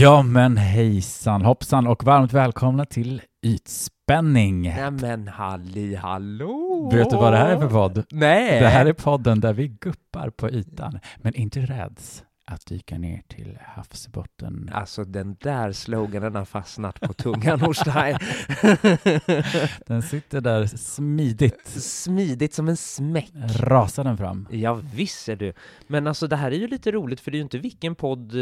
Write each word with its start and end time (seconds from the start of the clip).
Ja 0.00 0.22
men 0.22 0.56
hejsan 0.56 1.42
hoppsan 1.42 1.86
och 1.86 2.04
varmt 2.04 2.32
välkomna 2.32 2.84
till 2.84 3.22
Ytspänning. 3.42 4.62
Nämen 4.62 5.28
halli 5.28 5.94
hallå! 5.94 6.90
Vet 6.92 7.10
du 7.10 7.16
vad 7.16 7.32
det 7.32 7.38
här 7.38 7.56
är 7.56 7.60
för 7.60 7.68
podd? 7.68 8.04
Nej! 8.10 8.60
Det 8.60 8.68
här 8.68 8.86
är 8.86 8.92
podden 8.92 9.40
där 9.40 9.52
vi 9.52 9.68
guppar 9.68 10.30
på 10.30 10.50
ytan, 10.50 10.98
men 11.16 11.34
inte 11.34 11.60
räds 11.60 12.24
att 12.50 12.66
dyka 12.66 12.98
ner 12.98 13.22
till 13.28 13.58
havsbotten. 13.66 14.70
Alltså 14.72 15.04
den 15.04 15.36
där 15.40 15.72
sloganen 15.72 16.34
har 16.34 16.44
fastnat 16.44 17.00
på 17.00 17.12
tungan 17.12 17.60
hos 17.60 17.78
dig. 17.78 18.16
Den 19.86 20.02
sitter 20.02 20.40
där 20.40 20.66
smidigt, 20.66 21.66
Smidigt 21.68 22.54
som 22.54 22.68
en 22.68 22.76
smäck. 22.76 23.30
rasar 23.56 24.04
den 24.04 24.16
fram. 24.16 24.48
Ja, 24.50 24.80
visst 24.94 25.28
är 25.28 25.36
du. 25.36 25.52
Men 25.86 26.06
alltså 26.06 26.26
det 26.26 26.36
här 26.36 26.52
är 26.52 26.56
ju 26.56 26.66
lite 26.66 26.92
roligt 26.92 27.20
för 27.20 27.30
det 27.30 27.34
är 27.34 27.38
ju 27.38 27.42
inte 27.42 27.58
vilken 27.58 27.94
podd 27.94 28.34
eh, 28.34 28.40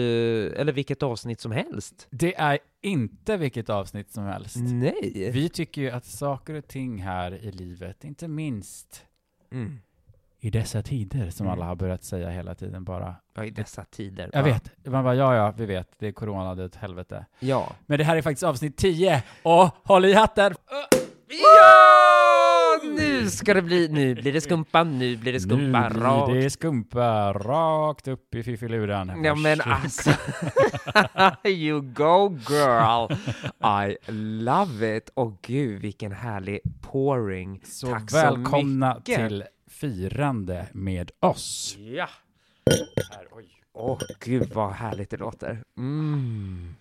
eller 0.61 0.73
vilket 0.73 1.03
avsnitt 1.03 1.41
som 1.41 1.53
helst. 1.53 2.07
Det 2.11 2.35
är 2.39 2.59
inte 2.83 3.37
vilket 3.37 3.71
avsnitt 3.71 4.11
som 4.13 4.25
helst. 4.25 4.57
Nej! 4.59 5.31
Vi 5.33 5.49
tycker 5.49 5.83
ju 5.83 5.91
att 5.91 6.05
saker 6.07 6.55
och 6.55 6.69
ting 6.69 7.03
här 7.03 7.33
i 7.45 7.53
livet, 7.53 8.05
inte 8.05 8.29
minst 8.29 9.05
Mm. 9.53 9.79
I 10.41 10.51
dessa 10.51 10.83
tider 10.83 11.31
som 11.31 11.47
Mm. 11.47 11.53
alla 11.59 11.67
har 11.67 11.75
börjat 11.77 12.05
säga 12.05 12.31
hela 12.31 12.55
tiden 12.55 12.85
bara. 12.85 13.15
Ja, 13.35 13.45
i 13.45 13.51
dessa 13.51 13.85
tider. 13.85 14.31
Jag 14.33 14.43
va? 14.43 14.49
vet, 14.49 14.87
man 14.87 15.05
bara 15.05 15.15
ja, 15.15 15.35
ja, 15.37 15.55
vi 15.57 15.67
vet, 15.67 15.89
det 15.99 16.07
är 16.09 16.13
corona, 16.13 16.55
det 16.55 16.63
är 16.63 16.67
ett 16.67 16.77
helvete. 16.77 17.27
Ja. 17.39 17.73
Men 17.87 17.99
det 17.99 18.05
här 18.05 18.17
är 18.17 18.23
faktiskt 18.23 18.43
avsnitt 18.43 18.77
10 18.77 19.23
och 19.43 19.71
håll 19.85 20.05
i 20.05 20.15
hatten! 20.15 20.55
Ja! 21.29 22.81
Nu 22.97 23.31
ska 23.31 23.55
det 23.55 23.63
bli, 23.63 23.89
nu 23.89 24.15
blir 24.15 24.33
det 24.33 24.41
skumpa, 24.41 24.85
nu 24.85 25.17
blir 25.17 25.33
det 25.33 25.41
skumpa 25.41 25.89
nu 25.89 25.95
blir 25.95 26.01
rakt. 26.03 26.33
det 26.33 26.51
skumpa 26.51 27.33
rakt 27.33 28.09
upp 28.09 28.35
i 28.35 28.43
fiffiluren. 28.43 29.25
Ja 29.25 29.35
men 29.35 29.61
alltså, 29.61 30.11
you 31.49 31.81
go 31.81 32.39
girl! 32.49 33.13
I 33.91 33.97
love 34.43 34.97
it! 34.97 35.11
Och 35.15 35.39
gud 35.43 35.83
vilken 35.83 36.13
härlig 36.13 36.61
pouring. 36.81 37.61
Så 37.65 37.87
Tack 37.87 38.13
välkomna 38.13 38.93
så 38.95 38.99
mycket. 38.99 39.29
till 39.29 39.45
firande 39.81 40.67
med 40.73 41.11
oss. 41.21 41.77
Ja! 41.79 42.09
Åh 43.73 43.99
gud 44.21 44.53
vad 44.53 44.73
härligt 44.73 45.11
det 45.11 45.17
låter. 45.17 45.63
Mm. 45.77 46.75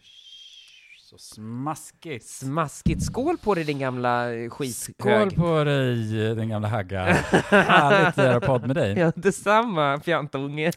Så 0.98 1.17
smaskigt. 1.17 2.26
Smaskigt. 2.26 3.04
Skål 3.04 3.38
på 3.38 3.56
dig 3.56 3.64
din 3.64 3.80
gamla 3.80 4.34
eh, 4.34 4.50
Skål 4.50 4.67
skithög. 4.67 5.36
på 5.36 5.64
dig, 5.64 5.95
den 6.36 6.50
gamla 6.50 6.67
hagga. 6.67 7.04
Härligt 7.50 8.17
att 8.17 8.26
göra 8.26 8.39
podd 8.39 8.67
med 8.67 8.76
dig. 8.76 8.98
Ja, 8.98 9.11
detsamma 9.16 10.00
fjantunge. 10.00 10.72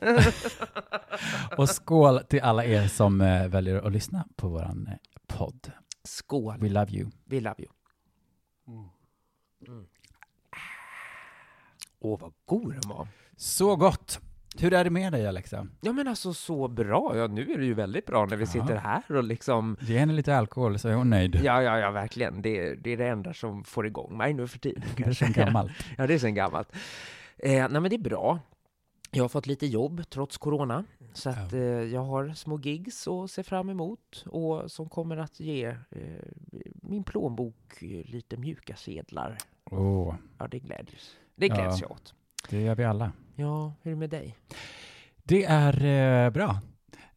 Och 1.57 1.69
skål 1.69 2.21
till 2.29 2.41
alla 2.41 2.65
er 2.65 2.89
som 2.89 3.21
eh, 3.21 3.49
väljer 3.49 3.87
att 3.87 3.93
lyssna 3.93 4.25
på 4.37 4.49
våran 4.49 4.87
eh, 4.91 4.95
podd. 5.39 5.73
Skål. 6.05 6.59
We 6.61 6.69
love 6.69 6.91
you. 6.93 7.11
We 7.25 7.41
love 7.41 7.57
you. 7.59 7.69
Mm. 9.69 9.87
Åh, 12.01 12.21
vad 12.21 12.33
god 12.45 12.73
den 12.73 12.91
var. 12.97 13.09
Så 13.37 13.77
gott! 13.77 14.21
Hur 14.59 14.73
är 14.75 14.85
det 14.85 14.91
med 14.91 15.13
dig 15.13 15.27
Alexa? 15.27 15.67
Ja, 15.81 15.93
men 15.93 16.09
alltså 16.09 16.35
så 16.35 16.69
bra. 16.69 17.13
Ja, 17.17 17.27
nu 17.27 17.53
är 17.53 17.59
det 17.59 17.65
ju 17.65 17.75
väldigt 17.75 18.07
bra 18.07 18.27
när 18.27 18.37
vi 18.37 18.43
Ja. 18.45 18.51
sitter 18.51 18.77
här 18.77 19.03
och 19.17 19.25
liksom... 19.25 19.77
Ge 19.81 19.99
henne 19.99 20.13
lite 20.13 20.37
alkohol 20.37 20.79
så 20.79 20.89
är 20.89 20.95
hon 20.95 21.11
nöjd. 21.11 21.41
Ja, 21.45 21.63
ja, 21.63 21.79
ja, 21.79 21.91
verkligen. 21.91 22.43
Det, 22.43 22.75
det 22.75 22.91
är 22.93 22.97
det 22.97 23.07
enda 23.09 23.35
som 23.35 23.65
får 23.65 23.87
igång 23.87 24.17
mig 24.17 24.35
nu 24.35 24.47
för 24.49 24.59
tiden. 24.59 24.83
Det 24.97 25.03
är 25.03 25.13
sen 25.13 25.33
gammalt. 25.33 25.73
Ja, 25.99 26.07
det 26.07 26.15
är 26.15 26.19
sen 26.19 26.35
gammalt. 26.35 26.69
Eh, 27.39 27.51
nej, 27.53 27.69
men 27.81 27.83
det 27.83 27.95
är 27.97 27.99
bra. 27.99 28.39
Jag 29.11 29.25
har 29.25 29.29
fått 29.29 29.47
lite 29.47 29.67
jobb 29.67 30.03
trots 30.11 30.39
corona, 30.39 30.85
så 31.13 31.31
att 31.31 31.53
eh, 31.53 31.61
jag 31.63 32.05
har 32.05 32.29
små 32.35 32.59
gigs 32.59 33.09
att 33.09 33.31
se 33.31 33.43
fram 33.43 33.69
emot 33.71 34.25
och 34.27 34.71
som 34.71 34.89
kommer 34.89 35.17
att 35.17 35.41
ge 35.41 35.65
eh, 35.67 35.77
min 36.83 37.05
plånbok 37.05 37.57
lite 38.05 38.37
mjuka 38.37 38.77
sedlar. 38.77 39.37
Åh, 39.71 40.15
Ja, 40.39 40.49
det 40.49 40.59
glädjes. 40.59 41.17
Det 41.41 41.47
Ja. 41.47 41.55
gläds 41.55 41.81
jag 41.81 41.91
åt. 41.91 42.15
det 42.51 42.61
gör 42.61 42.75
vi 42.75 42.85
alla. 42.85 43.13
Ja, 43.37 43.75
hur 43.83 43.91
är 43.91 43.95
det 43.95 43.99
med 44.01 44.11
dig? 44.11 44.37
Det 45.23 45.45
är 45.45 45.85
eh, 46.27 46.31
bra. 46.31 46.61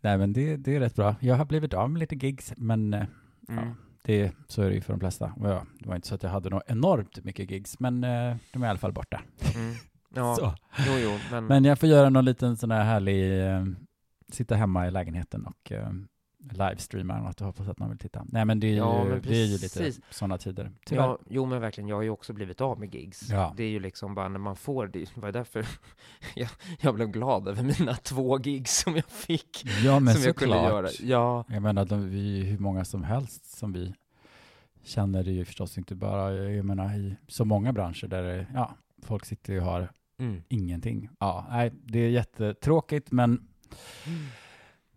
Nej, 0.02 0.18
men 0.18 0.34
det, 0.34 0.58
det 0.58 0.76
är 0.76 0.80
rätt 0.80 0.96
bra. 0.96 1.16
Jag 1.20 1.36
har 1.36 1.46
blivit 1.46 1.74
av 1.74 1.90
med 1.90 2.00
lite 2.00 2.16
gigs, 2.16 2.54
men 2.58 2.94
eh, 2.94 3.06
Mm. 3.50 3.66
ja, 3.68 3.76
det, 4.04 4.32
så 4.48 4.62
är 4.62 4.70
det 4.70 4.76
ju 4.76 4.82
för 4.82 4.94
de 4.94 5.00
flesta. 5.00 5.34
Och 5.40 5.50
ja, 5.50 5.66
det 5.80 5.90
var 5.90 5.96
inte 5.96 6.08
så 6.08 6.16
att 6.16 6.24
jag 6.24 6.30
hade 6.30 6.50
något 6.50 6.64
enormt 6.68 7.24
mycket 7.24 7.52
gigs, 7.52 7.80
men 7.80 8.04
eh, 8.04 8.36
de 8.54 8.64
är 8.64 8.68
i 8.68 8.70
alla 8.70 8.80
fall 8.80 8.94
borta. 8.94 9.22
Mm. 9.56 9.74
Ja, 10.16 10.36
Så. 10.36 10.56
jo, 10.88 10.94
jo, 11.04 11.20
men... 11.32 11.46
Men 11.46 11.66
jag 11.66 11.80
får 11.80 11.90
göra 11.90 12.10
någon 12.10 12.26
liten 12.26 12.58
sån 12.58 12.72
här 12.72 12.84
härlig, 12.84 13.48
eh, 13.50 13.66
sitta 14.32 14.56
hemma 14.56 14.88
i 14.88 14.92
lägenheten 14.92 15.46
och 15.46 15.72
eh, 16.52 16.70
livestreama 16.70 17.20
något 17.20 17.42
och 17.42 17.48
hoppas 17.48 17.68
att 17.68 17.80
någon 17.80 17.90
vill 17.90 17.98
titta. 17.98 18.26
Nej, 18.30 18.46
men 18.46 18.60
det 18.60 18.68
är, 18.68 18.78
Ja, 18.78 19.06
ju, 19.06 19.20
det 19.20 19.36
är 19.36 19.46
ju 19.46 19.58
lite 19.58 20.02
sådana 20.10 20.38
tider. 20.38 20.72
Tyvärr. 20.86 21.04
Ja, 21.04 21.20
jo 21.30 21.46
men 21.46 21.62
verkligen, 21.62 21.88
jag 21.88 21.96
har 21.96 22.04
ju 22.04 22.10
också 22.10 22.34
blivit 22.34 22.62
av 22.62 22.80
med 22.80 22.96
gigs. 22.96 23.30
Ja. 23.30 23.54
Det 23.58 23.64
är 23.64 23.70
ju 23.70 23.80
liksom 23.80 24.16
bara 24.16 24.30
när 24.30 24.40
man 24.40 24.56
får 24.56 24.88
det, 24.88 25.18
var 25.18 25.32
därför 25.32 25.66
jag, 26.36 26.50
jag 26.82 26.96
blev 26.96 27.08
glad 27.08 27.48
över 27.48 27.64
mina 27.64 27.96
två 27.96 28.40
gigs 28.40 28.78
som 28.78 28.96
jag 28.96 29.06
fick. 29.06 29.66
Ja, 29.84 30.00
men 30.00 30.14
såklart. 30.14 30.92
Ja, 31.00 31.46
Jag 31.48 31.62
menar, 31.62 31.86
de, 31.86 32.10
vi 32.10 32.42
är 32.42 32.44
hur 32.44 32.58
många 32.58 32.86
som 32.86 33.04
helst 33.04 33.58
som 33.58 33.74
vi 33.74 33.94
känner 34.84 35.24
det 35.24 35.32
ju 35.32 35.46
förstås 35.46 35.78
inte 35.78 35.96
bara, 35.96 36.34
jag 36.34 36.66
menar 36.66 36.96
i 36.96 37.16
så 37.28 37.46
många 37.46 37.74
branscher 37.74 38.08
där 38.08 38.24
det, 38.24 38.48
ja, 38.54 38.76
folk 39.02 39.26
sitter 39.26 39.54
ju 39.54 39.60
och 39.60 39.66
har 39.66 39.90
mm. 40.20 40.42
ingenting. 40.48 41.10
Ja, 41.20 41.48
nej, 41.50 41.72
det 41.84 42.00
är 42.00 42.10
jättetråkigt, 42.10 43.12
men 43.12 43.48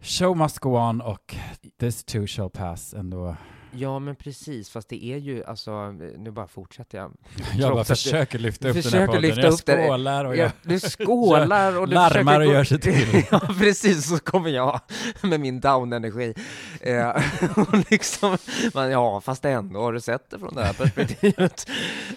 show 0.06 0.34
must 0.34 0.60
go 0.60 0.76
on 0.76 1.00
och 1.00 1.34
this 1.80 2.04
too 2.04 2.26
shall 2.26 2.50
pass 2.50 2.94
ändå 2.94 3.36
ja 3.76 3.98
men 3.98 4.16
precis, 4.16 4.70
fast 4.70 4.88
det 4.88 5.04
är 5.04 5.16
ju 5.16 5.44
alltså, 5.44 5.90
nu 5.90 6.30
bara 6.30 6.46
fortsätter 6.46 6.98
jag. 6.98 7.12
Jag 7.56 7.72
bara 7.72 7.84
försöker 7.84 8.38
lyfta 8.38 8.68
upp 8.68 8.74
den 8.74 8.82
här 8.82 8.90
försöker 8.90 9.06
podden. 9.06 9.22
lyfta 9.22 9.40
jag 9.40 9.52
upp 9.52 9.60
skålar 9.60 10.24
och 10.24 10.36
Ja, 10.36 10.42
jag 10.42 10.52
du 10.62 10.80
skålar 10.80 11.78
och 11.80 11.88
du 11.88 11.94
larmar 11.94 12.10
försöker 12.10 12.46
och 12.46 12.54
gör 12.54 12.64
sig 12.64 12.80
till. 12.80 13.24
ja, 13.30 13.40
precis, 13.58 14.08
så 14.08 14.18
kommer 14.18 14.50
jag 14.50 14.80
med 15.22 15.40
min 15.40 15.60
down-energi. 15.60 16.34
Eh, 16.80 17.08
och 17.56 17.90
liksom, 17.90 18.36
men 18.74 18.90
ja, 18.90 19.20
fast 19.20 19.44
ändå, 19.44 19.80
har 19.80 19.92
du 19.92 20.00
sett 20.00 20.30
det 20.30 20.38
från 20.38 20.54
det 20.54 20.64
här 20.64 20.72
perspektivet? 20.72 21.66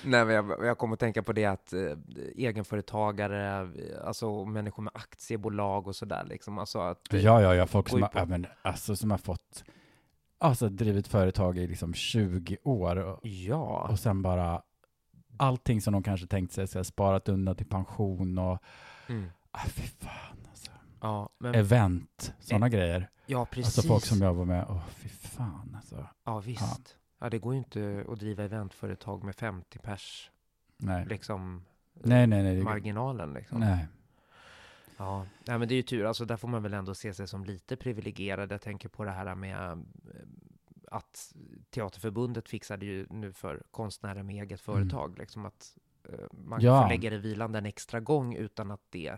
Nej, 0.03 0.25
men 0.25 0.35
jag, 0.35 0.65
jag 0.65 0.77
kommer 0.77 0.93
att 0.93 0.99
tänka 0.99 1.23
på 1.23 1.33
det 1.33 1.45
att 1.45 1.73
eh, 1.73 1.79
egenföretagare, 2.35 3.69
alltså 4.05 4.45
människor 4.45 4.83
med 4.83 4.91
aktiebolag 4.95 5.87
och 5.87 5.95
sådär, 5.95 6.25
liksom, 6.29 6.59
alltså 6.59 6.79
att... 6.79 7.07
Ja, 7.09 7.41
ja, 7.41 7.55
ja, 7.55 7.67
folk 7.67 7.89
som 7.89 8.01
har, 8.01 8.11
ja, 8.13 8.25
men, 8.25 8.47
alltså, 8.61 8.95
som 8.95 9.11
har 9.11 9.17
fått, 9.17 9.63
alltså 10.39 10.69
drivit 10.69 11.07
företag 11.07 11.57
i 11.57 11.67
liksom 11.67 11.93
20 11.93 12.57
år 12.63 12.95
och, 12.95 13.19
Ja, 13.27 13.87
och 13.91 13.99
sen 13.99 14.21
bara 14.21 14.61
allting 15.37 15.81
som 15.81 15.93
de 15.93 16.03
kanske 16.03 16.27
tänkt 16.27 16.53
sig, 16.53 16.67
så 16.67 16.79
här, 16.79 16.83
sparat 16.83 17.29
undan 17.29 17.55
till 17.55 17.65
pension 17.65 18.37
och, 18.37 18.63
mm, 19.07 19.29
ah, 19.51 19.65
fy 19.67 19.81
fan 19.87 20.37
alltså. 20.49 20.71
ja, 21.01 21.29
men, 21.37 21.55
Event, 21.55 22.33
sådana 22.39 22.69
grejer. 22.69 23.09
ja, 23.25 23.45
precis. 23.45 23.77
Alltså 23.77 23.87
folk 23.87 24.05
som 24.05 24.17
jobbar 24.27 24.45
med, 24.45 24.65
åh 24.69 24.87
fy 24.89 25.09
fan 25.09 25.73
alltså. 25.75 26.07
Ja, 26.23 26.39
visst. 26.39 26.97
Ja. 27.19 27.29
det 27.29 27.39
går 27.39 27.53
ju 27.53 27.57
inte 27.59 28.05
att 28.09 28.19
driva 28.19 28.43
eventföretag 28.43 29.23
med 29.23 29.35
50 29.35 29.79
pers, 29.79 30.31
Nej, 30.77 31.05
liksom, 31.05 31.65
nej, 31.93 32.27
nej, 32.27 32.43
nej. 32.43 32.63
marginalen, 32.63 33.33
liksom. 33.33 33.59
nej. 33.59 33.87
Ja, 34.99 35.25
nej, 35.47 35.59
men 35.59 35.67
det 35.67 35.73
är 35.73 35.75
ju 35.77 35.81
tur. 35.81 36.05
Alltså, 36.05 36.25
där 36.25 36.37
får 36.37 36.47
man 36.47 36.63
väl 36.63 36.73
ändå 36.73 36.95
se 36.95 37.13
sig 37.13 37.27
som 37.27 37.45
lite 37.45 37.75
privilegierad. 37.75 38.51
Jag 38.51 38.61
tänker 38.61 38.89
på 38.89 39.03
det 39.03 39.11
här 39.11 39.35
med 39.35 39.71
eh, 39.71 39.77
att 40.91 41.33
Teaterförbundet 41.69 42.49
fixade 42.49 42.85
ju 42.85 43.07
nu 43.09 43.33
för 43.33 43.63
konstnärer 43.71 44.23
med 44.23 44.35
eget 44.43 44.61
företag, 44.61 45.17
liksom 45.17 45.45
att 45.45 45.77
eh, 46.09 46.19
man 46.31 46.61
Ja. 46.61 46.81
får 46.81 46.89
lägga 46.89 47.09
det 47.09 47.17
vilande 47.17 47.57
en 47.57 47.65
extra 47.65 47.99
gång 47.99 48.35
utan 48.35 48.71
att 48.71 48.81
det... 48.89 49.17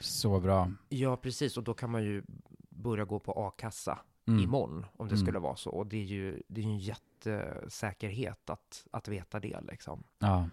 Så 0.00 0.40
bra. 0.40 0.70
Ja, 0.88 1.16
precis. 1.16 1.56
Och 1.56 1.64
då 1.64 1.74
kan 1.74 1.90
man 1.90 2.02
ju 2.04 2.22
börja 2.68 3.04
gå 3.04 3.18
på 3.18 3.32
a-kassa 3.32 3.98
Mm. 4.28 4.44
imorgon, 4.44 4.86
om 4.96 5.08
det 5.08 5.14
Mm. 5.14 5.26
skulle 5.26 5.38
vara 5.38 5.56
så. 5.56 5.70
Och 5.70 5.86
det 5.86 5.96
är 5.96 6.04
ju, 6.04 6.42
det 6.48 6.60
är 6.60 6.64
ju 6.64 6.70
en 6.70 6.78
jättesäkerhet 6.78 8.50
att, 8.50 8.86
att 8.90 9.08
veta 9.08 9.40
det, 9.40 9.60
liksom. 9.70 10.02
Ja. 10.18 10.48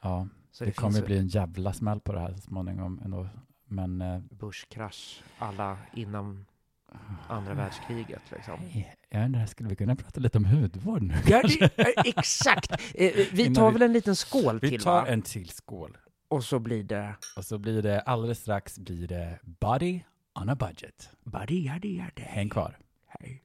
ja. 0.00 0.28
Så 0.50 0.64
det, 0.64 0.70
det, 0.70 0.74
kommer 0.74 0.98
ju 0.98 1.04
bli 1.04 1.18
en 1.18 1.26
jävla 1.28 1.72
smäll 1.72 2.00
på 2.00 2.12
det 2.12 2.20
här 2.20 2.32
så 2.34 2.40
småningom 2.40 3.00
ändå. 3.04 3.28
Men 3.72 4.02
eh, 4.02 4.18
börskrasch, 4.30 5.22
alla 5.38 5.76
innan 5.94 6.44
andra 7.28 7.54
världskriget, 7.54 8.20
liksom. 8.30 8.54
Jag 9.10 9.24
undrar, 9.24 9.46
skulle 9.46 9.68
vi 9.68 9.76
kunna 9.76 9.96
prata 9.96 10.20
lite 10.20 10.38
om 10.38 10.44
hudvård 10.44 11.02
nu? 11.02 11.14
Ja, 11.26 11.42
det, 11.42 11.78
eh, 11.78 11.86
exakt! 12.04 12.72
Eh, 12.94 13.12
Vi 13.32 13.54
tar 13.54 13.66
vi- 13.70 13.72
väl 13.72 13.82
en 13.82 13.92
liten 13.92 14.16
skål 14.16 14.58
Vi 14.62 14.68
till, 14.70 14.82
tar 14.82 14.92
va? 15.02 15.06
en 15.06 15.22
till 15.22 15.48
skål. 15.48 15.96
Och 16.28 16.44
så 16.44 16.58
blir 16.58 16.82
det... 16.82 17.14
Och 17.36 17.44
så 17.44 17.58
blir 17.58 17.82
det 17.82 18.00
alldeles 18.00 18.38
strax 18.40 18.78
blir 18.78 19.08
det 19.08 19.38
body 19.42 20.00
on 20.40 20.48
a 20.48 20.54
budget. 20.54 21.10
Buddy, 21.24 21.64
yaddy, 21.66 21.88
yaddy. 21.96 22.22
Häng 22.22 22.48
kvar. 22.48 22.78
Hej. 23.08 23.42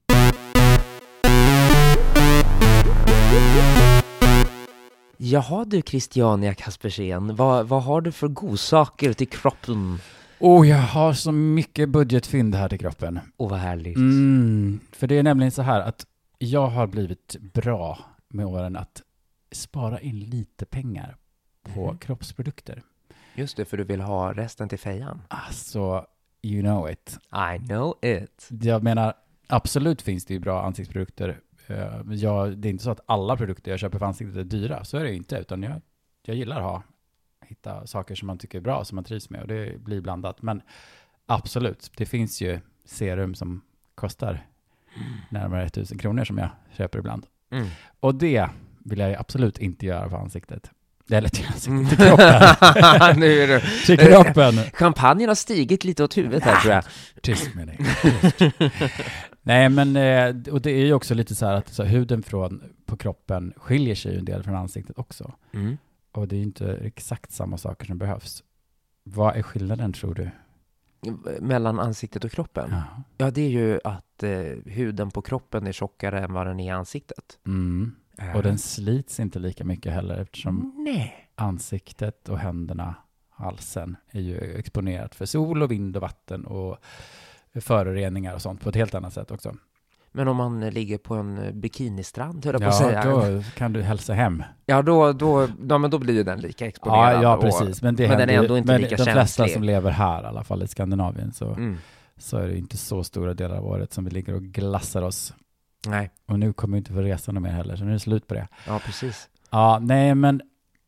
Jaha 5.19 5.65
du 5.65 5.81
Christiania 5.81 6.53
Kaspersen, 6.53 7.35
vad, 7.35 7.67
vad 7.67 7.83
har 7.83 8.01
du 8.01 8.11
för 8.11 8.27
godsaker 8.27 9.13
till 9.13 9.27
kroppen? 9.29 9.99
Oh, 10.39 10.67
jag 10.67 10.77
har 10.77 11.13
så 11.13 11.31
mycket 11.31 11.89
budgetfynd 11.89 12.55
här 12.55 12.69
till 12.69 12.79
kroppen. 12.79 13.19
Åh 13.37 13.49
vad 13.49 13.59
härligt. 13.59 13.95
Mm, 13.97 14.79
för 14.91 15.07
det 15.07 15.15
är 15.17 15.23
nämligen 15.23 15.51
så 15.51 15.61
här 15.61 15.81
att 15.81 16.05
jag 16.37 16.67
har 16.67 16.87
blivit 16.87 17.35
bra 17.53 17.99
med 18.29 18.45
åren 18.45 18.75
att 18.75 19.01
spara 19.51 19.99
in 19.99 20.19
lite 20.19 20.65
pengar 20.65 21.15
på 21.73 21.87
Mhm. 21.87 21.97
kroppsprodukter. 21.97 22.81
Just 23.35 23.57
det, 23.57 23.65
för 23.65 23.77
du 23.77 23.83
vill 23.83 24.01
ha 24.01 24.33
resten 24.33 24.69
till 24.69 24.79
fejan. 24.79 25.21
Alltså, 25.27 26.05
you 26.41 26.61
know 26.61 26.89
it. 26.91 27.17
I 27.55 27.67
know 27.67 27.95
it. 28.01 28.47
Jag 28.49 28.83
menar, 28.83 29.13
absolut 29.47 30.01
finns 30.01 30.25
det 30.25 30.33
ju 30.33 30.39
bra 30.39 30.61
ansiktsprodukter. 30.63 31.39
Eh, 31.67 32.01
Jag, 32.13 32.57
det 32.57 32.67
är 32.67 32.69
inte 32.69 32.83
så 32.83 32.91
att 32.91 32.99
alla 33.05 33.37
produkter 33.37 33.71
jag 33.71 33.79
köper 33.79 33.99
för 33.99 34.05
ansiktet 34.05 34.37
är 34.37 34.43
dyra, 34.43 34.83
så 34.83 34.97
är 34.97 35.03
det 35.03 35.09
ju 35.09 35.15
inte, 35.15 35.35
utan 35.37 35.63
jag, 35.63 35.81
jag 36.25 36.35
gillar 36.35 36.55
att 36.57 36.63
ha, 36.63 36.83
hitta 37.47 37.87
saker 37.87 38.15
som 38.15 38.27
man 38.27 38.37
tycker 38.37 38.57
är 38.57 38.61
bra, 38.61 38.85
som 38.85 38.95
man 38.95 39.03
trivs 39.03 39.29
med, 39.29 39.41
och 39.41 39.47
det 39.47 39.81
blir 39.83 40.01
blandat. 40.01 40.41
Men 40.41 40.61
absolut, 41.25 41.91
det 41.97 42.05
finns 42.05 42.41
ju 42.41 42.59
serum 42.85 43.35
som 43.35 43.61
kostar 43.95 44.45
närmare 45.29 45.65
1000 45.65 45.97
kronor 45.97 46.23
som 46.23 46.37
jag 46.37 46.49
köper 46.77 46.99
ibland. 46.99 47.25
Mm. 47.51 47.67
Och 47.99 48.15
det 48.15 48.49
vill 48.85 48.99
jag 48.99 49.13
absolut 49.13 49.57
inte 49.57 49.85
göra 49.85 50.09
för 50.09 50.17
ansiktet. 50.17 50.71
Eller 51.09 51.29
till 51.29 51.45
ansiktet, 51.45 51.67
Mm. 51.67 51.87
till 51.87 51.97
kroppen. 51.97 53.19
nu 53.19 53.39
är 53.43 53.47
det... 53.47 53.59
till 53.85 53.97
kroppen. 53.99 54.53
Champagnen 54.73 55.27
har 55.27 55.35
stigit 55.35 55.83
lite 55.83 56.03
åt 56.03 56.17
huvudet 56.17 56.43
här 56.43 56.61
tror 56.61 56.73
jag. 56.73 56.83
Tyst 57.21 57.55
med 57.55 57.67
dig. 57.67 57.79
Nej, 59.41 59.69
men 59.69 59.95
eh, 59.95 60.53
och 60.53 60.61
det 60.61 60.71
är 60.71 60.85
ju 60.85 60.93
också 60.93 61.13
lite 61.13 61.35
så 61.35 61.45
här 61.45 61.53
att 61.53 61.73
så 61.73 61.83
huden 61.83 62.23
från, 62.23 62.63
på 62.85 62.97
kroppen 62.97 63.53
skiljer 63.57 63.95
sig 63.95 64.11
ju 64.11 64.19
en 64.19 64.25
del 64.25 64.43
från 64.43 64.55
ansiktet 64.55 64.99
också. 64.99 65.33
Mm. 65.53 65.77
Och 66.17 66.27
det 66.27 66.35
är 66.35 66.37
ju 66.37 66.43
inte 66.43 66.73
exakt 66.73 67.31
samma 67.31 67.57
saker 67.57 67.85
som 67.85 67.97
behövs. 67.97 68.43
Vad 69.03 69.35
är 69.35 69.41
skillnaden 69.41 69.93
tror 69.93 70.13
du? 70.13 70.29
Mellan 71.41 71.79
ansiktet 71.79 72.23
och 72.23 72.31
kroppen? 72.31 72.69
Ja. 72.71 72.83
Ja, 73.17 73.31
det 73.31 73.41
är 73.41 73.49
ju 73.49 73.79
att 73.83 74.23
eh, 74.23 74.31
huden 74.65 75.11
på 75.11 75.21
kroppen 75.21 75.67
är 75.67 75.71
tjockare 75.71 76.19
än 76.19 76.33
vad 76.33 76.47
den 76.47 76.59
är 76.59 76.67
i 76.67 76.69
ansiktet. 76.69 77.39
Mm. 77.45 77.95
Och 78.35 78.43
den 78.43 78.57
slits 78.57 79.19
inte 79.19 79.39
lika 79.39 79.63
mycket 79.63 79.93
heller 79.93 80.17
eftersom 80.17 80.83
Nej. 80.85 81.29
ansiktet 81.35 82.29
och 82.29 82.39
händerna, 82.39 82.95
halsen, 83.29 83.95
är 84.11 84.21
ju 84.21 84.37
exponerat 84.37 85.15
för 85.15 85.25
sol 85.25 85.63
och 85.63 85.71
vind 85.71 85.95
och 85.95 86.01
vatten 86.01 86.45
och 86.45 86.77
föroreningar 87.61 88.35
och 88.35 88.41
sånt 88.41 88.61
på 88.61 88.69
ett 88.69 88.75
helt 88.75 88.95
annat 88.95 89.13
sätt 89.13 89.31
också. 89.31 89.55
Men 90.17 90.27
om 90.27 90.37
man 90.37 90.69
ligger 90.69 90.97
på 90.97 91.15
en 91.15 91.37
eh, 91.37 91.51
bikinistrand, 91.51 92.45
höll 92.45 92.53
jag 92.53 92.61
på 92.61 92.67
att 92.67 92.81
Ja, 92.81 92.87
säga. 93.03 93.29
då 93.31 93.43
kan 93.57 93.73
du 93.73 93.81
hälsa 93.81 94.13
hem. 94.13 94.43
Ja, 94.65 94.81
då, 94.81 95.13
då, 95.13 95.47
ja, 95.69 95.77
men 95.77 95.91
då 95.91 95.99
blir 95.99 96.13
ju 96.13 96.23
den 96.23 96.39
lika 96.39 96.65
exponerad. 96.65 97.15
Ja, 97.15 97.21
ja 97.23 97.35
och- 97.35 97.41
precis. 97.43 97.81
Men, 97.81 97.95
det 97.95 98.07
men 98.09 98.17
den 98.17 98.29
är 98.29 98.33
ändå 98.41 98.57
inte 98.57 98.71
men 98.71 98.81
lika 98.81 98.95
de 98.95 99.03
flesta 99.03 99.23
känslig. 99.43 99.53
som 99.53 99.63
lever 99.63 99.91
här, 99.91 100.23
i 100.23 100.25
alla 100.25 100.43
fall 100.43 100.63
i 100.63 100.67
Skandinavien, 100.67 101.31
så, 101.33 101.45
Mm. 101.53 101.77
så 102.17 102.37
är 102.37 102.47
det 102.47 102.57
inte 102.57 102.77
så 102.77 103.03
stora 103.03 103.33
delar 103.33 103.57
av 103.57 103.65
året 103.65 103.93
som 103.93 104.05
vi 104.05 104.11
ligger 104.11 104.33
och 104.35 104.41
glassar 104.43 105.01
oss. 105.01 105.33
Nej, 105.87 106.11
Och 106.25 106.39
nu 106.39 106.53
kommer 106.53 106.73
vi 106.73 106.77
inte 106.77 106.93
få 106.93 107.01
resa 107.01 107.31
något 107.31 107.43
mer 107.43 107.49
heller, 107.51 107.75
så 107.75 107.83
nu 107.83 107.89
är 107.89 107.93
det 107.93 107.99
slut 107.99 108.27
på 108.27 108.33
det. 108.33 108.47
ja 108.67 108.79
precis. 108.85 109.29
Ja, 109.49 109.79
nej, 109.81 110.15
men, 110.15 110.41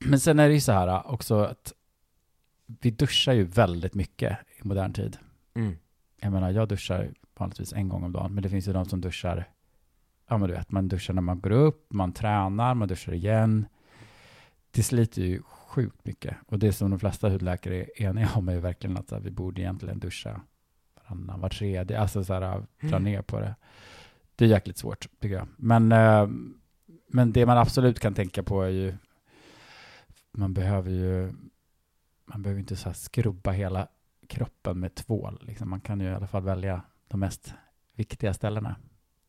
men 0.06 0.20
sen 0.20 0.40
är 0.40 0.48
det 0.48 0.54
ju 0.54 0.62
så 0.62 0.72
här 0.72 1.12
också 1.12 1.40
att 1.44 1.74
vi 2.82 2.92
duschar 2.92 3.34
ju 3.34 3.44
väldigt 3.44 3.94
mycket 3.96 4.38
i 4.64 4.68
modern 4.68 4.94
tid. 4.94 5.18
Mm. 5.56 5.76
Jag 6.22 6.32
menar, 6.32 6.52
jag 6.52 6.68
duschar 6.68 7.10
vanligtvis 7.40 7.74
en 7.74 7.90
gång 7.90 8.04
om 8.04 8.12
dagen, 8.12 8.34
men 8.34 8.44
det 8.44 8.50
finns 8.50 8.68
ju 8.68 8.74
de 8.74 8.86
som 8.86 9.02
duschar, 9.02 9.50
ja 10.28 10.38
men 10.38 10.50
du 10.50 10.56
vet, 10.56 10.72
man 10.72 10.88
duschar 10.88 11.14
när 11.14 11.22
man 11.22 11.40
går 11.42 11.52
upp, 11.52 11.94
man 11.94 12.14
tränar, 12.14 12.74
man 12.74 12.88
duschar 12.88 13.14
igen. 13.14 13.66
Det 14.72 14.84
sliter 14.84 15.22
ju 15.22 15.42
sjukt 15.44 16.06
mycket. 16.06 16.38
Och 16.48 16.60
det 16.60 16.74
som 16.74 16.90
de 16.90 17.00
flesta 17.00 17.30
hudläkare 17.30 17.76
är 17.76 18.02
eniga 18.04 18.30
om 18.36 18.50
är 18.50 18.54
ju 18.54 18.60
verkligen 18.60 18.98
att 18.98 19.12
här, 19.12 19.20
vi 19.20 19.32
borde 19.32 19.62
egentligen 19.62 20.00
duscha 20.00 20.42
varannan, 20.96 21.40
var 21.40 21.50
tredje, 21.50 22.00
alltså 22.00 22.24
så 22.24 22.34
här, 22.34 22.42
dra 22.82 22.88
Mm. 22.88 23.04
ner 23.04 23.22
på 23.22 23.40
det. 23.40 23.56
Det 24.36 24.46
är 24.46 24.50
jäkligt 24.50 24.78
svårt, 24.78 25.08
tycker 25.20 25.36
jag. 25.36 25.48
Men, 25.58 25.92
eh, 25.92 26.28
men 27.08 27.32
det 27.32 27.46
man 27.46 27.58
absolut 27.58 28.00
kan 28.00 28.14
tänka 28.14 28.44
på 28.44 28.62
är 28.64 28.70
ju, 28.70 28.96
man 30.32 30.54
behöver 30.54 30.92
ju, 30.92 31.34
man 32.26 32.42
behöver 32.42 32.60
inte 32.60 32.76
så 32.76 32.90
här 32.90 32.94
skrubba 32.94 33.52
hela 33.52 33.88
kroppen 34.28 34.80
med 34.80 34.96
tvål. 34.96 35.40
Liksom. 35.42 35.70
Man 35.70 35.82
kan 35.82 36.00
ju 36.00 36.06
i 36.08 36.14
alla 36.14 36.28
fall 36.28 36.44
välja 36.44 36.82
de 37.10 37.20
mest 37.20 37.54
viktiga 37.96 38.34
ställena. 38.34 38.76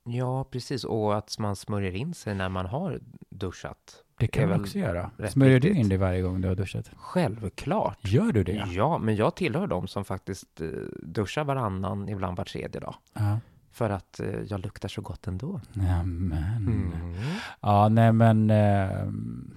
Ja, 0.05 0.44
precis. 0.44 0.85
Och 0.85 1.17
att 1.17 1.38
man 1.38 1.56
smörjer 1.56 1.93
in 1.93 2.15
sig 2.15 2.35
när 2.35 2.49
man 2.49 2.67
har 2.67 3.00
duschat. 3.31 4.05
Det 4.19 4.27
kan 4.27 4.49
man 4.49 4.61
också 4.61 4.79
göra. 4.79 5.11
Smörjer 5.29 5.61
du 5.61 5.69
in 5.69 5.88
dig 5.88 5.99
varje 5.99 6.23
gång 6.23 6.41
du 6.41 6.49
har 6.49 6.55
duschat? 6.55 6.91
Självklart. 6.97 7.99
Gör 8.00 8.32
du 8.32 8.44
det? 8.44 8.65
Ja, 8.69 8.99
men 8.99 9.17
jag 9.17 9.37
tillhör 9.37 9.67
dem 9.67 9.88
som 9.88 10.05
faktiskt 10.05 10.61
eh, 10.61 10.69
duschar 11.03 11.44
varannan, 11.44 12.09
ibland 12.09 12.37
var 12.37 12.44
tredje 12.44 12.81
dag. 12.81 12.94
Ja. 13.12 13.38
För 13.71 13.91
att 13.91 14.21
eh, 14.21 14.41
jag 14.49 14.61
luktar 14.61 14.88
så 14.88 15.00
gott 15.00 15.27
ändå. 15.27 15.61
Nämen. 15.73 16.56
Mm. 16.56 16.93
Ja, 17.61 17.88
nej 17.88 18.12
men... 18.12 18.50
ehm, 18.50 19.55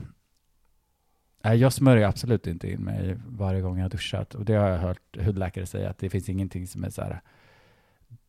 nej, 1.43 1.57
jag 1.57 1.73
smörjer 1.73 2.07
absolut 2.07 2.47
inte 2.47 2.71
in 2.71 2.83
mig 2.83 3.19
varje 3.27 3.61
gång 3.61 3.77
jag 3.77 3.85
har 3.85 3.89
duschat. 3.89 4.35
Och 4.35 4.45
det 4.45 4.53
har 4.53 4.69
jag 4.69 4.79
hört 4.79 5.17
hudläkare 5.17 5.65
säga, 5.65 5.89
att 5.89 5.97
det 5.97 6.09
finns 6.09 6.29
ingenting 6.29 6.67
som 6.67 6.83
är 6.83 6.89
så 6.89 7.01
här 7.01 7.21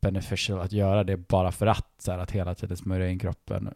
beneficial 0.01 0.61
att 0.61 0.73
göra 0.73 1.05
det 1.05 1.17
bara 1.17 1.53
för 1.53 1.67
att, 1.67 1.87
så 1.99 2.13
här, 2.13 2.19
att 2.19 2.31
hela 2.31 2.55
tiden 2.55 2.77
smörja 2.77 3.09
in 3.09 3.19
kroppen 3.19 3.75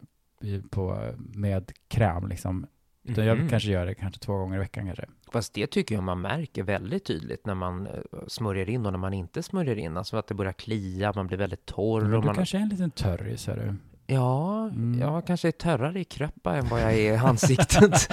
på, 0.70 1.12
med 1.18 1.72
kräm. 1.88 2.28
Liksom. 2.28 2.66
Utan 3.04 3.24
jag 3.26 3.38
Mhm. 3.38 3.48
kanske 3.48 3.70
gör 3.70 3.86
det 3.86 3.94
kanske 3.94 4.20
två 4.20 4.32
gånger 4.38 4.56
i 4.56 4.58
veckan 4.58 4.86
kanske. 4.86 5.04
Fast 5.32 5.54
det 5.54 5.66
tycker 5.66 5.94
jag 5.94 6.04
man 6.04 6.20
märker 6.20 6.62
väldigt 6.62 7.04
tydligt 7.04 7.46
när 7.46 7.54
man 7.54 7.86
eh, 7.86 7.92
smörjer 8.26 8.68
in 8.70 8.86
och 8.86 8.92
när 8.92 8.98
man 8.98 9.14
inte 9.14 9.42
smörjer 9.42 9.76
in. 9.76 9.96
Alltså 9.96 10.16
att 10.16 10.26
det 10.26 10.34
börjar 10.34 10.52
klia, 10.52 11.12
man 11.16 11.26
blir 11.26 11.38
väldigt 11.38 11.66
torr. 11.66 12.00
Men 12.00 12.10
du 12.20 12.26
man, 12.26 12.34
kanske 12.34 12.58
är 12.58 12.62
en 12.62 12.68
liten 12.68 12.90
törris, 12.90 13.46
hör 13.46 13.56
du. 13.56 13.74
Ja, 14.14 14.68
Mm. 14.68 15.00
jag 15.00 15.26
kanske 15.26 15.48
är 15.48 15.52
törrare 15.52 16.00
i 16.00 16.04
kröppa 16.04 16.56
än 16.56 16.68
vad 16.68 16.80
jag 16.82 16.92
är 16.94 17.12
i 17.12 17.16
ansiktet. 17.16 18.08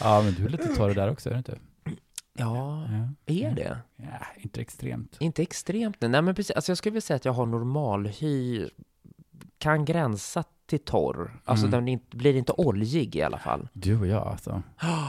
Ja, 0.00 0.22
men 0.22 0.34
du 0.34 0.44
är 0.44 0.48
lite 0.48 0.74
torr 0.74 0.94
där 0.94 1.10
också, 1.10 1.28
är 1.28 1.32
du 1.32 1.38
inte? 1.38 1.58
Ja, 2.38 2.86
Ja. 2.90 3.08
är 3.34 3.50
det? 3.54 3.78
Ja, 3.96 4.06
inte 4.38 4.60
extremt. 4.60 5.16
Inte 5.20 5.42
extremt. 5.42 5.96
Nej, 6.00 6.22
men 6.22 6.34
precis. 6.34 6.56
Alltså 6.56 6.70
jag 6.70 6.78
skulle 6.78 6.90
vilja 6.92 7.00
säga 7.00 7.16
att 7.16 7.24
jag 7.24 7.32
har 7.32 7.46
normalhy, 7.46 8.68
kan 9.58 9.84
gränsa 9.84 10.44
till 10.66 10.78
torr. 10.84 11.40
Alltså 11.44 11.66
Mm. 11.66 11.84
den 11.86 12.00
blir 12.10 12.36
inte 12.36 12.52
oljig 12.52 13.16
i 13.16 13.22
alla 13.22 13.38
fall. 13.38 13.68
Du 13.72 13.98
och 14.00 14.06
jag 14.06 14.26
alltså. 14.26 14.62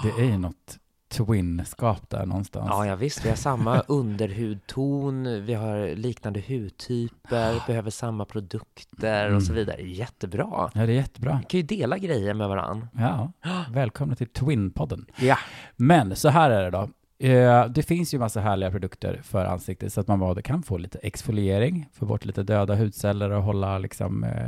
Det 0.04 0.22
är 0.24 0.26
ju 0.26 0.38
något 0.38 0.78
twin-skap 1.10 2.10
där 2.10 2.26
någonstans. 2.26 2.68
Ja, 2.70 2.86
ja 2.86 2.96
visst, 2.96 3.26
vi 3.26 3.30
har 3.30 3.36
samma 3.36 3.80
underhudton, 3.88 5.46
vi 5.46 5.54
har 5.54 5.96
liknande 5.96 6.40
hudtyper, 6.48 7.68
behöver 7.68 7.90
samma 7.92 8.26
produkter 8.26 9.34
och 9.36 9.44
så 9.44 9.52
Mm. 9.52 9.66
vidare. 9.66 9.82
Jättebra. 9.82 10.48
Ja, 10.52 10.70
det 10.74 10.80
är 10.82 10.88
jättebra. 10.88 11.40
Vi 11.42 11.46
kan 11.46 11.60
ju 11.60 11.66
dela 11.66 11.98
grejer 11.98 12.34
med 12.34 12.48
varann. 12.50 12.88
Ja, 12.94 13.32
välkomna 13.72 14.16
till 14.16 14.28
Twin-podden. 14.28 15.06
Ja. 15.20 15.38
Men 15.76 16.16
så 16.16 16.30
här 16.30 16.50
är 16.52 16.64
det 16.64 16.70
då. 16.72 16.90
Eh, 17.20 17.66
Det 17.66 17.84
finns 17.84 18.14
ju 18.14 18.20
massa 18.20 18.42
härliga 18.42 18.72
produkter 18.72 19.20
för 19.24 19.46
ansiktet 19.46 19.94
så 19.94 20.02
att 20.02 20.08
man 20.08 20.20
både 20.20 20.42
kan 20.42 20.64
få 20.64 20.78
lite 20.78 20.98
exfoliering, 20.98 21.90
få 21.94 22.06
bort 22.06 22.26
lite 22.26 22.44
döda 22.44 22.76
hudceller 22.76 23.30
och 23.30 23.44
hålla 23.44 23.78
liksom, 23.78 24.24
eh, 24.24 24.48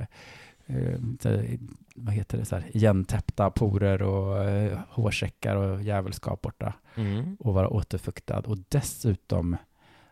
eh, 0.66 1.00
vad 1.96 2.14
heter 2.14 2.38
det, 2.38 2.46
så 2.46 2.56
här, 2.56 2.66
igentäppta 2.74 3.50
porer 3.52 4.02
och 4.02 4.44
eh, 4.44 4.80
hårsäckar 4.90 5.56
och 5.56 5.82
djävulskap 5.84 6.42
borta 6.42 6.74
Mm. 6.96 7.38
och 7.40 7.54
vara 7.54 7.68
återfuktad. 7.70 8.40
Och 8.40 8.58
dessutom 8.70 9.58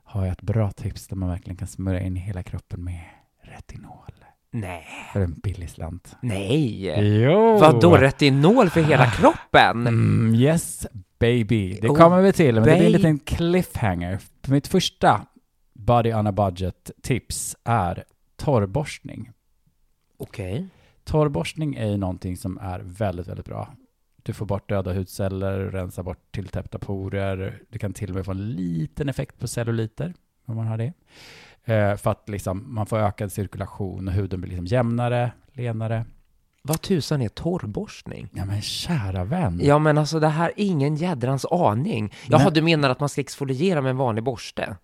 har 0.03 0.25
jag 0.25 0.31
ett 0.31 0.41
bra 0.41 0.71
tips 0.71 1.07
där 1.07 1.15
man 1.15 1.29
verkligen 1.29 1.57
kan 1.57 1.67
smörja 1.67 1.99
in 2.01 2.15
hela 2.15 2.43
kroppen 2.43 2.83
med 2.83 3.01
retinol 3.41 4.11
Nej. 4.51 4.85
för 5.13 5.21
en 5.21 5.33
billig 5.43 5.69
slant. 5.69 6.15
Nej. 6.21 6.89
Jo! 7.23 7.57
Vadå 7.57 7.97
retinol 7.97 8.69
för 8.69 8.81
hela 8.81 9.05
kroppen? 9.11 9.87
Mm, 9.87 10.35
yes, 10.35 10.87
baby. 11.33 11.79
Det 11.81 11.89
Oh, 11.89 11.95
kommer 11.97 12.21
vi 12.21 12.33
till, 12.33 12.55
men 12.55 12.63
det 12.63 12.69
blir 12.69 12.73
en 12.73 12.79
baby. 12.79 12.97
liten 12.97 13.19
cliffhanger. 13.19 14.19
Mitt 14.47 14.67
första 14.67 15.25
body 15.73 16.13
on 16.13 16.27
a 16.27 16.31
budget-tips 16.31 17.55
är 17.63 18.03
torrborstning. 18.35 19.31
Okej. 20.17 20.67
Torrborstning 21.03 21.75
är 21.75 21.87
ju 21.87 21.97
någonting 21.97 22.37
som 22.37 22.57
är 22.57 22.79
väldigt, 22.83 23.27
väldigt 23.27 23.45
bra. 23.45 23.75
Du 24.23 24.33
får 24.33 24.45
bort 24.45 24.69
döda 24.69 24.93
hudceller, 24.93 25.59
rensa 25.59 26.03
bort 26.03 26.31
tilltäppta 26.31 26.79
porer. 26.79 27.61
Du 27.69 27.79
kan 27.79 27.93
till 27.93 28.09
och 28.09 28.15
med 28.15 28.25
få 28.25 28.31
en 28.31 28.51
liten 28.51 29.09
effekt 29.09 29.39
på 29.39 29.47
celluliter 29.47 30.13
om 30.45 30.55
man 30.55 30.67
har 30.67 30.77
det. 30.77 30.93
Eh, 31.73 31.95
för 31.97 32.11
att 32.11 32.29
liksom, 32.29 32.73
man 32.75 32.85
får 32.85 32.97
ökad 32.97 33.31
cirkulation 33.31 34.07
och 34.07 34.13
huden 34.13 34.41
blir 34.41 34.49
liksom 34.49 34.65
jämnare, 34.65 35.31
lenare. 35.53 36.05
Vad 36.67 36.81
tusan 36.81 37.21
är 37.21 37.29
torrborstning? 37.29 38.27
Ja 38.33 38.45
men 38.45 38.61
kära 38.61 39.23
vän. 39.23 39.59
Ja 39.63 39.79
men 39.79 39.97
alltså 39.97 40.19
det 40.19 40.27
här, 40.27 40.51
ingen 40.55 40.95
jädrans 40.95 41.45
aning. 41.45 42.13
Jaha, 42.27 42.43
Men- 42.43 42.53
du 42.53 42.61
menar 42.61 42.89
att 42.89 42.99
man 42.99 43.09
ska 43.09 43.21
exfoliera 43.21 43.81
med 43.81 43.89
en 43.89 43.97
vanlig 43.97 44.23
borste? 44.23 44.75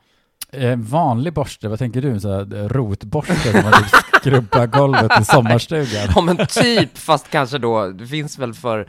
En 0.54 0.84
vanlig 0.84 1.34
borste, 1.34 1.68
vad 1.68 1.80
tänker 1.80 2.02
du? 2.02 2.12
En 2.12 2.22
sån 2.22 2.32
här 2.32 2.70
rotborste 2.70 3.52
som 3.52 3.64
man 3.64 3.74
skrubbar 4.22 4.68
golvet 4.68 5.22
i 5.22 5.26
sommarstugan? 5.26 6.08
Ja 6.16 6.22
men 6.22 6.38
typ, 6.48 6.98
fast 6.98 7.30
kanske 7.30 7.58
då, 7.58 7.88
det 7.88 8.08
finns 8.08 8.40
väl 8.40 8.54
för, 8.54 8.80
eh, 8.80 8.86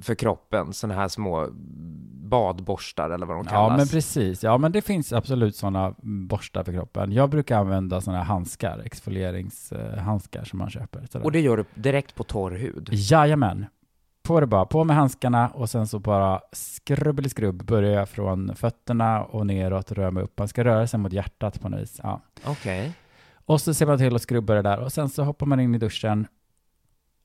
för 0.00 0.14
kroppen 0.14 0.72
sådana 0.72 1.00
här 1.00 1.08
små 1.08 1.48
badborstar 2.24 3.10
eller 3.10 3.26
vad 3.26 3.36
de 3.36 3.44
kallas. 3.44 3.70
Ja, 3.70 3.76
men 3.76 3.88
precis. 3.88 4.42
Ja, 4.42 4.58
men 4.58 4.72
det 4.72 4.82
finns 4.82 5.12
absolut 5.12 5.56
sådana 5.56 5.94
borstar 6.02 6.64
för 6.64 6.72
kroppen. 6.72 7.12
Jag 7.12 7.30
brukar 7.30 7.58
använda 7.58 8.00
sådana 8.00 8.18
här 8.18 8.26
handskar, 8.26 8.82
exfolieringshandskar 8.84 10.44
som 10.44 10.58
man 10.58 10.70
köper. 10.70 11.06
Sådär. 11.10 11.24
Och 11.24 11.32
det 11.32 11.40
gör 11.40 11.56
du 11.56 11.64
direkt 11.74 12.14
på 12.14 12.24
torr 12.24 12.50
hud? 12.50 12.88
Jajamän. 12.92 13.66
På 14.22 14.40
det 14.40 14.46
bara, 14.46 14.64
på 14.64 14.84
med 14.84 14.96
handskarna 14.96 15.48
och 15.48 15.70
sen 15.70 15.86
så 15.86 15.98
bara 15.98 16.40
skrubb 16.52 17.30
skrubb 17.30 17.64
börjar 17.64 17.92
jag 17.92 18.08
från 18.08 18.56
fötterna 18.56 19.24
och 19.24 19.46
neråt 19.46 19.90
och 19.90 19.96
röra 19.96 20.10
mig 20.10 20.22
upp. 20.22 20.38
Man 20.38 20.48
ska 20.48 20.64
röra 20.64 20.86
sig 20.86 21.00
mot 21.00 21.12
hjärtat 21.12 21.60
på 21.60 21.68
något 21.68 21.80
vis. 21.80 22.00
Ja. 22.02 22.20
Okej. 22.44 22.80
Okay. 22.80 22.92
Och 23.46 23.60
så 23.60 23.74
ser 23.74 23.86
man 23.86 23.98
till 23.98 24.14
att 24.14 24.22
skrubba 24.22 24.54
det 24.54 24.62
där 24.62 24.78
och 24.78 24.92
sen 24.92 25.08
så 25.08 25.22
hoppar 25.22 25.46
man 25.46 25.60
in 25.60 25.74
i 25.74 25.78
duschen. 25.78 26.26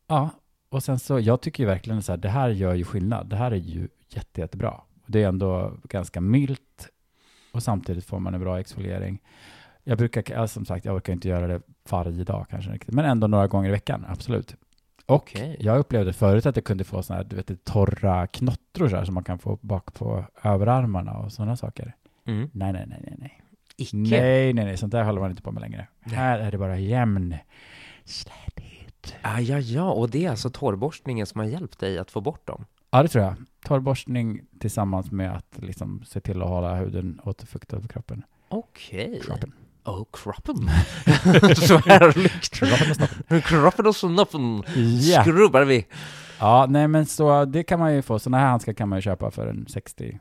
Ja, 0.08 0.30
och 0.70 0.84
sen 0.84 1.00
så, 1.00 1.20
jag 1.20 1.42
tycker 1.42 1.64
ju 1.64 1.68
verkligen 1.68 2.04
så 2.04 2.12
här, 2.12 2.18
det 2.18 2.30
här 2.30 2.50
gör 2.50 2.74
ju 2.74 2.84
skillnad. 2.84 3.30
Det 3.30 3.36
här 3.36 3.52
är 3.52 3.56
ju 3.56 3.88
jätte, 4.10 4.42
jättebra. 4.42 4.82
Det 5.06 5.24
är 5.24 5.28
ändå 5.28 5.74
ganska 5.84 6.22
milt 6.22 6.90
och 7.52 7.64
samtidigt 7.64 8.06
får 8.06 8.20
man 8.20 8.34
en 8.34 8.40
bra 8.40 8.60
exfoliering. 8.60 9.22
Jag 9.84 9.98
brukar, 9.98 10.48
som 10.48 10.66
sagt, 10.66 10.86
jag 10.86 10.96
orkar 10.96 11.14
inte 11.14 11.30
göra 11.30 11.48
det 11.48 11.62
varje 11.90 12.24
dag 12.24 12.46
kanske 12.50 12.72
riktigt, 12.72 12.94
men 12.94 13.06
ändå 13.06 13.28
några 13.28 13.48
gånger 13.48 13.70
i 13.70 13.72
veckan, 13.72 14.06
absolut. 14.10 14.56
Och 15.06 15.16
okay. 15.16 15.56
jag 15.60 15.80
upplevde 15.80 16.14
förut 16.14 16.46
att 16.46 16.56
jag 16.56 16.66
kunde 16.66 16.84
få 16.84 17.04
sådana 17.04 17.24
här, 17.24 17.30
du 17.30 17.36
vet, 17.36 17.64
torra 17.64 18.28
knottror 18.28 18.90
så 18.90 18.96
här, 18.96 19.06
som 19.06 19.14
man 19.14 19.24
kan 19.24 19.40
få 19.40 19.60
bak 19.62 19.94
på 19.94 20.26
överarmarna 20.44 21.18
och 21.18 21.32
sådana 21.32 21.58
saker. 21.58 21.96
Mm. 22.26 22.50
Nej, 22.54 22.74
nej, 22.74 22.86
nej, 22.88 23.00
nej, 23.04 23.16
nej. 23.18 23.42
Icke. 23.78 23.98
Nej, 23.98 24.54
nej, 24.54 24.66
nej, 24.66 24.78
sånt 24.78 24.92
där 24.92 25.04
håller 25.04 25.22
man 25.22 25.30
inte 25.30 25.42
på 25.42 25.52
med 25.52 25.62
längre. 25.62 25.88
Nej. 26.04 26.16
Här 26.16 26.40
är 26.40 26.52
det 26.52 26.58
bara 26.58 26.80
jämn 26.80 27.36
släthet. 28.04 28.49
Ah, 29.22 29.40
ja, 29.40 29.60
ja, 29.60 29.92
och 29.92 30.10
det 30.10 30.26
är 30.26 30.30
alltså 30.30 30.50
torrborstningen 30.50 31.26
som 31.26 31.40
har 31.40 31.48
hjälpt 31.48 31.80
dig 31.80 31.98
att 31.98 32.12
få 32.12 32.22
bort 32.22 32.48
dem? 32.48 32.66
Ja, 32.92 33.04
det 33.04 33.10
tror 33.10 33.24
jag. 33.24 33.36
Torrborstning 33.66 34.42
tillsammans 34.60 35.12
med 35.12 35.36
att 35.36 35.54
liksom 35.58 36.04
se 36.06 36.20
till 36.20 36.42
att 36.42 36.50
hålla 36.50 36.76
huden 36.76 37.20
återfuktad 37.24 37.80
på 37.80 37.88
kroppen. 37.88 38.24
Okej. 38.50 39.08
Okay. 39.08 39.20
Kroppen. 39.20 39.54
Oh, 39.86 40.06
kroppen. 40.14 40.56
så 41.56 41.78
härligt. 41.78 42.50
Kroppen 42.50 42.90
och 42.90 42.96
snoppen. 42.96 43.42
Kroppen 43.42 43.88
och 43.88 43.96
snoppen 43.96 44.64
yeah. 44.76 45.24
skrubbar 45.24 45.64
vi. 45.64 45.86
Ja, 46.40 46.66
nej 46.70 46.88
men 46.88 47.06
så 47.06 47.46
det 47.46 47.64
kan 47.64 47.80
man 47.80 47.94
ju 47.94 48.02
få. 48.02 48.20
Sådana 48.20 48.38
här 48.38 48.50
handskar 48.50 48.74
kan 48.74 48.90
man 48.90 48.98
ju 48.98 49.02
köpa 49.02 49.32
för 49.32 49.48
en 49.48 49.66
60-70 49.66 50.20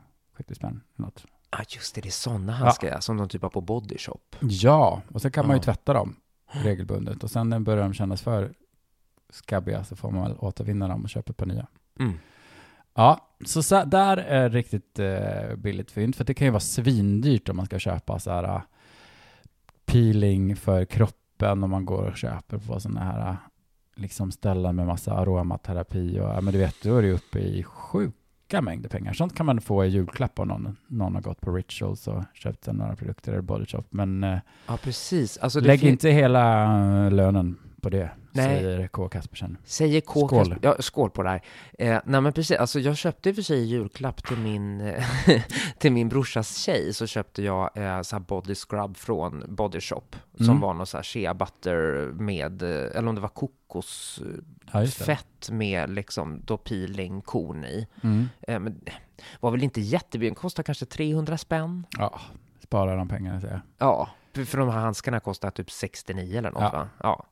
spänn. 0.53 0.81
Något. 0.95 1.25
Ah, 1.49 1.63
just 1.69 1.95
det, 1.95 2.01
det 2.01 2.09
är 2.09 2.11
sådana 2.11 2.53
handskar 2.53 2.87
ja. 2.87 3.01
som 3.01 3.17
de 3.17 3.29
typ 3.29 3.41
har 3.41 3.49
på 3.49 3.61
Body 3.61 3.97
Shop. 3.97 4.19
Ja, 4.39 5.01
och 5.13 5.21
så 5.21 5.31
kan 5.31 5.47
man 5.47 5.55
ju 5.55 5.63
tvätta 5.63 5.93
dem 5.93 6.15
regelbundet. 6.51 7.23
Och 7.23 7.31
sen 7.31 7.49
när 7.49 7.59
börjar 7.59 7.83
de 7.83 7.93
kännas 7.93 8.21
för 8.21 8.53
skabbiga 9.29 9.83
så 9.83 9.95
får 9.95 10.11
man 10.11 10.23
väl 10.23 10.37
återvinna 10.39 10.87
dem 10.87 11.03
och 11.03 11.09
köpa 11.09 11.33
par 11.33 11.45
nya. 11.45 11.67
Mm. 11.99 12.13
Ja, 12.93 13.29
så, 13.45 13.63
så 13.63 13.83
där 13.85 14.17
är 14.17 14.49
riktigt 14.49 14.99
eh, 14.99 15.55
billigt 15.57 15.91
fynd, 15.91 16.15
för 16.15 16.23
det 16.23 16.33
kan 16.33 16.47
ju 16.47 16.51
vara 16.51 16.59
svindyrt 16.59 17.49
om 17.49 17.57
man 17.57 17.65
ska 17.65 17.79
köpa 17.79 18.19
så 18.19 18.31
här 18.31 18.43
uh, 18.43 18.61
peeling 19.85 20.55
för 20.55 20.85
kroppen 20.85 21.63
om 21.63 21.69
man 21.69 21.85
går 21.85 22.03
och 22.03 22.17
köper 22.17 22.57
på 22.57 22.79
sådana 22.79 23.03
här 23.03 23.29
uh, 23.29 23.35
liksom 23.95 24.31
ställen 24.31 24.75
med 24.75 24.87
massa 24.87 25.13
aromaterapi 25.13 26.19
och 26.19 26.29
ja, 26.29 26.41
men 26.41 26.53
du 26.53 26.59
vet, 26.59 26.75
då 26.83 26.97
är 26.97 27.01
det 27.01 27.11
uppe 27.11 27.39
i 27.39 27.63
sjuka 27.63 28.61
mängder 28.61 28.89
pengar. 28.89 29.13
Sånt 29.13 29.35
kan 29.35 29.45
man 29.45 29.61
få 29.61 29.85
i 29.85 29.87
julklapp 29.87 30.39
om 30.39 30.47
någon, 30.47 30.77
någon 30.87 31.15
har 31.15 31.21
gått 31.21 31.41
på 31.41 31.51
Rituals 31.51 32.07
och 32.07 32.23
köpt 32.33 32.67
några 32.67 32.95
produkter 32.95 33.31
eller 33.31 33.41
Body 33.41 33.65
Shop. 33.65 33.83
Men 33.89 34.23
eh, 34.23 34.39
ja, 34.67 34.77
precis. 34.77 35.37
Alltså, 35.37 35.59
lägg 35.59 35.83
inte 35.83 36.09
hela 36.09 37.09
lönen 37.09 37.57
på 37.81 37.89
det. 37.89 38.09
Nej. 38.31 38.45
Säger 38.45 38.87
K. 38.87 39.09
Kaspersen. 39.09 39.57
Säger 39.65 40.01
K. 40.01 40.27
Skål. 40.27 40.49
Kasper, 40.49 40.59
ja, 40.61 40.75
skål 40.79 41.09
på 41.09 41.23
det 41.23 41.29
här. 41.29 41.41
Eh, 41.79 41.99
nej 42.05 42.21
men 42.21 42.33
precis, 42.33 42.57
alltså 42.57 42.79
jag 42.79 42.97
köpte 42.97 43.29
i 43.29 43.31
och 43.31 43.35
för 43.35 43.41
sig 43.41 43.65
julklapp 43.65 44.27
till 44.27 44.37
min, 44.37 44.93
till 45.79 45.91
min 45.91 46.09
brorsas 46.09 46.57
tjej, 46.57 46.93
så 46.93 47.07
köpte 47.07 47.43
jag 47.43 47.77
eh, 47.77 48.01
så 48.01 48.15
här 48.15 48.23
body 48.23 48.55
scrub 48.55 48.97
från 48.97 49.43
Body 49.47 49.81
Shop, 49.81 50.03
mm. 50.11 50.45
som 50.45 50.59
var 50.59 50.73
någon 50.73 50.87
så 50.87 50.97
här 50.97 51.03
shea 51.03 51.33
butter 51.33 52.11
med, 52.11 52.61
eh, 52.61 52.97
eller 52.97 53.07
om 53.07 53.15
det 53.15 53.21
var 53.21 53.29
kokosfett 53.29 55.25
ja, 55.47 55.53
med 55.53 55.89
liksom 55.89 56.41
då 56.45 56.57
peeling 56.57 57.21
korn 57.21 57.65
i. 57.65 57.87
Mm. 58.03 58.29
Eh, 58.41 58.59
men 58.59 58.81
var 59.39 59.51
väl 59.51 59.63
inte 59.63 59.81
jättebilligt, 59.81 60.39
kostar 60.39 60.63
kanske 60.63 60.85
300 60.85 61.37
spänn. 61.37 61.85
Ja, 61.97 62.19
spara 62.63 62.95
de 62.95 63.07
pengarna 63.07 63.41
säger 63.41 63.53
jag. 63.53 63.61
Ja, 63.87 64.09
för 64.45 64.57
de 64.57 64.69
här 64.69 64.79
handskarna 64.79 65.19
kostar 65.19 65.51
typ 65.51 65.71
69 65.71 66.37
eller 66.37 66.51
något 66.51 66.61
ja. 66.61 66.69
va? 66.71 66.89
Ja. 67.03 67.25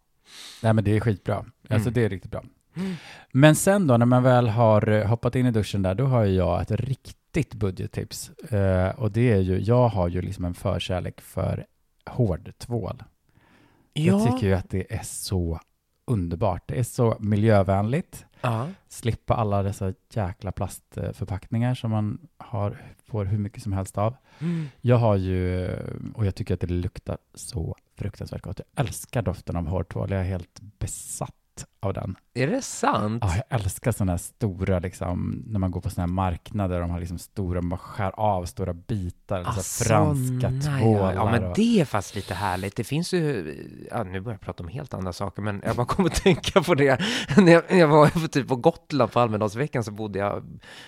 Nej, 0.64 0.74
men 0.74 0.84
det 0.84 0.96
är 0.96 1.00
skitbra. 1.00 1.36
Alltså, 1.70 1.90
mm. 1.90 1.94
Det 1.94 2.06
är 2.06 2.10
riktigt 2.10 2.32
bra. 2.32 2.44
Mm. 2.76 2.94
Men 3.32 3.56
sen 3.56 3.88
då, 3.88 3.98
när 3.98 4.06
man 4.06 4.24
väl 4.24 4.48
har 4.48 4.90
eh, 4.90 5.08
hoppat 5.08 5.36
in 5.36 5.46
i 5.46 5.52
duschen 5.52 5.82
där, 5.82 5.96
då 5.96 6.06
har 6.06 6.26
jag 6.26 6.62
ett 6.62 6.72
riktigt 6.72 7.54
budgettips. 7.54 8.32
Uh, 8.54 8.88
och 8.88 9.12
det 9.12 9.32
är 9.32 9.40
ju, 9.40 9.60
jag 9.60 9.88
har 9.88 10.08
ju 10.08 10.22
liksom 10.22 10.46
en 10.46 10.54
förkärlek 10.54 11.22
för 11.22 11.66
hårdtvål. 12.06 13.04
Ja. 13.94 14.04
Jag 14.04 14.32
tycker 14.32 14.48
ju 14.48 14.54
att 14.54 14.70
det 14.70 14.94
är 14.94 15.04
så 15.04 15.60
underbart. 16.06 16.64
Det 16.68 16.80
är 16.80 16.84
så 16.84 17.18
miljövänligt. 17.20 18.26
Uh-huh. 18.42 18.74
Slippa 18.88 19.34
alla 19.34 19.64
dessa 19.64 19.94
jäkla 20.14 20.52
plastförpackningar 20.52 21.76
som 21.76 21.92
man 21.92 22.28
har, 22.38 22.82
får 23.06 23.26
hur 23.26 23.38
mycket 23.38 23.64
som 23.64 23.74
helst 23.74 23.98
av. 23.98 24.16
Mm. 24.40 24.66
Jag 24.82 24.98
har 24.98 25.16
ju, 25.16 25.70
och 26.14 26.26
jag 26.26 26.36
tycker 26.36 26.54
att 26.54 26.60
det 26.60 26.68
luktar 26.68 27.18
så 27.34 27.76
fruktansvärt 27.98 28.42
gott. 28.42 28.60
Jag 28.60 28.86
älskar 28.86 29.22
doften 29.22 29.56
av 29.56 29.68
hårtvål. 29.68 30.12
Jag 30.12 30.20
är 30.20 30.26
helt 30.26 30.60
besatt 30.80 31.36
av 31.80 31.94
den. 31.94 32.16
Är 32.34 32.48
det 32.48 32.62
sant? 32.62 33.24
Ja, 33.26 33.36
jag 33.36 33.60
älskar 33.60 33.92
sådana 33.92 34.12
här 34.12 34.18
stora, 34.18 34.80
liksom, 34.80 35.44
när 35.48 35.60
man 35.60 35.72
går 35.72 35.82
på 35.82 35.90
sådana 35.90 36.08
här 36.08 36.14
marknader, 36.14 36.82
de 36.82 36.90
har 36.90 37.00
liksom 37.00 37.18
stora, 37.18 37.62
man 37.62 37.78
skär 37.78 38.12
av 38.20 38.46
stora 38.46 38.74
bitar, 38.74 39.44
alltså, 39.44 39.62
så 39.62 39.84
franska 39.84 40.50
tvålar. 40.50 41.14
Ja, 41.14 41.32
men 41.32 41.54
det 41.56 41.82
är 41.82 41.86
fast 41.86 42.16
lite 42.16 42.34
härligt. 42.34 42.76
Det 42.76 42.84
finns 42.84 43.14
ju, 43.14 43.56
ja, 43.92 44.04
nu 44.04 44.20
börjar 44.20 44.34
jag 44.34 44.42
prata 44.42 44.64
om 44.64 44.70
helt 44.70 44.94
andra 44.94 45.14
saker, 45.14 45.42
men 45.42 45.62
jag 45.66 45.76
bara 45.76 45.86
kommer 45.86 46.10
att 46.10 46.16
tänka 46.24 46.62
på 46.62 46.76
det. 46.76 47.02
när 47.38 47.52
jag, 47.52 47.64
jag 47.70 47.88
var 47.88 48.28
typ 48.28 48.48
på 48.48 48.56
Gotland 48.56 49.12
på 49.12 49.20
Almedalsveckan 49.20 49.84
så 49.84 49.92
bodde 49.92 50.20
jag 50.20 50.44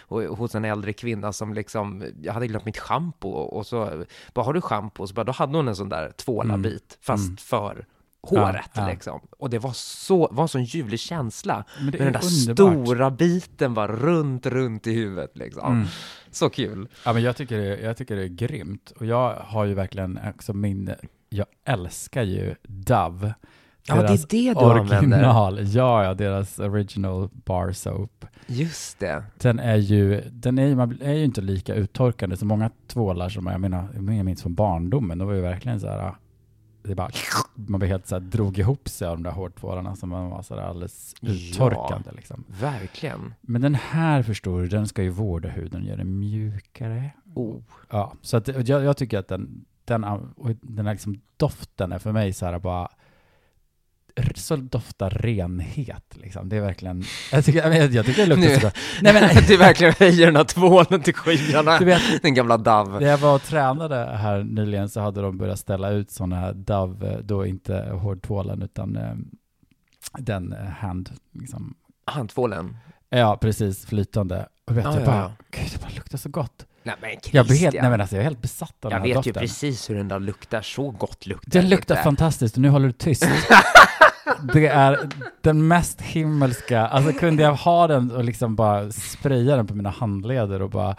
hos 0.07 0.55
en 0.55 0.65
äldre 0.65 0.93
kvinna 0.93 1.33
som 1.33 1.53
liksom, 1.53 2.03
jag 2.21 2.33
hade 2.33 2.47
glömt 2.47 2.65
mitt 2.65 2.77
schampo 2.77 3.29
och 3.29 3.65
så, 3.67 4.03
bara 4.33 4.45
har 4.45 4.53
du 4.53 4.61
schampo? 4.61 5.07
Så 5.07 5.13
bara, 5.13 5.23
då 5.23 5.31
hade 5.31 5.57
hon 5.57 5.67
en 5.67 5.75
sån 5.75 5.89
där 5.89 6.11
tvålabit, 6.11 6.65
mm. 6.65 6.99
fast 7.01 7.27
mm. 7.27 7.37
för 7.37 7.85
håret 8.21 8.71
ja, 8.73 8.81
ja. 8.81 8.87
liksom. 8.87 9.19
Och 9.37 9.49
det 9.49 9.59
var 9.59 9.71
så, 9.73 10.27
var 10.31 10.43
en 10.43 10.47
sån 10.47 10.63
ljuvlig 10.63 10.99
känsla. 10.99 11.63
Men 11.79 11.91
den 11.91 12.13
där 12.13 12.23
underbart. 12.23 12.87
stora 12.87 13.11
biten 13.11 13.73
var 13.73 13.87
runt, 13.87 14.45
runt 14.45 14.87
i 14.87 14.93
huvudet 14.93 15.37
liksom. 15.37 15.73
Mm. 15.73 15.87
Så 16.31 16.49
kul. 16.49 16.87
Ja, 17.05 17.13
men 17.13 17.23
jag 17.23 17.35
tycker, 17.35 17.57
det, 17.57 17.79
jag 17.79 17.97
tycker 17.97 18.15
det 18.15 18.23
är 18.23 18.27
grymt. 18.27 18.91
Och 18.99 19.05
jag 19.05 19.35
har 19.35 19.65
ju 19.65 19.73
verkligen 19.73 20.19
också 20.29 20.53
min, 20.53 20.95
jag 21.29 21.45
älskar 21.65 22.23
ju 22.23 22.55
Dove. 22.63 23.33
Ja, 23.87 23.95
det 23.95 24.13
är 24.13 24.27
det 24.29 24.53
du 24.53 24.65
original, 24.65 24.93
använder. 24.93 25.77
Ja, 25.77 26.03
ja, 26.03 26.13
deras 26.13 26.59
original 26.59 27.29
bar 27.31 27.71
soap. 27.71 28.25
Just 28.47 28.99
det. 28.99 29.23
Den 29.37 29.59
är 29.59 29.75
ju, 29.75 30.21
den 30.31 30.59
är, 30.59 30.75
man 30.75 31.01
är 31.01 31.13
ju 31.13 31.23
inte 31.23 31.41
lika 31.41 31.75
uttorkande 31.75 32.37
som 32.37 32.47
många 32.47 32.69
tvålar 32.87 33.29
som 33.29 33.47
jag 33.47 33.61
menar, 33.61 33.87
jag 33.93 34.25
minns 34.25 34.41
från 34.41 34.53
barndomen, 34.53 35.17
de 35.17 35.27
var 35.27 35.35
ju 35.35 35.41
verkligen 35.41 35.79
så 35.79 35.87
här 35.87 36.13
det 36.83 36.95
bara, 36.95 37.09
man 37.55 37.79
blev 37.79 37.91
helt 37.91 38.07
så 38.07 38.15
här, 38.15 38.19
drog 38.19 38.57
ihop 38.57 38.89
sig 38.89 39.07
av 39.07 39.17
de 39.17 39.23
där 39.23 39.31
hårtvålarna 39.31 39.95
som 39.95 40.09
man 40.09 40.29
var 40.29 40.41
så 40.41 40.55
där 40.55 40.61
alldeles 40.61 41.15
uttorkande. 41.21 42.09
Ja, 42.09 42.15
liksom. 42.15 42.43
Verkligen. 42.47 43.33
Men 43.41 43.61
den 43.61 43.75
här 43.75 44.23
förstår 44.23 44.61
du, 44.61 44.67
den 44.67 44.87
ska 44.87 45.03
ju 45.03 45.09
vårda 45.09 45.49
huden, 45.49 45.85
göra 45.85 45.97
den 45.97 46.19
mjukare. 46.19 47.11
Oh. 47.35 47.61
Ja, 47.89 48.13
så 48.21 48.37
att, 48.37 48.47
jag, 48.47 48.83
jag 48.83 48.97
tycker 48.97 49.19
att 49.19 49.27
den, 49.27 49.65
den, 49.85 50.01
den 50.61 50.85
här 50.85 50.93
liksom 50.93 51.21
doften 51.37 51.91
är 51.91 51.99
för 51.99 52.11
mig 52.11 52.33
så 52.33 52.45
här 52.45 52.59
bara 52.59 52.89
så 54.35 54.55
doftar 54.55 55.09
renhet. 55.09 56.15
Liksom. 56.15 56.49
Det 56.49 56.57
är 56.57 56.61
verkligen, 56.61 57.03
jag 57.31 57.45
tycker, 57.45 57.71
jag, 57.71 57.93
jag 57.93 58.05
tycker 58.05 58.21
det 58.21 58.35
luktar 58.35 58.55
så 58.55 58.61
gott. 58.61 58.77
Nej, 59.01 59.13
men, 59.13 59.43
du 59.47 59.57
verkligen 59.57 59.93
höjer 59.99 60.25
den 60.25 60.35
här 60.35 60.43
tvålen 60.43 61.01
till 61.01 61.13
skyarna, 61.13 61.79
du 61.79 61.85
vet, 61.85 62.21
den 62.21 62.33
gamla 62.33 62.57
Dove. 62.57 62.99
När 62.99 63.07
jag 63.07 63.17
var 63.17 63.35
och 63.35 63.43
tränade 63.43 64.17
här 64.17 64.43
nyligen 64.43 64.89
så 64.89 64.99
hade 64.99 65.21
de 65.21 65.37
börjat 65.37 65.59
ställa 65.59 65.89
ut 65.89 66.11
sådana 66.11 66.35
här 66.35 66.53
Dove, 66.53 67.21
då 67.21 67.45
inte 67.45 67.89
hårdtvålen 67.91 68.61
utan 68.61 68.95
eh, 68.95 69.15
den 70.17 70.53
eh, 70.53 70.59
hand, 70.59 71.09
liksom. 71.31 71.75
Handtvålen? 72.05 72.77
Ja, 73.09 73.37
precis, 73.41 73.85
flytande. 73.85 74.47
Och 74.65 74.77
vet, 74.77 74.85
ah, 74.85 74.95
jag 74.95 75.05
bara, 75.05 75.15
ja. 75.15 75.31
gud, 75.51 75.69
det 75.73 75.81
bara 75.81 75.91
luktar 75.95 76.17
så 76.17 76.29
gott. 76.29 76.65
Nej 76.83 76.95
men 77.01 77.17
jag 77.31 77.45
blir 77.45 77.57
helt, 77.57 77.75
nej 77.81 77.89
men 77.89 78.01
alltså 78.01 78.15
jag 78.15 78.21
är 78.21 78.23
helt 78.23 78.41
besatt 78.41 78.85
av 78.85 78.91
jag 78.91 79.01
den 79.01 79.07
här 79.07 79.15
doften. 79.15 79.33
Jag 79.35 79.41
vet 79.41 79.43
ju 79.43 79.47
precis 79.47 79.89
hur 79.89 79.95
den 79.95 80.07
där 80.07 80.19
luktar, 80.19 80.61
så 80.61 80.91
gott 80.91 81.25
luktar 81.25 81.51
Den 81.51 81.69
luktar 81.69 81.95
fantastiskt 81.95 82.55
och 82.55 82.61
nu 82.61 82.69
håller 82.69 82.87
du 82.87 82.93
tyst. 82.93 83.23
det 84.53 84.67
är 84.67 85.09
den 85.41 85.67
mest 85.67 86.01
himmelska, 86.01 86.87
alltså 86.87 87.13
kunde 87.13 87.43
jag 87.43 87.53
ha 87.53 87.87
den 87.87 88.11
och 88.11 88.23
liksom 88.23 88.55
bara 88.55 88.91
spraya 88.91 89.55
den 89.55 89.67
på 89.67 89.75
mina 89.75 89.89
handleder 89.89 90.61
och 90.61 90.69
bara 90.69 90.95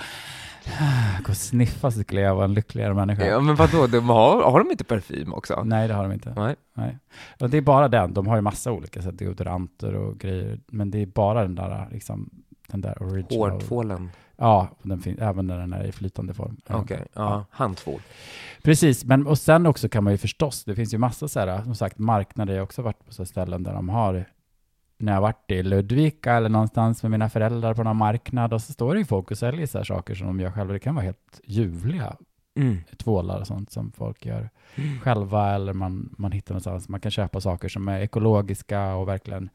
Gå 1.22 1.30
och 1.30 1.36
sniffa 1.36 1.90
så 1.90 2.00
skulle 2.00 2.20
jag 2.20 2.34
vara 2.34 2.44
en 2.44 2.54
lyckligare 2.54 2.94
människa. 2.94 3.26
Ja, 3.26 3.40
men 3.40 3.54
vadå, 3.54 3.86
de 3.86 4.08
har, 4.08 4.42
har 4.42 4.58
de 4.58 4.70
inte 4.70 4.84
parfym 4.84 5.34
också? 5.34 5.62
Nej, 5.64 5.88
det 5.88 5.94
har 5.94 6.02
de 6.02 6.12
inte. 6.12 6.32
Nej. 6.36 6.56
Nej. 6.74 6.98
Och 7.40 7.50
det 7.50 7.56
är 7.56 7.62
bara 7.62 7.88
den. 7.88 8.14
De 8.14 8.26
har 8.26 8.36
ju 8.36 8.42
massa 8.42 8.72
olika 8.72 9.02
så 9.02 9.10
deodoranter 9.10 9.94
och 9.94 10.18
grejer. 10.18 10.60
Men 10.66 10.90
det 10.90 11.02
är 11.02 11.06
bara 11.06 11.42
den 11.42 11.54
där, 11.54 11.88
liksom, 11.90 12.30
den 12.66 12.80
där 12.80 13.02
original. 13.02 13.50
Hårtvålen? 13.50 14.10
Ja, 14.42 14.68
den 14.82 15.00
finns, 15.00 15.18
även 15.18 15.46
när 15.46 15.58
den 15.58 15.72
är 15.72 15.84
i 15.84 15.92
flytande 15.92 16.34
form. 16.34 16.56
Okej, 16.68 17.06
ja. 17.14 17.44
Handtvål. 17.50 18.00
Precis, 18.62 19.04
men 19.04 19.26
och 19.26 19.38
sen 19.38 19.66
också 19.66 19.88
kan 19.88 20.04
man 20.04 20.12
ju 20.12 20.16
förstås, 20.18 20.64
det 20.64 20.74
finns 20.74 20.94
ju 20.94 20.98
massa 20.98 21.28
så 21.28 21.40
här, 21.40 21.62
som 21.62 21.74
sagt, 21.74 21.98
marknader. 21.98 22.52
Jag 22.52 22.60
har 22.60 22.64
också 22.64 22.82
varit 22.82 23.06
på 23.06 23.12
så 23.12 23.24
ställen 23.26 23.62
där 23.62 23.72
de 23.72 23.88
har, 23.88 24.24
när 24.98 25.12
jag 25.12 25.20
varit 25.20 25.50
i 25.50 25.62
Ludvika 25.62 26.32
eller 26.32 26.48
någonstans 26.48 27.02
med 27.02 27.10
mina 27.10 27.28
föräldrar 27.30 27.74
på 27.74 27.82
någon 27.82 27.96
marknad 27.96 28.52
och 28.52 28.62
så 28.62 28.72
står 28.72 28.94
det 28.94 28.98
ju 29.00 29.04
folk 29.06 29.30
och 29.30 29.38
säljer 29.38 29.66
så 29.66 29.78
här 29.78 29.84
saker 29.84 30.14
som 30.14 30.26
de 30.26 30.40
gör 30.40 30.50
själva. 30.50 30.72
Det 30.72 30.78
kan 30.78 30.94
vara 30.94 31.04
helt 31.04 31.40
ljuvliga 31.44 32.16
Mm. 32.56 32.76
tvålar 32.98 33.40
och 33.40 33.46
sånt 33.46 33.70
som 33.72 33.92
folk 33.92 34.26
gör 34.26 34.50
Mm. 34.76 35.00
själva 35.00 35.54
eller 35.54 35.72
man, 35.72 36.14
man 36.18 36.32
hittar 36.32 36.54
någonstans. 36.54 36.88
Man 36.88 37.00
kan 37.00 37.10
köpa 37.10 37.40
saker 37.40 37.68
som 37.68 37.88
är 37.88 38.00
ekologiska 38.00 38.94
och 38.94 39.08
verkligen 39.08 39.50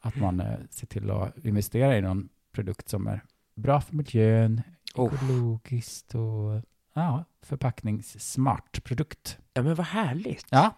att 0.00 0.16
man 0.16 0.40
eh, 0.40 0.46
ser 0.70 0.86
till 0.86 1.10
att 1.10 1.44
investera 1.44 1.98
i 1.98 2.00
någon 2.00 2.28
produkt 2.52 2.88
som 2.88 3.06
är 3.06 3.20
bra 3.56 3.80
för 3.80 3.96
miljön, 3.96 4.62
Oh. 4.94 5.14
ekologiskt 5.14 6.14
och 6.14 6.62
ja, 6.94 7.24
förpackningssmart 7.42 8.84
produkt. 8.84 9.38
Ja, 9.54 9.62
men 9.62 9.74
vad 9.74 9.86
härligt. 9.86 10.46
Ja, 10.50 10.74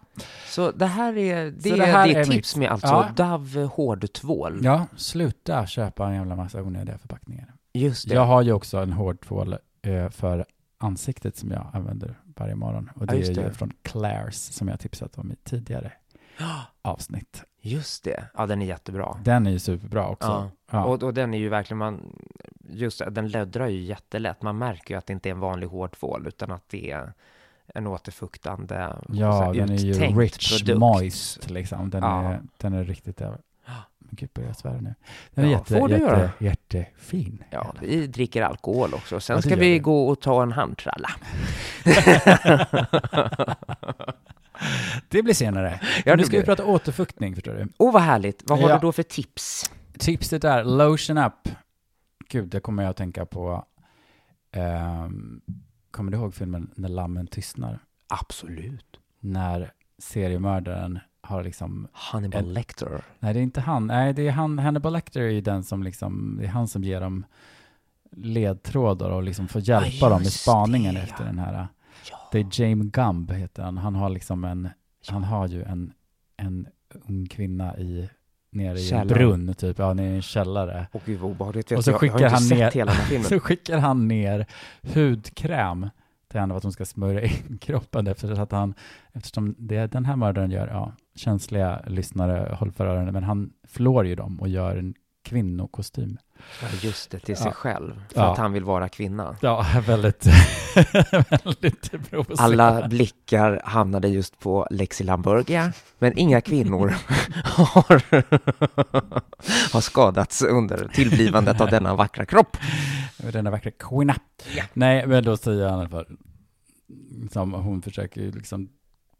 Så 0.47 0.71
det 0.71 0.85
här 0.85 1.17
är, 1.17 1.45
det 1.45 1.51
det 1.51 1.69
är 1.69 1.85
här 1.85 2.07
ditt 2.07 2.17
är 2.17 2.23
tips 2.23 2.55
mitt- 2.55 2.59
med 2.59 2.71
alltså 2.71 2.87
Ja. 3.17 3.37
Dove 3.37 3.63
hårdtvål? 3.63 4.59
ja, 4.63 4.85
sluta 4.95 5.65
köpa 5.67 6.07
en 6.07 6.13
jävla 6.15 6.35
massa 6.35 6.61
onödiga 6.63 6.97
förpackningar. 6.97 7.53
Just 7.73 8.07
det. 8.09 8.15
Jag 8.15 8.25
har 8.25 8.41
ju 8.41 8.51
också 8.51 8.77
en 8.77 8.93
hård 8.93 9.21
tvål 9.21 9.55
eh, 9.81 10.09
för 10.09 10.45
ansiktet 10.77 11.37
som 11.37 11.51
jag 11.51 11.67
använder 11.73 12.19
varje 12.35 12.55
morgon 12.55 12.89
och 12.95 13.01
Ja, 13.01 13.05
det 13.05 13.17
just 13.17 13.29
är 13.31 13.35
ju 13.35 13.47
det. 13.47 13.53
från 13.53 13.71
Claire's 13.83 14.51
som 14.51 14.67
jag 14.67 14.79
tipsat 14.79 15.17
om 15.17 15.31
i 15.31 15.35
tidigare 15.35 15.91
avsnitt. 16.81 17.43
Just 17.61 18.03
det. 18.03 18.23
Ja, 18.37 18.45
den 18.45 18.61
är 18.61 18.65
jättebra. 18.65 19.17
Den 19.23 19.47
är 19.47 19.51
ju 19.51 19.59
superbra 19.59 20.07
också. 20.07 20.51
Ja. 20.71 20.83
Och, 20.85 21.03
och 21.03 21.13
den 21.13 21.33
är 21.33 21.37
ju 21.37 21.49
verkligen, 21.49 21.77
man, 21.77 22.17
just 22.69 22.99
det, 22.99 23.09
den 23.09 23.27
löddrar 23.29 23.67
ju 23.67 23.81
jättelätt. 23.81 24.41
Man 24.41 24.57
märker 24.57 24.93
ju 24.93 24.97
att 24.97 25.05
det 25.05 25.13
inte 25.13 25.29
är 25.29 25.31
en 25.31 25.39
vanlig 25.39 25.67
hårdtvål, 25.67 26.27
utan 26.27 26.51
att 26.51 26.63
det 26.69 26.91
är 26.91 27.13
en 27.75 27.87
återfuktande, 27.87 28.95
Ja, 29.09 29.53
den 29.55 29.69
är 29.69 29.75
ju 29.77 29.93
rich, 29.93 30.59
produkt. 30.59 30.79
moist 30.79 31.49
liksom. 31.49 31.89
Den, 31.89 32.03
Ja. 32.03 32.23
är, 32.31 32.41
den 32.57 32.73
är 32.73 32.83
riktigt 32.83 33.21
över. 33.21 33.37
Men 34.01 34.09
Gud, 34.15 34.29
börjar 34.33 34.49
jag 34.49 34.57
svära 34.57 34.81
nu. 34.81 34.95
Den 35.33 35.45
är 35.45 35.49
Ja, 35.49 35.57
jätte, 35.57 35.79
får 35.79 35.89
jätte, 35.91 36.03
göra. 36.03 36.29
jättefin. 36.39 37.43
Ja, 37.49 37.73
vi 37.81 38.07
dricker 38.07 38.41
alkohol 38.41 38.93
också. 38.93 39.19
Sen 39.19 39.33
Ja, 39.33 39.37
det 39.37 39.41
ska 39.49 39.55
vi 39.55 39.71
vi. 39.71 39.79
gå 39.79 40.07
och 40.07 40.21
ta 40.21 40.43
en 40.43 40.51
handtralla. 40.51 41.09
Det 45.09 45.23
blir 45.23 45.33
senare. 45.33 45.79
Ja, 46.05 46.15
nu 46.15 46.23
ska 46.23 46.37
vi 46.39 46.43
prata 46.45 46.65
återfuktning, 46.65 47.35
förstår 47.35 47.53
du. 47.53 47.67
Åh, 47.77 47.93
vad 47.93 48.01
härligt. 48.01 48.43
Vad 48.49 48.59
har 48.59 48.69
Ja. 48.69 48.75
du 48.75 48.81
då 48.81 48.91
för 48.91 49.03
tips? 49.03 49.71
Tipset 49.97 50.43
är 50.43 50.63
lotion 50.63 51.17
up. 51.17 51.49
Gud, 52.29 52.49
det 52.49 52.59
kommer 52.59 52.83
jag 52.83 52.89
att 52.89 52.97
tänka 52.97 53.25
på. 53.25 53.65
ehm, 54.51 55.41
kommer 55.91 56.11
du 56.11 56.17
ihåg 56.17 56.33
filmen 56.35 56.71
När 56.75 56.89
lammen 56.89 57.27
tystnar? 57.27 57.79
Absolut. 58.07 58.85
När 59.19 59.71
seriemördaren 59.97 60.99
har 61.21 61.43
liksom 61.43 61.87
Hannibal 61.91 62.43
En- 62.43 62.53
Lecter. 62.53 63.01
Nej, 63.19 63.33
det 63.33 63.39
är 63.39 63.43
inte 63.43 63.61
han. 63.61 63.87
Nej, 63.87 64.13
det 64.13 64.27
är 64.27 64.31
han. 64.31 64.59
Hannibal 64.59 64.93
Lecter 64.93 65.21
är 65.21 65.29
ju 65.29 65.41
den 65.41 65.63
som 65.63 65.83
liksom, 65.83 66.37
det 66.39 66.45
är 66.45 66.49
han 66.49 66.67
som 66.67 66.83
ger 66.83 67.01
dem 67.01 67.25
ledtrådar 68.11 69.09
och 69.09 69.23
liksom 69.23 69.47
får 69.47 69.61
hjälpa 69.61 69.89
Ja, 69.99 70.09
dem 70.09 70.21
i 70.21 70.25
spaningen 70.25 70.95
det, 70.95 71.01
efter 71.01 71.19
ja. 71.23 71.25
den 71.25 71.39
här. 71.39 71.67
Det 72.31 72.39
är 72.39 72.61
James 72.61 72.91
Gumb 72.91 73.31
heter 73.31 73.63
han. 73.63 73.77
Han 73.77 73.95
har 73.95 74.09
liksom 74.09 74.43
en, 74.43 74.69
han 75.07 75.23
har 75.23 75.47
ju 75.47 75.63
en, 75.63 75.93
en 76.37 76.67
ung 77.07 77.25
kvinna 77.25 77.77
i, 77.77 78.09
nere 78.51 78.79
i 78.79 78.91
en 78.91 79.07
brunn 79.07 79.53
typ, 79.53 79.79
ja, 79.79 79.93
nere 79.93 80.05
i 80.05 80.15
en 80.15 80.21
källare. 80.21 80.87
Åh 80.91 81.01
gud 81.05 81.19
vad 81.19 81.31
obehagligt. 81.31 81.71
Och 81.71 81.83
så 81.83 81.91
jag, 81.91 81.93
jag 81.93 81.99
skickar 81.99 82.29
har 82.29 82.41
inte 82.41 82.57
han 82.57 83.09
ner-. 83.09 83.23
Så 83.29 83.39
skickar 83.39 83.77
han 83.77 84.07
ner 84.07 84.45
hudkräm 84.93 85.89
till 86.29 86.39
henne 86.39 86.53
för 86.53 86.57
att 86.57 86.63
hon 86.63 86.71
ska 86.71 86.85
smörja 86.85 87.21
in 87.21 87.57
kroppen 87.61 88.07
efter 88.07 88.39
att 88.39 88.51
han, 88.51 88.73
eftersom 89.13 89.55
det 89.57 89.91
den 89.91 90.05
här 90.05 90.15
mördaren 90.15 90.51
gör, 90.51 90.67
ja, 90.67 90.93
känsliga 91.15 91.81
lyssnare, 91.87 92.55
håll 92.55 92.71
för 92.71 92.85
öronen, 92.85 93.13
men 93.13 93.23
han 93.23 93.53
flår 93.67 94.07
ju 94.07 94.15
dem 94.15 94.39
och 94.39 94.49
gör 94.49 94.75
en 94.77 94.93
kvinnokostym. 95.23 96.17
Ja, 96.61 96.67
just 96.81 97.11
det, 97.11 97.19
till 97.19 97.37
sig 97.37 97.45
Ja. 97.47 97.51
själv. 97.51 98.03
För 98.13 98.21
Ja. 98.21 98.31
att 98.31 98.37
han 98.37 98.53
vill 98.53 98.63
vara 98.63 98.89
kvinna. 98.89 99.35
Ja, 99.41 99.65
väldigt, 99.87 100.25
väldigt 101.43 101.91
provocerande. 102.09 102.63
Alla 102.63 102.87
blickar 102.87 103.61
hamnade 103.65 104.07
just 104.07 104.39
på 104.39 104.67
Lexi 104.71 105.03
Lamburgia, 105.03 105.73
men 105.99 106.17
inga 106.17 106.41
kvinnor 106.41 106.87
har, 107.43 108.01
har 109.73 109.81
skadats 109.81 110.41
under 110.41 110.87
tillblivandet 110.93 111.61
av 111.61 111.69
denna 111.69 111.95
vackra 111.95 112.25
kropp. 112.25 112.57
Denna 113.17 113.51
vackra 113.51 113.71
kvinna. 113.71 114.15
Ja. 114.55 114.63
Nej, 114.73 115.07
men 115.07 115.23
då 115.23 115.37
säger 115.37 115.69
han 115.69 115.89
fall, 115.89 116.05
som 117.31 117.53
hon 117.53 117.81
försöker 117.81 118.21
liksom 118.31 118.69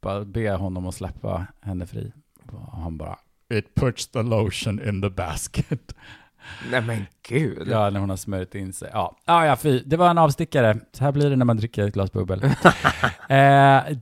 bara 0.02 0.26
be 0.26 0.52
honom 0.52 0.88
att 0.88 0.96
släppa 0.96 1.48
henne 1.62 1.88
fri. 1.88 2.12
Och 2.52 2.72
han 2.82 2.98
bara, 2.98 3.18
it 3.50 3.76
puts 3.76 4.08
the 4.08 4.24
lotion 4.24 4.90
in 4.90 5.02
the 5.02 5.10
basket. 5.10 5.96
Nej 6.72 6.82
men 6.82 7.06
gud. 7.28 7.68
Ja, 7.68 7.90
när 7.90 8.00
hon 8.00 8.10
har 8.10 8.18
smörjt 8.18 8.56
in 8.56 8.74
sig. 8.74 8.90
Ja, 8.94 9.18
ah, 9.26 9.46
ja 9.46 9.56
fy. 9.56 9.84
Det 9.86 9.98
var 9.98 10.10
en 10.10 10.18
avstickare. 10.18 10.80
Så 10.92 11.04
här 11.04 11.12
blir 11.12 11.30
det 11.30 11.36
när 11.36 11.46
man 11.46 11.58
dricker 11.58 11.88
ett 11.88 11.94
glas 11.94 12.12
bubbel. 12.12 12.44
eh, 12.44 12.50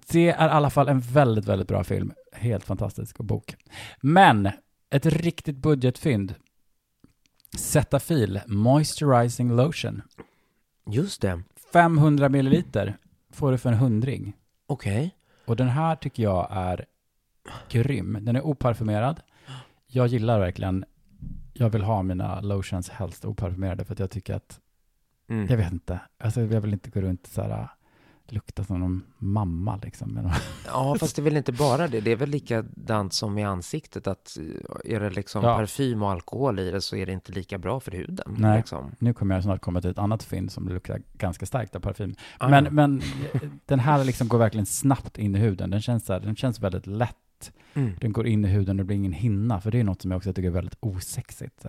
det 0.08 0.16
är 0.16 0.16
i 0.16 0.32
alla 0.32 0.70
fall 0.70 0.88
en 0.88 1.00
väldigt, 1.00 1.46
väldigt 1.46 1.68
bra 1.68 1.84
film. 1.84 2.14
Helt 2.32 2.66
fantastisk 2.66 3.18
bok. 3.18 3.56
Men, 4.02 4.50
ett 4.90 5.06
riktigt 5.06 5.58
budgetfynd. 5.58 6.36
Cetaphil 7.58 8.40
Moisturizing 8.48 9.56
Lotion. 9.56 10.02
Just 10.90 11.22
det. 11.22 11.42
500 11.74 12.30
milliliter 12.30 12.98
får 13.34 13.52
du 13.52 13.58
för 13.58 13.70
en 13.70 13.78
hundring. 13.78 14.34
Okej. 14.68 15.16
Och 15.46 15.56
den 15.56 15.68
här 15.68 15.96
tycker 15.96 16.24
jag 16.24 16.48
är 16.52 16.86
grym. 17.70 18.18
Den 18.22 18.36
är 18.36 18.46
oparfumerad. 18.46 19.22
Jag 19.98 20.08
gillar 20.08 20.40
verkligen, 20.40 20.86
jag 21.54 21.70
vill 21.70 21.82
ha 21.84 22.04
mina 22.04 22.42
lotions 22.42 22.90
helst 22.90 23.26
oparfumerade 23.26 23.86
för 23.86 23.94
att 23.94 24.00
jag 24.00 24.12
tycker 24.12 24.36
att 24.36 24.60
Mm. 25.30 25.48
Jag 25.50 25.58
vet 25.58 25.72
inte. 25.72 26.00
Alltså, 26.20 26.42
jag 26.42 26.62
vill 26.62 26.74
inte 26.74 26.90
gå 26.90 27.02
runt 27.02 27.28
så 27.28 27.42
här, 27.42 27.68
lukta 28.28 28.64
som 28.64 28.80
någon 28.80 29.04
mamma 29.18 29.80
liksom. 29.84 30.32
Ja, 30.68 30.96
fast 31.00 31.16
det 31.16 31.22
är 31.22 31.24
väl 31.24 31.38
inte 31.38 31.52
bara 31.52 31.88
det. 31.88 32.02
Det 32.02 32.12
är 32.12 32.16
väl 32.16 32.30
likadant 32.30 33.14
som 33.14 33.38
i 33.38 33.44
ansiktet, 33.44 34.08
att 34.08 34.38
eh, 34.86 34.96
är 34.96 35.00
det 35.00 35.10
liksom 35.10 35.44
Ja. 35.44 35.56
parfym 35.56 36.04
och 36.04 36.12
alkohol 36.12 36.60
i 36.60 36.72
det 36.72 36.82
så 36.82 36.96
är 36.96 37.06
det 37.06 37.12
inte 37.12 37.32
lika 37.32 37.58
bra 37.58 37.80
för 37.80 37.92
huden. 37.92 38.36
Nej. 38.38 38.58
Liksom. 38.58 38.92
Nu 39.00 39.14
kommer 39.14 39.36
jag 39.36 39.44
snart 39.44 39.62
komma 39.62 39.82
till 39.82 39.90
ett 39.92 39.98
annat 40.00 40.24
fynd 40.24 40.52
som 40.52 40.68
luktar 40.70 41.02
ganska 41.14 41.46
starkt 41.46 41.76
av 41.76 41.80
parfym. 41.80 42.16
Ah, 42.38 42.48
Men, 42.50 42.64
men 42.76 43.02
eh, 43.34 43.42
den 43.66 43.80
här 43.80 44.04
liksom 44.04 44.28
går 44.28 44.38
verkligen 44.38 44.66
snabbt 44.66 45.18
in 45.18 45.36
i 45.36 45.40
huden. 45.40 45.70
Den 45.70 45.82
känns, 45.82 46.06
så 46.06 46.14
här, 46.14 46.20
den 46.20 46.36
känns 46.36 46.60
väldigt 46.60 46.88
lätt. 46.88 47.16
Mm. 47.78 47.92
Den 48.02 48.14
går 48.14 48.28
in 48.28 48.46
i 48.46 48.48
huden 48.48 48.70
och 48.70 48.78
det 48.78 48.84
blir 48.84 48.96
ingen 48.98 49.12
hinna. 49.14 49.62
För 49.62 49.72
det 49.72 49.80
är 49.80 49.84
något 49.84 50.02
som 50.02 50.12
jag 50.12 50.18
också 50.18 50.34
tycker 50.34 50.48
är 50.48 50.54
väldigt 50.54 50.78
osexigt. 50.80 51.66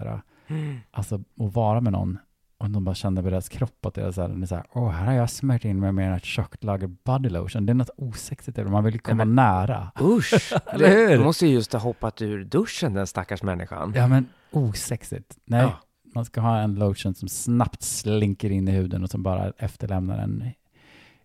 Mm. 0.50 0.76
alltså 0.90 1.14
att 1.14 1.22
vara 1.54 1.80
med 1.80 1.92
någon 1.92 2.18
och 2.58 2.70
de 2.70 2.84
bara 2.84 2.94
känner 2.94 3.22
på 3.22 3.30
deras 3.30 3.48
kropp 3.48 3.86
att 3.86 3.94
det 3.94 4.02
är 4.02 4.12
så 4.46 4.54
här, 4.54 4.64
åh, 4.72 4.90
här 4.90 5.06
har 5.06 5.12
jag 5.12 5.30
smört 5.30 5.64
in 5.64 5.80
mig 5.80 5.92
med 5.92 6.16
ett 6.16 6.24
tjockt 6.24 6.64
lager 6.64 6.86
body 7.04 7.28
lotion. 7.28 7.66
Det 7.66 7.72
är 7.72 7.74
något 7.74 7.90
osexigt 7.96 8.58
över. 8.58 8.70
Man 8.70 8.84
vill 8.84 9.00
komma 9.00 9.24
men- 9.24 9.34
nära. 9.34 9.92
Usch! 10.02 10.52
Eller 10.66 10.88
hur? 10.88 11.18
Det 11.18 11.24
måste 11.24 11.46
ju 11.46 11.52
just 11.54 11.72
ha 11.72 11.80
hoppat 11.80 12.22
ur 12.22 12.44
duschen, 12.44 12.94
den 12.94 13.06
stackars 13.06 13.42
människan. 13.42 13.92
Ja, 13.96 14.06
men 14.08 14.26
osexigt. 14.50 15.38
Nej, 15.44 15.62
Ja. 15.62 15.78
man 16.14 16.24
ska 16.24 16.40
ha 16.40 16.58
en 16.60 16.74
lotion 16.74 17.14
som 17.14 17.28
snabbt 17.28 17.82
slinker 17.82 18.50
in 18.50 18.68
i 18.68 18.70
huden 18.72 19.02
och 19.02 19.10
som 19.10 19.22
bara 19.22 19.52
efterlämnar 19.58 20.18
en 20.18 20.44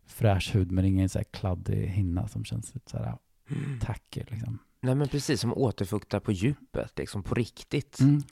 fräsch 0.08 0.56
hud, 0.56 0.72
men 0.72 0.86
ingen 0.86 1.10
så 1.10 1.20
här 1.20 1.24
kladdig 1.32 1.88
hinna 1.88 2.28
som 2.28 2.46
känns 2.46 2.74
lite 2.76 2.92
så 2.92 2.98
här 2.98 3.18
Mm. 3.50 3.80
tacky 3.80 4.22
liksom. 4.28 4.60
Nej, 4.84 4.96
men 4.96 5.08
precis 5.08 5.42
som 5.42 5.54
återfuktar 5.54 6.20
på 6.20 6.32
djupet, 6.32 6.92
liksom 7.00 7.24
på 7.24 7.36
riktigt. 7.36 8.00
Mm. 8.00 8.24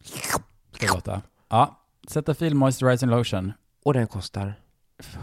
Ska 0.72 0.94
låta. 0.94 1.22
Ja, 1.50 1.80
Cetaphil 2.08 2.56
Moisturizing 2.56 3.10
Lotion. 3.10 3.54
Och 3.84 3.94
den 3.94 4.08
kostar? 4.08 4.54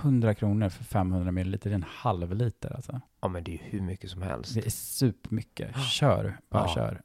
100 0.01 0.35
kronor 0.35 0.69
för 0.69 0.85
500 0.85 1.33
milliliter, 1.33 1.71
det 1.71 1.75
är 1.75 1.79
en 1.79 1.85
halv 1.89 2.35
liter 2.35 2.75
alltså. 2.77 3.01
Ja, 3.21 3.29
men 3.29 3.45
det 3.45 3.51
är 3.51 3.53
ju 3.53 3.59
hur 3.63 3.81
mycket 3.81 4.11
som 4.11 4.23
helst. 4.23 4.55
Det 4.55 4.67
är 4.67 4.71
supermycket. 4.71 5.77
Kör, 5.81 6.39
bara 6.51 6.63
Ja. 6.63 6.75
kör. 6.75 7.03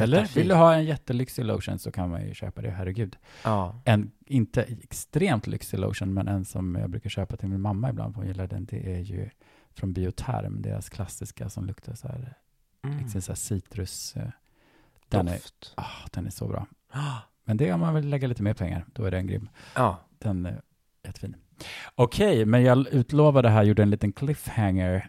Eller 0.00 0.34
vill 0.34 0.48
du 0.48 0.54
ha 0.54 0.74
en 0.74 0.84
jättelyxig 0.84 1.44
lotion 1.44 1.78
så 1.78 1.92
kan 1.92 2.10
man 2.10 2.26
ju 2.26 2.34
köpa 2.34 2.62
det, 2.62 2.70
herregud. 2.70 3.16
Ja. 3.44 3.80
En 3.84 4.10
inte 4.26 4.62
extremt 4.62 5.46
lyxig 5.46 5.78
lotion, 5.78 6.14
men 6.14 6.28
en 6.28 6.44
som 6.44 6.74
jag 6.74 6.90
brukar 6.90 7.10
köpa 7.10 7.36
till 7.36 7.48
min 7.48 7.60
mamma 7.60 7.90
ibland, 7.90 8.14
för 8.14 8.20
hon 8.20 8.28
gillar 8.28 8.46
den, 8.46 8.64
det 8.64 8.94
är 8.94 9.00
ju 9.00 9.30
från 9.74 9.92
Bioterm, 9.92 10.62
deras 10.62 10.88
klassiska 10.88 11.48
som 11.48 11.66
luktar 11.66 11.94
så 11.94 12.08
här, 12.08 12.34
Mm. 12.84 12.98
liksom 12.98 13.22
så 13.22 13.32
här 13.32 13.36
citrus. 13.36 14.16
eh, 14.16 14.22
Den 15.08 15.28
är, 15.28 15.40
ah, 15.74 15.84
den 16.12 16.26
är 16.26 16.30
så 16.30 16.48
bra. 16.48 16.66
Ah. 16.92 17.16
Men 17.44 17.56
det 17.56 17.72
om 17.72 17.80
man 17.80 17.94
vill 17.94 18.08
lägga 18.08 18.28
lite 18.28 18.42
mer 18.42 18.54
pengar, 18.54 18.84
då 18.92 19.04
är 19.04 19.10
den 19.10 19.26
grym. 19.26 19.48
Ja. 19.74 19.96
Den 20.18 20.46
är 20.46 20.60
jättefin. 21.04 21.36
Okej, 21.94 22.44
men 22.44 22.62
jag 22.62 22.88
utlovade 22.88 23.48
här, 23.48 23.62
gjorde 23.62 23.82
en 23.82 23.90
liten 23.90 24.12
cliffhanger 24.12 25.08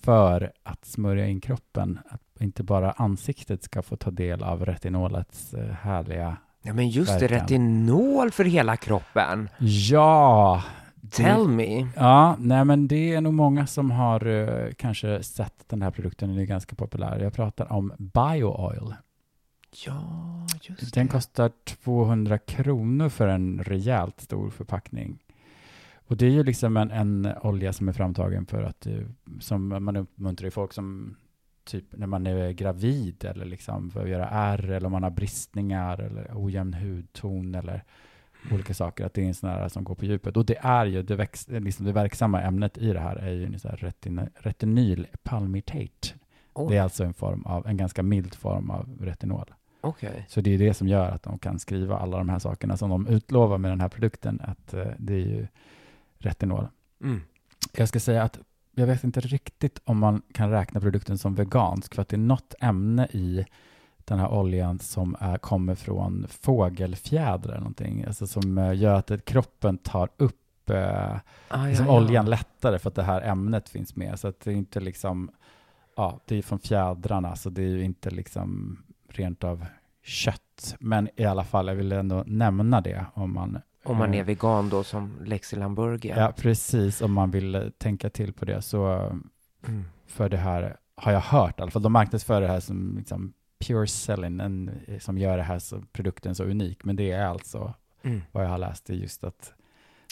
för 0.00 0.52
att 0.62 0.84
smörja 0.84 1.26
in 1.26 1.40
kroppen. 1.40 1.98
Att 2.08 2.40
inte 2.40 2.62
bara 2.62 2.90
ansiktet 2.92 3.62
ska 3.62 3.82
få 3.82 3.96
ta 3.96 4.10
del 4.10 4.42
av 4.42 4.64
retinolets 4.66 5.54
eh, 5.54 5.72
härliga... 5.74 6.36
Ja, 6.62 6.72
men 6.74 6.88
just 6.88 7.20
det, 7.20 7.26
retinol 7.28 8.30
för 8.30 8.44
hela 8.44 8.76
kroppen. 8.76 9.48
Ja! 9.58 10.62
Tell 11.10 11.48
me. 11.48 11.86
Ja, 11.96 12.36
nej 12.38 12.64
men 12.64 12.88
det 12.88 13.14
är 13.14 13.20
nog 13.20 13.34
många 13.34 13.66
som 13.66 13.90
har 13.90 14.26
eh, 14.26 14.72
kanske 14.76 15.22
sett 15.22 15.68
den 15.68 15.82
här 15.82 15.90
produkten, 15.90 16.28
den 16.28 16.38
är 16.38 16.44
ganska 16.44 16.76
populär. 16.76 17.20
Jag 17.20 17.32
pratar 17.32 17.72
om 17.72 17.92
BioOil. 17.98 18.94
Ja, 19.86 20.46
just 20.62 20.94
Den 20.94 21.06
det. 21.06 21.12
kostar 21.12 21.50
200 21.64 22.38
kronor 22.38 23.08
för 23.08 23.28
en 23.28 23.64
rejält 23.64 24.20
stor 24.20 24.50
förpackning. 24.50 25.18
Och 26.06 26.16
det 26.16 26.26
är 26.26 26.30
ju 26.30 26.42
liksom 26.44 26.76
en, 26.76 26.90
en 26.90 27.28
olja 27.42 27.72
som 27.72 27.88
är 27.88 27.92
framtagen 27.92 28.46
för 28.46 28.62
att, 28.62 28.86
eh, 28.86 28.94
som 29.40 29.68
man 29.84 29.96
uppmuntrar 29.96 30.50
folk 30.50 30.72
som 30.72 31.16
typ 31.64 31.84
när 31.90 32.06
man 32.06 32.26
är 32.26 32.50
gravid 32.52 33.24
eller 33.24 33.44
liksom 33.44 33.90
för 33.90 34.02
att 34.02 34.08
göra 34.08 34.28
ärr 34.28 34.70
eller 34.70 34.86
om 34.86 34.92
man 34.92 35.02
har 35.02 35.10
bristningar 35.10 35.98
eller 36.00 36.30
ojämn 36.34 36.74
hudton 36.74 37.54
eller 37.54 37.84
olika 38.50 38.74
saker, 38.74 39.06
att 39.06 39.14
det 39.14 39.22
är 39.22 39.26
en 39.26 39.34
sån 39.34 39.50
här 39.50 39.68
som 39.68 39.84
går 39.84 39.94
på 39.94 40.04
djupet. 40.04 40.36
Och 40.36 40.46
det 40.46 40.58
är 40.60 40.86
ju, 40.86 41.02
det, 41.02 41.16
väx, 41.16 41.48
liksom 41.48 41.86
det 41.86 41.92
verksamma 41.92 42.42
ämnet 42.42 42.78
i 42.78 42.92
det 42.92 43.00
här 43.00 43.16
är 43.16 43.32
ju 43.32 43.58
retin, 43.62 44.28
retinol 44.34 45.06
palmitate. 45.22 46.08
Oj, 46.54 46.70
Det 46.70 46.76
är 46.76 46.82
alltså 46.82 47.04
en 47.04 47.14
form 47.14 47.46
av, 47.46 47.66
en 47.66 47.76
ganska 47.76 48.02
mild 48.02 48.34
form 48.34 48.70
av 48.70 48.98
retinol. 49.00 49.54
Okej. 49.80 50.26
Så 50.28 50.40
det 50.40 50.54
är 50.54 50.58
det 50.58 50.74
som 50.74 50.88
gör 50.88 51.08
att 51.08 51.22
de 51.22 51.38
kan 51.38 51.58
skriva 51.58 51.98
alla 51.98 52.18
de 52.18 52.28
här 52.28 52.38
sakerna 52.38 52.76
som 52.76 52.90
de 52.90 53.06
utlovar 53.06 53.58
med 53.58 53.70
den 53.70 53.80
här 53.80 53.88
produkten, 53.88 54.40
att 54.44 54.74
eh, 54.74 54.86
det 54.98 55.14
är 55.14 55.26
ju 55.26 55.46
retinol. 56.18 56.66
Mm. 57.02 57.20
Jag 57.72 57.88
ska 57.88 58.00
säga 58.00 58.22
att 58.22 58.38
jag 58.74 58.86
vet 58.86 59.04
inte 59.04 59.20
riktigt 59.20 59.80
om 59.84 59.98
man 59.98 60.22
kan 60.34 60.50
räkna 60.50 60.80
produkten 60.80 61.18
som 61.18 61.34
vegansk, 61.34 61.94
för 61.94 62.02
att 62.02 62.08
det 62.08 62.16
är 62.16 62.18
något 62.18 62.54
ämne 62.60 63.06
i 63.10 63.46
den 64.12 64.20
här 64.20 64.32
oljan 64.32 64.78
som 64.78 65.16
är, 65.20 65.38
kommer 65.38 65.74
från 65.74 66.26
fågelfjädrar 66.28 67.50
eller 67.50 67.58
någonting, 67.58 68.04
alltså 68.04 68.26
som 68.26 68.58
eh, 68.58 68.74
gör 68.74 68.94
att 68.94 69.24
kroppen 69.24 69.78
tar 69.78 70.08
upp 70.16 70.70
eh, 70.70 71.16
Ah, 71.48 71.66
liksom 71.66 71.86
ja, 71.86 71.92
ja. 71.92 71.98
oljan 72.00 72.30
lättare 72.30 72.78
för 72.78 72.88
att 72.88 72.94
det 72.94 73.02
här 73.02 73.20
ämnet 73.22 73.68
finns 73.68 73.96
med. 73.96 74.18
Så 74.20 74.28
att 74.28 74.40
det 74.40 74.50
är 74.50 74.54
inte 74.54 74.80
liksom, 74.80 75.30
ja, 75.96 76.20
det 76.24 76.36
är 76.36 76.42
från 76.42 76.58
fjädrarna, 76.58 77.36
så 77.36 77.50
det 77.50 77.62
är 77.62 77.66
ju 77.68 77.84
inte 77.84 78.10
liksom 78.10 78.78
rent 79.08 79.44
av 79.44 79.66
kött. 80.04 80.74
Men 80.80 81.08
i 81.16 81.24
alla 81.24 81.44
fall, 81.44 81.66
jag 81.68 81.74
vill 81.74 81.92
ändå 81.92 82.24
nämna 82.26 82.80
det 82.80 83.06
om 83.14 83.34
man 83.34 83.58
Om 83.84 83.96
man 83.96 84.14
är 84.14 84.18
eh, 84.18 84.24
vegan 84.24 84.68
då, 84.68 84.84
som 84.84 85.12
Lexi 85.24 85.56
Lamburgia. 85.56 86.18
Ja, 86.18 86.32
precis. 86.36 87.00
Om 87.00 87.12
man 87.12 87.30
vill 87.30 87.54
eh, 87.54 87.62
tänka 87.78 88.10
till 88.10 88.32
på 88.32 88.44
det. 88.44 88.62
Så 88.62 89.10
Mm. 89.68 89.84
för 90.06 90.28
det 90.28 90.36
här 90.36 90.76
har 90.94 91.12
jag 91.12 91.20
hört 91.20 91.58
i 91.58 91.62
alla 91.62 91.70
fall. 91.70 91.82
De 91.82 91.92
marknadsför 91.92 92.40
det 92.40 92.48
här 92.48 92.60
som 92.60 92.94
liksom 92.98 93.32
pure 93.66 93.86
selling, 93.86 94.40
eh, 94.88 94.98
som 94.98 95.18
gör 95.18 95.36
det 95.36 95.42
här 95.42 95.58
så, 95.58 95.82
produkten 95.92 96.34
så 96.34 96.44
unik. 96.44 96.84
Men 96.84 96.96
det 96.96 97.10
är 97.10 97.26
alltså 97.26 97.74
Mm. 98.04 98.22
vad 98.32 98.44
jag 98.44 98.48
har 98.50 98.58
läst, 98.58 98.90
är 98.90 98.94
just 98.94 99.24
att 99.24 99.52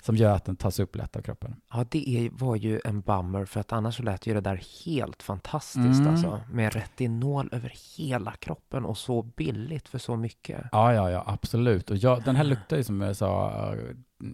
som 0.02 0.16
gör 0.16 0.32
att 0.34 0.44
den 0.44 0.56
tas 0.56 0.80
upp 0.80 0.96
lätt 0.96 1.16
av 1.16 1.20
kroppen. 1.22 1.56
Ja, 1.72 1.84
det 1.90 2.08
är, 2.08 2.30
var 2.30 2.56
ju 2.56 2.80
en 2.84 3.00
bummer, 3.00 3.44
för 3.44 3.60
att 3.60 3.72
annars 3.72 3.96
så 3.96 4.02
lät 4.02 4.26
ju 4.26 4.34
det 4.34 4.40
där 4.40 4.62
helt 4.86 5.22
fantastiskt 5.22 6.00
Mm. 6.00 6.06
alltså. 6.08 6.40
Med 6.52 6.74
retinol 6.74 7.48
över 7.52 7.72
hela 7.98 8.32
kroppen 8.32 8.84
och 8.84 8.98
så 8.98 9.22
billigt 9.22 9.88
för 9.88 9.98
så 9.98 10.16
mycket. 10.16 10.60
Ja, 10.72 10.94
ja, 10.94 11.10
ja, 11.10 11.24
absolut. 11.26 11.90
Och 11.90 11.96
jag, 11.96 12.24
den 12.24 12.36
här 12.36 12.44
luktar 12.44 12.76
ju 12.76 12.84
som 12.84 13.00
jag 13.00 13.16
sa, 13.16 13.50
eh, 13.74 13.80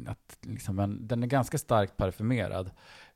att 0.06 0.38
liksom 0.42 0.78
en, 0.78 1.06
den 1.08 1.22
är 1.22 1.26
ganska 1.26 1.58
starkt 1.58 1.96
parfymerad. 1.96 2.70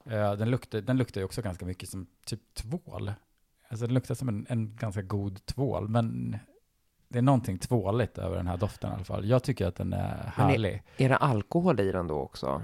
Eh, 0.07 0.33
Den 0.33 0.51
luktar, 0.51 0.81
den 0.81 0.97
luktar 0.97 1.21
ju 1.21 1.25
också 1.25 1.43
ganska 1.43 1.67
mycket 1.67 1.89
som 1.89 2.07
typ 2.27 2.55
tvål. 2.55 3.13
Alltså 3.71 3.87
den 3.87 3.95
luktar 3.95 4.15
som 4.15 4.29
en, 4.29 4.47
en 4.49 4.77
ganska 4.77 5.03
god 5.03 5.47
tvål, 5.47 5.89
men 5.89 6.37
det 7.09 7.19
är 7.19 7.23
någonting 7.23 7.59
tvåligt 7.59 8.19
över 8.19 8.37
den 8.37 8.47
här 8.47 8.57
doften 8.57 8.91
i 8.91 8.95
alla 8.95 9.05
fall. 9.05 9.29
Jag 9.29 9.43
tycker 9.43 9.67
att 9.67 9.77
den 9.77 9.93
är 9.93 10.33
Men 10.37 10.47
är- 10.47 10.51
härlig. 10.51 10.83
Är 10.97 11.09
det 11.09 11.17
alkohol 11.17 11.81
i 11.81 11.93
den 11.93 12.07
då 12.07 12.15
också? 12.19 12.63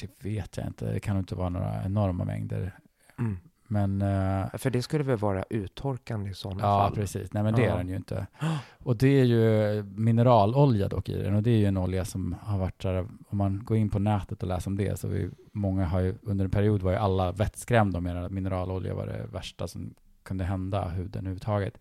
Det 0.00 0.24
vet 0.24 0.56
jag 0.56 0.66
inte, 0.66 0.92
det 0.92 1.00
kan 1.00 1.18
inte 1.18 1.34
vara 1.34 1.48
några 1.48 1.84
enorma 1.84 2.24
mängder. 2.24 2.78
Mm. 3.18 3.36
Men 3.68 4.02
eh, 4.02 4.46
För 4.58 4.70
det 4.70 4.82
skulle 4.82 5.04
väl 5.04 5.16
vara 5.18 5.44
uttorkande 5.50 6.30
i 6.30 6.34
sådana 6.34 6.60
Ja, 6.62 6.80
fall? 6.80 6.94
precis. 6.94 7.32
Nej, 7.32 7.42
men 7.42 7.54
det 7.54 7.62
Ja. 7.62 7.72
är 7.72 7.76
den 7.78 7.88
ju 7.88 7.96
inte. 7.96 8.26
Och 8.78 8.96
det 8.96 9.08
är 9.20 9.24
ju 9.24 9.82
mineralolja 9.82 10.88
dock 10.88 11.08
i 11.08 11.22
den. 11.22 11.34
Och 11.34 11.42
det 11.42 11.50
är 11.50 11.56
ju 11.58 11.64
en 11.66 11.76
olja 11.76 12.04
som 12.04 12.36
har 12.42 12.58
varit 12.58 12.84
här, 12.84 13.06
om 13.28 13.38
man 13.38 13.64
går 13.64 13.76
in 13.76 13.90
på 13.90 13.98
nätet 13.98 14.42
och 14.42 14.48
läser 14.48 14.70
om 14.70 14.76
det, 14.76 14.98
så 15.00 15.08
vi, 15.08 15.30
många 15.52 15.84
har 15.84 16.00
ju, 16.00 16.14
under 16.22 16.44
en 16.44 16.50
period 16.50 16.82
var 16.82 16.90
ju 16.90 16.96
alla 16.98 17.32
vettskrämda 17.32 18.00
med 18.00 18.24
att 18.24 18.32
mineralolja 18.32 18.94
var 18.94 19.06
det 19.06 19.26
värsta 19.32 19.68
som 19.68 19.94
kunde 20.26 20.44
hända 20.44 20.88
huden 20.88 21.20
överhuvudtaget. 21.20 21.78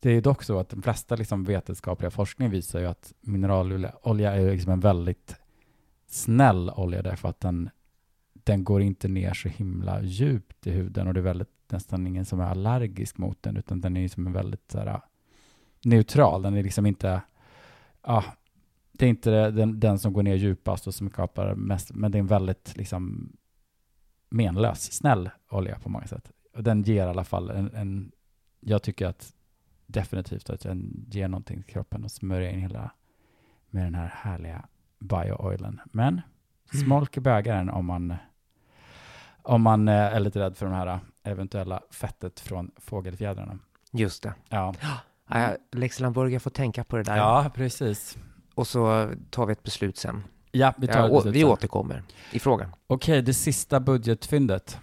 Det 0.00 0.10
är 0.10 0.20
dock 0.20 0.42
så 0.42 0.58
att 0.58 0.68
de 0.68 0.82
flesta 0.82 1.16
liksom 1.16 1.44
vetenskapliga 1.44 2.10
forskning 2.10 2.50
visar 2.50 2.80
ju 2.80 2.86
att 2.86 3.12
mineralolja 3.20 3.92
olja 4.02 4.32
är 4.32 4.50
liksom 4.50 4.72
en 4.72 4.80
väldigt 4.80 5.36
snäll 6.06 6.70
olja 6.70 7.02
därför 7.02 7.28
att 7.28 7.40
den, 7.40 7.70
den 8.32 8.64
går 8.64 8.82
inte 8.82 9.08
ner 9.08 9.34
så 9.34 9.48
himla 9.48 10.02
djupt 10.02 10.66
i 10.66 10.70
huden 10.70 11.08
och 11.08 11.14
det 11.14 11.20
är 11.20 11.22
väldigt, 11.22 11.48
nästan 11.68 12.06
ingen 12.06 12.24
som 12.24 12.40
är 12.40 12.44
allergisk 12.44 13.18
mot 13.18 13.42
den 13.42 13.56
utan 13.56 13.80
den 13.80 13.96
är 13.96 14.08
som 14.08 14.26
en 14.26 14.32
väldigt 14.32 14.70
så 14.70 14.78
här, 14.78 15.00
neutral. 15.84 16.42
Den 16.42 16.56
är 16.56 16.62
liksom 16.62 16.86
inte, 16.86 17.22
ja, 18.02 18.24
det 18.92 19.06
är 19.06 19.10
inte 19.10 19.50
den, 19.50 19.80
den 19.80 19.98
som 19.98 20.12
går 20.12 20.22
ner 20.22 20.34
djupast 20.34 20.86
och 20.86 20.94
som 20.94 21.10
skapar 21.10 21.54
mest, 21.54 21.94
men 21.94 22.12
det 22.12 22.18
är 22.18 22.20
en 22.20 22.26
väldigt 22.26 22.76
liksom 22.76 23.32
menlös, 24.28 24.92
snäll 24.92 25.30
olja 25.48 25.78
på 25.78 25.88
många 25.88 26.06
sätt. 26.06 26.32
Den 26.62 26.82
ger 26.82 27.06
i 27.06 27.08
alla 27.10 27.24
fall 27.24 27.50
en, 27.50 27.74
en 27.74 28.12
jag 28.60 28.82
tycker 28.82 29.06
att 29.06 29.32
definitivt 29.86 30.50
att 30.50 30.60
den 30.60 31.06
ger 31.10 31.28
någonting 31.28 31.62
till 31.62 31.72
kroppen 31.72 32.04
och 32.04 32.10
smörja 32.10 32.50
in 32.50 32.60
hela 32.60 32.90
med 33.70 33.84
den 33.86 33.94
här 33.94 34.12
härliga 34.16 34.64
bio-oilen. 34.98 35.80
Men 35.84 36.20
smolk 36.72 37.16
i 37.16 37.20
bägaren 37.20 37.70
om 37.70 37.86
man 37.86 38.14
om 39.42 39.62
man 39.62 39.88
eh, 39.88 39.94
är 39.94 40.20
lite 40.20 40.40
rädd 40.40 40.56
för 40.56 40.66
de 40.66 40.74
här 40.74 41.00
eventuella 41.22 41.80
fettet 41.90 42.40
från 42.40 42.70
fågelfjädrarna. 42.76 43.58
Just 43.92 44.22
det. 44.22 44.34
Ja, 44.48 44.74
Ja, 45.28 45.56
Lexi 45.72 46.02
Lamburgia 46.02 46.40
får 46.40 46.50
tänka 46.50 46.84
på 46.84 46.96
det 46.96 47.02
där. 47.02 47.16
ja 47.16 47.50
precis. 47.54 48.18
Och 48.54 48.66
så 48.66 49.10
tar 49.30 49.46
vi 49.46 49.52
ett 49.52 49.62
beslut 49.62 49.96
sen. 49.96 50.22
Ja, 50.52 50.74
vi 50.78 50.86
tar 50.86 50.98
Ja, 50.98 51.06
ett 51.06 51.12
beslut 51.12 51.34
vi 51.34 51.40
sen. 51.40 51.48
återkommer 51.48 52.02
i 52.32 52.38
frågan. 52.38 52.70
Okej, 52.86 53.22
det 53.22 53.34
sista 53.34 53.80
budgetfyndet. 53.80 54.80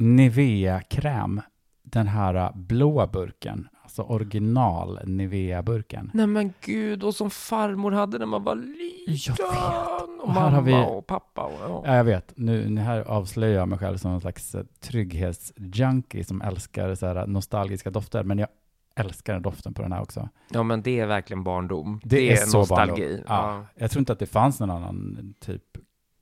Nivea-kräm. 0.00 1.40
Den 1.82 2.06
här 2.08 2.52
blåa 2.54 3.06
burken. 3.06 3.68
Alltså 3.82 4.02
original 4.02 5.00
Nivea-burken. 5.04 6.10
Nej 6.14 6.26
men 6.26 6.52
gud, 6.60 7.04
och 7.04 7.14
som 7.14 7.30
farmor 7.30 7.92
hade 7.92 8.18
när 8.18 8.26
man 8.26 8.44
var 8.44 8.54
liten. 8.54 9.34
Jag 9.38 9.46
vet. 9.48 10.20
Och 10.20 10.24
Och 10.28 10.32
här 10.34 10.40
mamma 10.40 10.56
har 10.56 10.62
vi- 10.62 10.86
och 10.88 11.06
pappa. 11.06 11.42
Och, 11.42 11.52
ja. 11.60 11.82
Ja, 11.86 11.96
jag 11.96 12.04
vet. 12.04 12.32
Nu, 12.36 12.68
nu 12.70 12.80
här 12.80 13.00
avslöjar 13.00 13.58
jag 13.58 13.68
mig 13.68 13.78
själv 13.78 13.96
som 13.96 14.10
en 14.12 14.20
slags 14.20 14.54
eh, 14.54 14.64
trygghetsjunkie 14.80 16.24
som 16.24 16.42
älskar 16.42 16.94
så 16.94 17.06
här 17.06 17.26
nostalgiska 17.26 17.90
dofter. 17.90 18.24
Men 18.24 18.38
jag 18.38 18.48
älskar 18.96 19.32
den 19.32 19.42
doften 19.42 19.74
på 19.74 19.82
den 19.82 19.92
här 19.92 20.02
också. 20.02 20.28
ja, 20.50 20.62
men 20.62 20.82
det 20.82 21.00
är 21.00 21.06
verkligen 21.06 21.44
barndom. 21.44 22.00
Det, 22.04 22.32
är, 22.32 22.36
så 22.36 22.58
nostalgi. 22.58 23.02
barndom. 23.02 23.24
Ja. 23.28 23.66
Jag 23.74 23.90
tror 23.90 24.00
inte 24.00 24.12
att 24.12 24.18
det 24.18 24.26
fanns 24.26 24.60
någon 24.60 24.70
annan 24.70 25.34
typ 25.40 25.62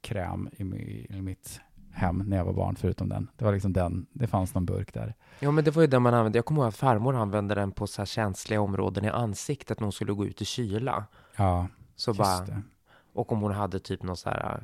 kräm 0.01 0.49
i, 0.59 1.07
i 1.11 1.23
mitt 1.23 1.61
hem 1.93 2.19
när 2.27 2.37
jag 2.37 2.45
var 2.45 2.53
barn 2.53 2.77
förutom 2.77 3.09
den. 3.09 3.29
Det 3.37 3.45
var 3.45 3.53
liksom 3.53 3.73
den. 3.73 4.07
Det 4.13 4.27
fanns 4.27 4.55
någon 4.55 4.67
burk 4.67 4.95
där. 4.95 5.15
Ja, 5.41 5.51
men 5.51 5.65
det 5.65 5.71
var 5.71 5.83
ju 5.83 5.89
den 5.89 6.03
man 6.03 6.15
använde. 6.15 6.39
Jag 6.39 6.45
kommer 6.45 6.61
ihåg 6.63 6.69
att 6.69 6.77
farmor 6.77 7.17
använde 7.17 7.55
den 7.55 7.73
på 7.73 7.87
så 7.87 8.01
här 8.01 8.07
känsliga 8.07 8.61
områden 8.61 9.05
i 9.05 9.09
ansiktet 9.09 9.81
när 9.81 9.85
hon 9.85 9.93
skulle 9.93 10.13
gå 10.13 10.27
ut 10.27 10.43
i 10.43 10.45
kyla. 10.45 11.05
Ja, 11.37 11.67
Så 11.97 12.11
just 12.11 12.19
bara, 12.19 12.41
det. 12.41 12.63
och 13.15 13.33
om 13.33 13.41
hon 13.41 13.53
hade 13.53 13.79
typ 13.79 14.03
någon 14.03 14.17
så 14.17 14.29
här 14.31 14.55
äh, 14.55 14.61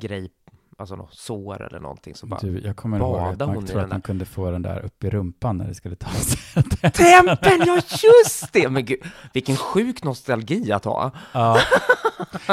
grej, 0.00 0.30
alltså 0.78 0.96
något 0.96 1.14
sår 1.14 1.62
eller 1.62 1.80
någonting 1.80 2.14
så 2.14 2.26
bara 2.26 2.40
Du, 2.40 2.60
jag 2.60 2.76
kommer 2.76 2.98
ihåg 2.98 3.18
att 3.18 3.38
man 3.38 3.66
tror 3.66 3.80
att 3.80 3.90
man 3.90 4.02
kunde 4.02 4.24
få 4.24 4.50
den 4.50 4.62
där 4.62 4.84
upp 4.84 5.04
i 5.04 5.10
rumpan 5.10 5.58
när 5.58 5.68
det 5.68 5.74
skulle 5.74 5.96
ta 5.96 6.10
sig. 6.10 6.62
Tempen, 6.92 7.60
ja 7.66 7.74
just 7.76 8.52
det! 8.52 8.68
Men 8.70 8.84
gud, 8.84 8.98
vilken 9.32 9.56
sjuk 9.56 10.04
nostalgi 10.04 10.72
att 10.72 10.84
ha. 10.84 11.10
Ja. 11.32 11.58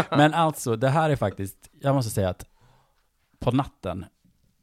Men 0.10 0.34
alltså, 0.34 0.76
det 0.76 0.90
här 0.90 1.10
är 1.10 1.16
faktiskt, 1.16 1.58
jag 1.82 1.96
måste 1.96 2.12
säga 2.12 2.30
att 2.30 2.46
på 3.42 3.52
natten, 3.52 4.06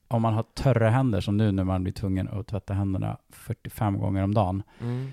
om 0.09 0.23
man 0.23 0.35
har 0.35 0.43
törra 0.43 0.91
händer 0.91 1.21
som 1.21 1.37
nu 1.37 1.53
när 1.53 1.65
man 1.65 1.83
blir 1.83 1.93
tvungen 1.93 2.29
att 2.29 2.47
tvätta 2.47 2.75
händerna 2.75 3.19
45 3.29 3.99
gånger 3.99 4.23
om 4.23 4.35
dagen, 4.35 4.63
Mm. 4.81 5.13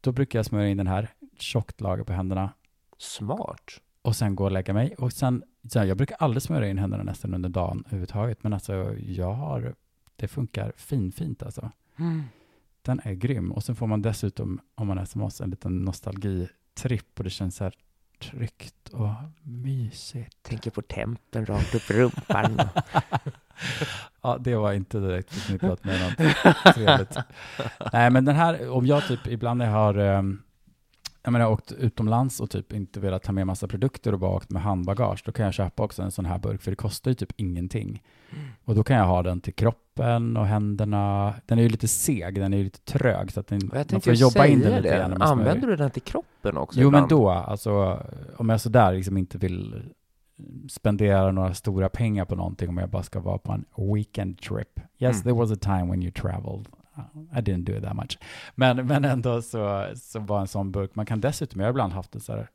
då 0.00 0.12
brukar 0.12 0.38
jag 0.38 0.46
smörja 0.46 0.68
in 0.68 0.76
den 0.76 0.86
här, 0.86 1.08
tjockt 1.38 1.80
lager 1.80 2.04
på 2.04 2.12
händerna 2.12 2.50
Smart. 2.98 3.80
och 4.02 4.16
sen 4.16 4.36
gå 4.36 4.44
och 4.44 4.52
lägga 4.52 4.72
mig. 4.72 4.94
Och 4.94 5.12
sen, 5.12 5.42
sen, 5.72 5.88
jag 5.88 5.96
brukar 5.96 6.16
aldrig 6.20 6.42
smörja 6.42 6.68
in 6.68 6.78
händerna 6.78 7.02
nästan 7.02 7.34
under 7.34 7.48
dagen 7.48 7.82
överhuvudtaget, 7.86 8.42
men 8.42 8.52
alltså 8.52 8.74
jag 8.98 9.32
har, 9.32 9.74
det 10.16 10.28
funkar 10.28 10.72
finfint 10.76 11.42
alltså. 11.42 11.70
Mm. 11.98 12.22
Den 12.82 13.00
är 13.04 13.12
grym. 13.12 13.52
Och 13.52 13.64
sen 13.64 13.76
får 13.76 13.86
man 13.86 14.02
dessutom, 14.02 14.60
om 14.74 14.86
man 14.86 14.98
är 14.98 15.04
som 15.04 15.22
oss, 15.22 15.40
en 15.40 15.50
liten 15.50 15.78
nostalgitripp 15.84 17.18
och 17.18 17.24
det 17.24 17.30
känns 17.30 17.56
så 17.56 17.64
här 17.64 17.74
tryggt 18.18 18.88
och 18.88 19.10
mysigt. 19.42 20.42
Tänker 20.42 20.70
på 20.70 20.82
tempen 20.82 21.46
rakt 21.46 21.74
upp 21.74 21.90
rumpan. 21.90 22.60
Ja, 24.22 24.38
det 24.40 24.56
var 24.56 24.72
inte 24.72 25.00
direkt 25.00 25.32
förknippat 25.34 25.84
med 25.84 26.00
något 26.00 26.74
trevligt. 26.74 27.16
Nej, 27.92 28.10
men 28.10 28.24
den 28.24 28.36
här, 28.36 28.70
om 28.70 28.86
jag 28.86 29.08
typ 29.08 29.26
ibland 29.26 29.62
jag 29.62 29.70
har 29.70 29.98
um, 29.98 30.42
jag 31.22 31.32
menar, 31.32 31.50
åkt 31.50 31.72
utomlands 31.72 32.40
och 32.40 32.50
typ 32.50 32.72
inte 32.72 33.00
velat 33.00 33.22
ta 33.22 33.32
med 33.32 33.46
massa 33.46 33.68
produkter 33.68 34.12
och 34.12 34.18
bara 34.18 34.30
åkt 34.30 34.50
med 34.50 34.62
handbagage, 34.62 35.22
då 35.24 35.32
kan 35.32 35.44
jag 35.44 35.54
köpa 35.54 35.82
också 35.82 36.02
en 36.02 36.10
sån 36.10 36.26
här 36.26 36.38
burk, 36.38 36.62
för 36.62 36.70
det 36.70 36.76
kostar 36.76 37.10
ju 37.10 37.14
typ 37.14 37.32
ingenting. 37.36 38.02
Och 38.64 38.74
då 38.74 38.84
kan 38.84 38.96
jag 38.96 39.04
ha 39.06 39.22
den 39.22 39.40
till 39.40 39.54
kroppen 39.54 40.36
och 40.36 40.46
händerna. 40.46 41.34
Den 41.46 41.58
är 41.58 41.62
ju 41.62 41.68
lite 41.68 41.88
seg, 41.88 42.34
den 42.34 42.52
är 42.54 42.58
ju 42.58 42.64
lite 42.64 42.80
trög, 42.80 43.32
så 43.32 43.40
att 43.40 43.46
den, 43.46 43.60
jag 43.74 43.92
man 43.92 44.00
får 44.00 44.12
jobba 44.14 44.46
in 44.46 44.60
den 44.60 44.82
lite 44.82 44.90
det. 44.90 44.96
grann. 44.98 45.22
Använder 45.22 45.66
du 45.68 45.76
den 45.76 45.90
till 45.90 46.02
kroppen 46.02 46.56
också 46.56 46.80
Jo, 46.80 46.90
men 46.90 46.98
ibland? 47.04 47.10
då, 47.10 47.30
alltså 47.30 48.02
om 48.36 48.48
jag 48.48 48.60
sådär 48.60 48.92
liksom 48.92 49.16
inte 49.16 49.38
vill 49.38 49.82
spendera 50.68 51.32
några 51.32 51.54
stora 51.54 51.88
pengar 51.88 52.24
på 52.24 52.34
någonting, 52.36 52.68
om 52.68 52.78
jag 52.78 52.88
bara 52.90 53.02
ska 53.02 53.20
vara 53.20 53.38
på 53.38 53.52
en 53.52 53.64
weekend 53.94 54.38
trip. 54.40 54.80
Yes, 54.98 55.14
Mm. 55.16 55.22
there 55.22 55.32
was 55.34 55.52
a 55.52 55.56
time 55.60 55.84
when 55.90 56.02
you 56.02 56.12
traveled. 56.12 56.68
I 57.32 57.40
didn't 57.40 57.64
do 57.64 57.72
it 57.76 57.82
that 57.84 57.96
much. 57.96 58.18
Men, 58.54 58.86
men 58.86 59.04
ändå 59.04 59.42
så, 59.42 59.86
så 59.96 60.18
var 60.18 60.40
en 60.40 60.46
sån 60.48 60.72
burk, 60.72 60.94
man 60.94 61.06
kan 61.06 61.20
dessutom, 61.20 61.60
jag 61.60 61.66
har 61.66 61.70
ibland 61.70 61.92
haft 61.92 62.12
det 62.12 62.20
så 62.20 62.32
här, 62.32 62.48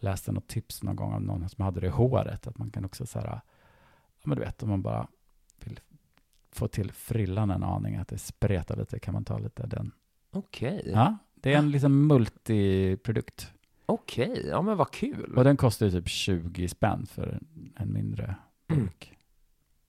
läste 0.00 0.32
något 0.32 0.46
tips 0.48 0.82
någon 0.82 0.96
gång 0.96 1.12
om 1.14 1.22
någon 1.22 1.48
som 1.48 1.64
hade 1.64 1.80
det 1.80 1.86
i 1.86 1.90
håret, 1.90 2.46
att 2.46 2.58
man 2.58 2.70
kan 2.70 2.84
också 2.84 3.06
så 3.06 3.18
här, 3.18 3.26
ja 3.26 3.40
men 4.24 4.38
du 4.38 4.44
vet, 4.44 4.62
om 4.62 4.68
man 4.68 4.82
bara 4.82 5.06
vill 5.66 5.80
få 6.52 6.68
till 6.68 6.92
frillan 6.92 7.50
en 7.50 7.62
aning, 7.62 7.96
att 7.96 8.08
det 8.08 8.18
spretar 8.18 8.76
lite, 8.76 8.98
kan 8.98 9.14
man 9.14 9.24
ta 9.24 9.38
lite 9.38 9.66
den. 9.66 9.92
Okej, 10.32 10.82
Ja, 10.94 11.18
det 11.34 11.54
är 11.54 11.58
en 11.58 11.70
liksom 11.70 12.06
multiprodukt. 12.06 13.52
okej, 13.86 14.46
ja 14.48 14.62
men 14.62 14.76
vad 14.76 14.90
kul. 14.90 15.34
Och 15.36 15.44
den 15.44 15.56
kostar 15.56 15.86
ju 15.86 15.92
typ 15.92 16.08
20 16.08 16.68
spänn 16.68 17.06
för 17.06 17.40
en, 17.76 17.92
mindre 17.92 18.34
burk. 18.68 19.12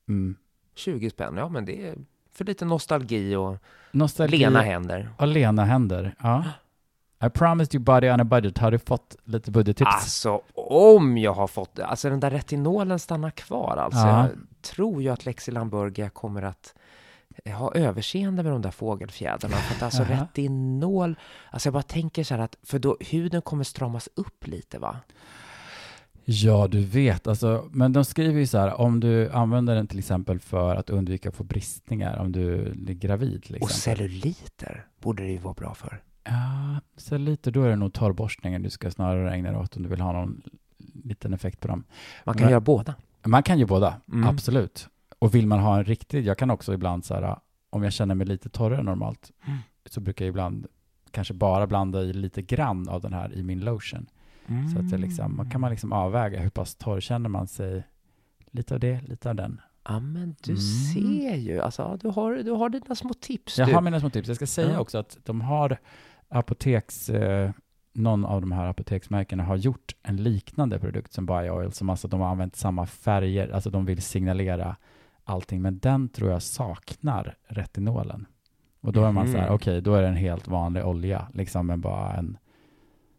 Mm. 0.08 0.36
20 0.76 1.10
spänn, 1.10 1.38
ja 1.38 1.50
men 1.50 1.66
det 1.66 1.88
är 1.88 1.96
för 2.32 2.46
lite 2.46 2.66
nostalgi 2.66 3.36
och 3.36 3.58
Nostalgi 3.92 4.38
lena 4.38 4.62
händer. 4.62 5.10
och 5.18 5.28
lena 5.28 5.64
händer. 5.66 6.16
Ja. 6.20 6.44
I 7.24 7.30
promised 7.30 7.76
you 7.76 7.84
body 7.84 8.10
on 8.10 8.20
a 8.20 8.24
budget. 8.24 8.58
Har 8.58 8.72
du 8.72 8.80
fått 8.80 9.16
lite 9.26 9.52
budgettips? 9.52 9.92
Alltså, 9.94 10.42
om 10.56 11.18
jag 11.18 11.34
har 11.34 11.48
fått 11.48 11.76
det. 11.76 11.86
Alltså 11.86 12.10
den 12.10 12.20
där 12.20 12.30
retinolen 12.32 13.00
stannar 13.00 13.32
kvar 13.32 13.78
alltså. 13.78 14.00
Ja. 14.00 14.28
Jag 14.28 14.30
tror 14.62 15.02
ju 15.02 15.10
att 15.10 15.26
Lexiland 15.26 15.72
Burger 15.72 16.10
kommer 16.10 16.42
att 16.42 16.76
eh, 17.46 17.54
ha 17.54 17.74
överseende 17.74 18.44
med 18.44 18.52
de 18.52 18.62
där 18.62 18.72
fågelfjädrarna. 18.72 19.56
För 19.56 19.76
att 19.76 19.84
alltså 19.84 20.04
Jaha. 20.04 20.22
retinol, 20.22 21.16
alltså 21.50 21.68
jag 21.68 21.74
bara 21.74 21.84
tänker 21.84 22.24
så 22.24 22.34
här 22.34 22.42
att, 22.42 22.58
för 22.64 22.80
då 22.80 22.98
huden 23.00 23.42
kommer 23.42 23.64
stramas 23.64 24.10
upp 24.16 24.48
lite 24.48 24.80
va? 24.80 24.96
Ja, 26.26 26.68
du 26.68 26.86
vet. 26.86 27.28
Alltså, 27.28 27.70
men 27.72 27.94
de 27.94 28.06
skriver 28.06 28.40
ju 28.40 28.48
så 28.48 28.58
här, 28.58 28.82
om 28.82 29.00
du 29.00 29.32
använder 29.32 29.76
den 29.76 29.88
till 29.88 30.00
exempel 30.00 30.40
för 30.40 30.76
att 30.76 30.90
undvika 30.90 31.30
att 31.30 31.36
få 31.36 31.44
bristningar, 31.44 32.18
om 32.18 32.32
du 32.32 32.66
är 32.88 32.94
gravid 32.94 33.44
till 33.44 33.58
Och 33.62 33.72
celluliter 33.72 34.86
borde 35.00 35.24
det 35.24 35.32
ju 35.32 35.38
vara 35.38 35.54
bra 35.54 35.74
för. 35.74 36.02
Ja, 36.24 36.80
så 36.98 37.18
lite, 37.18 37.52
då 37.52 37.64
är 37.64 37.70
det 37.70 37.76
nog 37.76 37.94
torrborstningen 37.94 38.62
du 38.64 38.70
ska 38.70 38.92
snarare 38.92 39.34
ägna 39.34 39.52
dig 39.52 39.60
åt 39.60 39.78
om 39.78 39.84
du 39.84 39.90
vill 39.90 40.02
ha 40.02 40.12
någon 40.12 40.42
liten 41.04 41.34
effekt 41.34 41.60
på 41.60 41.68
dem. 41.68 41.84
Man 42.26 42.36
kan 42.36 42.42
Men- 42.44 42.52
göra 42.52 42.62
båda. 42.62 42.96
Man 43.26 43.44
kan 43.44 43.60
ju 43.60 43.66
båda, 43.66 44.02
Mm. 44.14 44.28
absolut. 44.30 44.88
Och 45.20 45.36
vill 45.36 45.48
man 45.48 45.60
ha 45.60 45.78
en 45.78 45.84
riktig, 45.86 46.26
jag 46.26 46.38
kan 46.38 46.50
också 46.52 46.74
ibland 46.74 47.06
så 47.06 47.14
här, 47.14 47.38
om 47.70 47.84
jag 47.84 47.94
känner 47.94 48.16
mig 48.16 48.28
lite 48.28 48.50
torrare 48.50 48.80
än 48.80 48.86
normalt, 48.86 49.32
Mm. 49.48 49.60
så 49.86 50.00
brukar 50.02 50.26
jag 50.26 50.30
ibland 50.30 50.68
kanske 51.12 51.34
bara 51.34 51.68
blanda 51.68 52.02
i 52.02 52.14
lite 52.14 52.42
grann 52.42 52.90
av 52.90 53.02
den 53.02 53.14
här 53.14 53.34
i 53.34 53.44
min 53.44 53.60
lotion. 53.60 54.06
Så 54.74 54.80
att 54.80 54.90
det 54.90 54.98
liksom, 54.98 55.36
man 55.38 55.50
kan 55.50 55.62
man 55.62 55.72
liksom 55.72 55.92
avväga 55.94 56.40
hur 56.40 56.50
pass 56.50 56.76
torr 56.76 57.00
känner 57.00 57.30
man 57.30 57.48
sig. 57.48 57.84
Lite 58.52 58.74
av 58.74 58.80
det, 58.80 59.02
lite 59.02 59.30
av 59.30 59.36
den. 59.36 59.62
Ja 59.88 60.00
men 60.00 60.36
du 60.44 60.52
Mm. 60.52 60.62
ser 60.62 61.36
ju, 61.36 61.60
alltså 61.62 61.98
du 62.02 62.08
har, 62.10 62.36
du 62.36 62.52
har 62.52 62.70
dina 62.70 62.96
små 62.96 63.14
tips 63.14 63.58
Jag 63.58 63.68
du. 63.68 63.74
har 63.74 63.82
mina 63.82 64.00
små 64.00 64.10
tips. 64.10 64.28
Jag 64.28 64.36
ska 64.36 64.48
säga 64.48 64.80
också 64.80 64.98
att 64.98 65.18
de 65.24 65.42
har 65.42 65.78
apoteks, 66.32 67.10
eh, 67.10 67.52
någon 67.94 68.26
av 68.26 68.42
de 68.42 68.52
här 68.52 68.68
apoteksmärkena 68.68 69.44
har 69.44 69.56
gjort 69.56 69.96
en 70.04 70.18
liknande 70.24 70.80
produkt 70.80 71.14
som 71.14 71.26
Bioil, 71.26 71.72
som 71.72 71.90
alltså 71.90 72.08
de 72.08 72.20
har 72.22 72.28
använt 72.28 72.56
samma 72.56 72.86
färger, 72.86 73.50
alltså 73.50 73.70
de 73.70 73.86
vill 73.86 74.02
signalera 74.02 74.76
allting, 75.24 75.62
men 75.62 75.80
den 75.80 76.10
tror 76.10 76.32
jag 76.32 76.42
saknar 76.42 77.36
retinolen. 77.48 78.26
Och 78.82 78.94
då 78.94 79.04
är 79.04 79.12
man 79.12 79.32
så 79.32 79.38
här, 79.38 79.46
Mhm. 79.46 79.56
okej, 79.56 79.82
då 79.82 79.94
är 79.94 80.02
det 80.02 80.08
en 80.08 80.16
helt 80.16 80.48
vanlig 80.48 80.86
olja, 80.86 81.28
liksom 81.34 81.68
med 81.68 81.80
bara 81.80 82.14
en, 82.14 82.38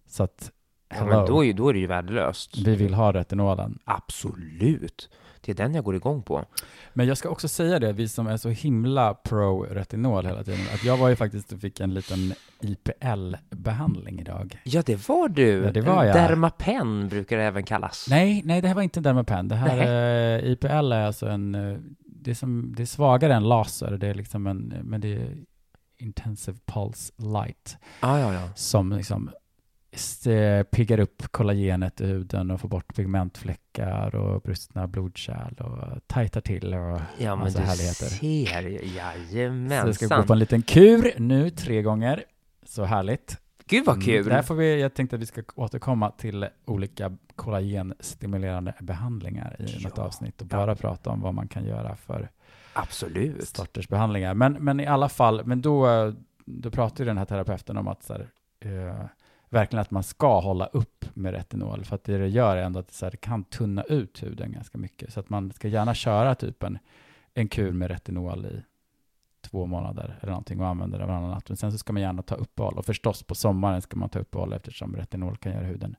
så 0.07 0.23
att, 0.23 0.53
ja, 0.89 1.05
men 1.07 1.27
då, 1.27 1.45
är, 1.45 1.53
då 1.53 1.69
är 1.69 1.73
det 1.73 1.79
ju 1.81 1.87
värdelöst. 1.87 2.59
vi 2.67 2.77
vill 2.77 2.95
ha 2.95 3.13
retinolen. 3.13 3.79
Absolut. 3.85 5.11
Det 5.45 5.53
är 5.53 5.57
den 5.57 5.75
jag 5.75 5.85
går 5.85 5.97
igång 5.97 6.23
på. 6.23 6.45
Men 6.93 7.07
jag 7.07 7.19
ska 7.19 7.29
också 7.29 7.49
säga 7.49 7.79
det, 7.79 7.93
vi 7.93 8.09
som 8.09 8.27
är 8.27 8.37
så 8.37 8.49
himla 8.49 9.15
pro-retinol 9.15 10.27
hela 10.27 10.45
tiden, 10.45 10.61
att 10.75 10.85
jag 10.85 10.97
var 10.97 11.09
ju 11.09 11.17
faktiskt 11.17 11.53
och 11.53 11.61
fick 11.61 11.81
en 11.81 11.95
liten 11.95 12.33
IPL-behandling 12.61 14.21
idag. 14.21 14.61
Ja, 14.65 14.83
det 14.87 15.09
var 15.09 15.29
du. 15.29 15.63
Ja, 15.65 15.71
det 15.73 15.81
var 15.81 16.05
jag. 16.05 16.15
Dermapen 16.15 17.09
brukar 17.09 17.37
det 17.37 17.45
även 17.45 17.63
kallas. 17.65 18.07
Nej, 18.11 18.43
nej, 18.45 18.61
det 18.61 18.69
här 18.69 18.75
var 18.75 18.83
inte 18.83 18.99
en 18.99 19.03
Dermapen. 19.05 19.49
Det 19.49 19.57
här 19.57 19.77
Nej. 19.77 20.45
eh, 20.45 20.53
IPL 20.53 20.93
är 20.93 21.07
alltså 21.07 21.27
en, 21.29 21.55
eh, 21.55 21.77
det 22.05 22.31
är, 22.31 22.35
som, 22.35 22.75
det 22.77 22.83
är 22.83 22.87
svagare 22.87 23.35
än 23.35 23.49
laser, 23.49 23.91
det 23.97 24.07
är 24.09 24.15
liksom 24.15 24.47
en, 24.47 24.75
men 24.83 25.01
det 25.01 25.13
är 25.15 25.37
intensive 25.99 26.59
pulse 26.67 27.13
light 27.17 27.77
Ah, 28.01 28.19
ja, 28.19 28.35
ja. 28.35 28.49
som 28.55 28.93
liksom 28.93 29.31
piggar 30.71 31.01
upp 31.01 31.23
kollagenet 31.31 32.01
i 32.01 32.07
huden 32.07 32.51
och 32.51 32.61
får 32.61 32.69
bort 32.69 32.95
pigmentfläckar 32.97 34.15
och 34.15 34.41
brustna 34.41 34.87
blodkärl 34.87 35.55
och 35.63 36.07
tajtar 36.07 36.41
till 36.41 36.75
och 36.75 37.01
Ja, 37.19 37.37
men 37.37 37.39
massa 37.39 37.59
du 37.59 37.65
härligheter. 37.65 38.07
ser 38.07 38.63
ju. 38.63 38.79
Så 38.79 38.85
Jajamensan. 38.85 39.87
jag 39.87 39.95
ska 39.95 40.17
gå 40.17 40.23
på 40.23 40.33
en 40.33 40.39
liten 40.39 40.63
kur 40.63 41.13
nu 41.19 41.51
tre 41.51 41.83
gånger. 41.83 42.25
Så 42.67 42.85
härligt. 42.85 43.39
Gud 43.67 43.85
vad 43.87 43.95
Mm, 43.97 44.07
kul. 44.07 44.25
Där 44.27 44.43
får 44.43 44.55
vi, 44.55 44.81
jag 44.81 44.95
tänkte 44.95 45.17
att 45.17 45.23
vi 45.23 45.27
ska 45.27 45.43
återkomma 45.55 46.11
till 46.11 46.47
olika 46.65 47.17
kollagenstimulerande 47.37 48.75
behandlingar 48.81 49.57
i 49.59 49.83
något 49.85 49.93
Ja. 49.97 50.03
avsnitt 50.03 50.41
och 50.41 50.47
Ja. 50.51 50.57
bara 50.57 50.75
prata 50.77 51.11
om 51.11 51.21
vad 51.21 51.35
man 51.35 51.49
kan 51.49 51.65
göra 51.65 51.97
för 51.97 52.29
Absolut. 52.73 53.49
sorters 53.49 53.89
behandlingar. 53.89 54.35
Men, 54.35 54.53
men 54.53 54.81
i 54.81 54.87
alla 54.87 55.09
fall, 55.09 55.43
men 55.45 55.63
då, 55.63 56.13
då 56.45 56.71
pratar 56.71 57.05
ju 57.05 57.09
den 57.09 57.19
här 57.19 57.25
terapeuten 57.25 57.77
om 57.77 57.89
att 57.89 58.03
så 58.03 58.13
här, 58.13 58.29
eh, 58.61 59.05
verkligen 59.53 59.81
att 59.81 59.91
man 59.91 60.03
ska 60.03 60.41
hålla 60.41 60.67
upp 60.67 61.05
med 61.15 61.33
retinol, 61.33 61.85
för 61.85 61.95
att 61.95 62.05
det 62.05 62.19
det 62.19 62.29
gör 62.29 62.57
är 62.57 62.63
ändå 62.63 62.81
att 62.81 62.89
det, 62.89 62.95
så 62.95 63.07
här, 63.07 63.11
det 63.11 63.17
kan 63.17 63.45
tunna 63.45 63.83
ut 63.83 64.23
huden 64.23 64.53
ganska 64.53 64.79
mycket. 64.79 65.13
Så 65.13 65.21
att 65.21 65.31
man 65.31 65.53
ska 65.53 65.69
gärna 65.69 65.95
köra 65.95 66.35
typ 66.35 66.63
en, 66.63 66.79
en 67.35 67.49
kur 67.49 67.73
med 67.73 67.91
retinol 67.91 68.47
i 68.47 68.63
två 69.41 69.67
månader 69.67 70.19
eller 70.21 70.33
någonting 70.33 70.61
och 70.61 70.67
använda 70.67 70.99
det 70.99 71.07
varannan 71.07 71.31
natt. 71.31 71.49
Men 71.49 71.57
sen 71.57 71.73
så 71.73 71.79
ska 71.79 71.93
man 71.93 72.03
gärna 72.03 72.23
ta 72.23 72.35
uppehåll 72.35 72.79
och 72.79 72.87
förstås 72.87 73.23
på 73.23 73.35
sommaren 73.35 73.83
ska 73.83 73.97
man 73.97 74.09
ta 74.09 74.19
uppehåll 74.19 74.53
eftersom 74.53 74.97
retinol 74.97 75.37
kan 75.37 75.53
göra 75.53 75.65
huden 75.65 75.97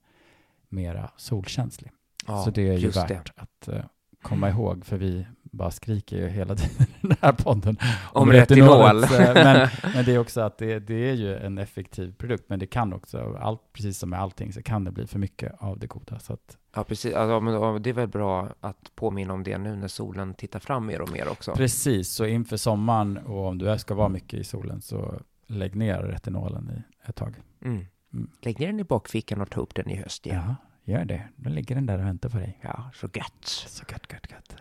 mera 0.69 1.11
solkänslig. 1.17 1.91
Ja, 2.27 2.43
så 2.43 2.51
det 2.51 2.67
är 2.69 2.77
ju 2.77 2.89
värt 2.89 3.07
det. 3.07 3.31
att 3.35 3.67
eh, 3.67 3.83
komma 4.21 4.49
ihåg, 4.49 4.85
för 4.85 4.97
vi 4.97 5.27
bara 5.53 5.71
skriker 5.71 6.17
ju 6.17 6.27
hela 6.27 6.55
tiden 6.55 6.87
i 7.01 7.07
den 7.07 7.17
här 7.21 7.31
podden 7.33 7.77
Om 8.11 8.31
retinol. 8.31 8.67
retinolets, 8.69 9.13
eh, 9.13 9.33
men, 9.33 9.69
men 9.93 10.05
det 10.05 10.11
är 10.15 10.19
också 10.19 10.41
att 10.41 10.57
det, 10.57 10.79
det 10.79 11.09
är 11.09 11.13
ju 11.13 11.35
en 11.35 11.57
effektiv 11.57 12.13
produkt, 12.17 12.43
men 12.47 12.59
det 12.59 12.67
kan 12.67 12.93
också, 12.93 13.37
allt, 13.41 13.61
precis 13.73 13.97
som 13.97 14.09
med 14.09 14.19
allting, 14.19 14.53
så 14.53 14.63
kan 14.63 14.83
det 14.83 14.91
bli 14.91 15.07
för 15.07 15.19
mycket 15.19 15.53
av 15.59 15.79
det 15.79 15.87
goda. 15.87 16.19
Så 16.19 16.33
att, 16.33 16.57
Ja, 16.75 16.83
precis. 16.83 17.13
Alltså, 17.15 17.39
men, 17.39 17.81
det 17.81 17.89
är 17.89 17.93
väl 17.93 18.07
bra 18.07 18.49
att 18.59 18.91
påminna 18.95 19.33
om 19.33 19.43
det 19.43 19.57
nu 19.57 19.75
när 19.75 19.87
solen 19.87 20.33
tittar 20.33 20.59
fram 20.59 20.85
mer 20.85 21.01
och 21.01 21.11
mer 21.11 21.27
också. 21.27 21.55
Precis, 21.55 22.09
så 22.09 22.25
inför 22.25 22.57
sommaren 22.57 23.17
och 23.17 23.47
om 23.47 23.57
du 23.57 23.77
ska 23.79 23.93
vara 23.93 24.09
mycket 24.09 24.39
i 24.39 24.43
solen 24.43 24.81
så 24.81 25.19
lägg 25.47 25.75
ner 25.75 25.99
retinolen 25.99 26.71
i 26.77 27.09
ett 27.09 27.15
tag. 27.15 27.35
Mm. 27.61 27.85
Mm. 28.13 28.29
Lägg 28.41 28.59
ner 28.59 28.67
den 28.67 28.79
i 28.79 28.83
bakfickan 28.83 29.41
och 29.41 29.49
ta 29.49 29.61
upp 29.61 29.75
den 29.75 29.89
i 29.89 29.95
höst 29.95 30.25
igen. 30.25 30.55
Ja, 30.83 30.93
gör 30.93 31.05
det. 31.05 31.27
Då 31.35 31.49
ligger 31.49 31.75
den 31.75 31.85
där 31.85 31.99
och 31.99 32.05
väntar 32.05 32.29
på 32.29 32.37
dig. 32.37 32.59
Ja, 32.61 32.91
så 32.93 33.07
gött. 33.13 33.45
Så 33.67 33.83
gött, 33.91 34.11
gött, 34.11 34.31
gött. 34.31 34.55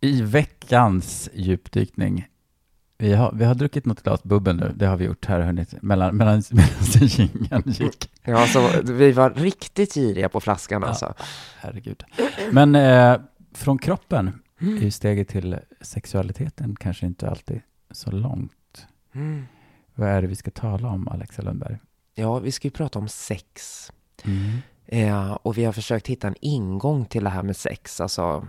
I 0.00 0.22
veckans 0.22 1.28
djupdykning, 1.34 2.26
vi 2.98 3.12
har, 3.14 3.32
vi 3.32 3.44
har 3.44 3.54
druckit 3.54 3.86
något 3.86 4.02
glas 4.02 4.22
bubbel 4.22 4.56
nu, 4.56 4.72
det 4.76 4.86
har 4.86 4.96
vi 4.96 5.04
gjort 5.04 5.24
här, 5.26 5.40
hunnit, 5.40 5.82
mellan, 5.82 6.16
mellan, 6.16 6.42
medan 6.50 7.06
jingeln 7.08 7.62
gick. 7.66 8.10
Ja, 8.24 8.38
alltså, 8.38 8.70
vi 8.92 9.12
var 9.12 9.30
riktigt 9.30 9.94
giriga 9.94 10.28
på 10.28 10.40
flaskan 10.40 10.82
Ja. 10.82 10.88
alltså. 10.88 11.14
Herregud. 11.58 12.04
Men 12.50 12.74
eh, 12.74 13.16
från 13.54 13.78
kroppen 13.78 14.42
är 14.60 14.66
ju 14.66 14.90
steget 14.90 15.28
till 15.28 15.58
sexualiteten 15.80 16.76
kanske 16.80 17.06
inte 17.06 17.30
alltid 17.30 17.60
så 17.90 18.10
långt. 18.10 18.86
Mm. 19.14 19.46
Vad 19.94 20.08
är 20.08 20.22
det 20.22 20.28
vi 20.28 20.36
ska 20.36 20.50
tala 20.50 20.88
om, 20.88 21.08
Alexa 21.08 21.42
Lundberg? 21.42 21.78
Ja, 22.14 22.38
vi 22.38 22.52
ska 22.52 22.68
ju 22.68 22.72
prata 22.72 22.98
om 22.98 23.08
sex. 23.08 23.92
Mm. 24.24 24.58
Eh, 24.86 25.32
och 25.32 25.58
vi 25.58 25.64
har 25.64 25.72
försökt 25.72 26.06
hitta 26.06 26.26
en 26.28 26.34
ingång 26.40 27.04
till 27.04 27.24
det 27.24 27.30
här 27.30 27.42
med 27.42 27.56
sex. 27.56 28.00
Alltså, 28.00 28.48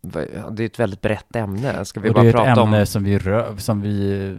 det 0.00 0.62
är 0.62 0.66
ett 0.66 0.80
väldigt 0.80 1.00
brett 1.00 1.36
ämne. 1.36 1.84
Ska 1.84 2.00
vi 2.00 2.10
och 2.10 2.14
bara 2.14 2.22
det 2.22 2.28
är 2.28 2.32
prata 2.32 2.50
ett 2.52 2.58
ämne 2.58 2.80
om... 2.80 2.86
som, 2.86 3.04
vi 3.04 3.18
rör, 3.18 3.56
som 3.56 3.80
vi 3.80 4.36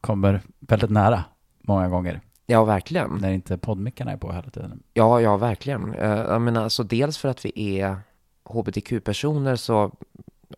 kommer 0.00 0.40
väldigt 0.60 0.90
nära 0.90 1.24
många 1.60 1.88
gånger. 1.88 2.20
Ja, 2.46 2.64
verkligen. 2.64 3.18
När 3.20 3.30
inte 3.30 3.58
poddmickarna 3.58 4.12
är 4.12 4.16
på 4.16 4.32
hela 4.32 4.50
tiden. 4.50 4.82
Ja, 4.94 5.20
ja, 5.20 5.36
verkligen. 5.36 5.94
Eh, 5.94 6.10
Jag 6.10 6.42
menar, 6.42 6.68
så 6.68 6.82
dels 6.82 7.18
för 7.18 7.28
att 7.28 7.44
vi 7.44 7.80
är 7.80 7.96
hbtq-personer 8.44 9.56
så, 9.56 9.92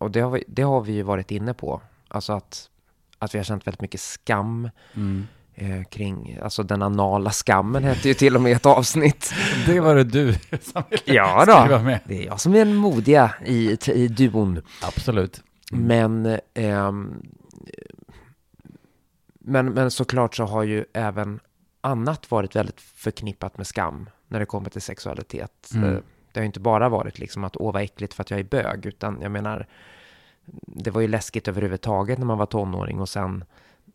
och 0.00 0.10
det 0.10 0.20
har, 0.20 0.30
vi, 0.30 0.44
det 0.48 0.62
har 0.62 0.80
vi 0.80 0.92
ju 0.92 1.02
varit 1.02 1.30
inne 1.30 1.54
på, 1.54 1.80
alltså 2.08 2.32
att, 2.32 2.70
att 3.18 3.34
vi 3.34 3.38
har 3.38 3.44
känt 3.44 3.66
väldigt 3.66 3.80
mycket 3.80 4.00
skam 4.00 4.70
Mm. 4.94 5.26
Eh, 5.54 5.82
kring, 5.84 6.38
alltså 6.42 6.62
den 6.62 6.82
anala 6.82 7.30
skammen 7.30 7.84
hette 7.84 8.08
ju 8.08 8.14
till 8.14 8.36
och 8.36 8.42
med 8.42 8.56
ett 8.56 8.66
avsnitt. 8.66 9.32
Det 9.66 9.80
var 9.80 9.94
det 9.94 10.04
du 10.04 10.32
som 10.62 10.82
ville 10.90 11.02
Ja 11.04 11.40
skriva 11.46 11.78
då, 11.78 11.84
med. 11.84 12.00
det 12.04 12.22
är 12.22 12.26
jag 12.26 12.40
som 12.40 12.54
är 12.54 12.58
den 12.58 12.74
modiga 12.74 13.34
i, 13.44 13.78
i 13.86 14.08
duon. 14.08 14.62
Absolut. 14.82 15.42
Mm. 15.72 15.86
Men, 15.86 16.38
ehm, 16.54 17.22
men, 19.38 19.66
men 19.72 19.90
såklart 19.90 20.34
så 20.36 20.44
har 20.44 20.62
ju 20.62 20.84
även 20.92 21.40
annat 21.80 22.30
varit 22.30 22.56
väldigt 22.56 22.80
förknippat 22.80 23.58
med 23.58 23.66
skam 23.66 24.08
när 24.28 24.40
det 24.40 24.46
kommer 24.46 24.70
till 24.70 24.82
sexualitet. 24.82 25.70
Mm. 25.74 25.88
Eh, 25.90 26.00
Det 26.32 26.40
har 26.40 26.42
ju 26.42 26.46
inte 26.46 26.60
bara 26.60 26.88
varit 26.88 27.18
liksom 27.18 27.44
att 27.44 27.56
åh 27.56 27.72
vad 27.72 27.82
äckligt 27.82 28.14
för 28.14 28.22
att 28.22 28.30
jag 28.30 28.40
är 28.40 28.44
bög, 28.44 28.86
utan 28.86 29.18
jag 29.22 29.30
menar, 29.30 29.66
det 30.66 30.90
var 30.90 31.00
ju 31.00 31.08
läskigt 31.08 31.48
överhuvudtaget 31.48 32.18
när 32.18 32.26
man 32.26 32.38
var 32.38 32.46
tonåring 32.46 33.00
och 33.00 33.08
sen 33.08 33.44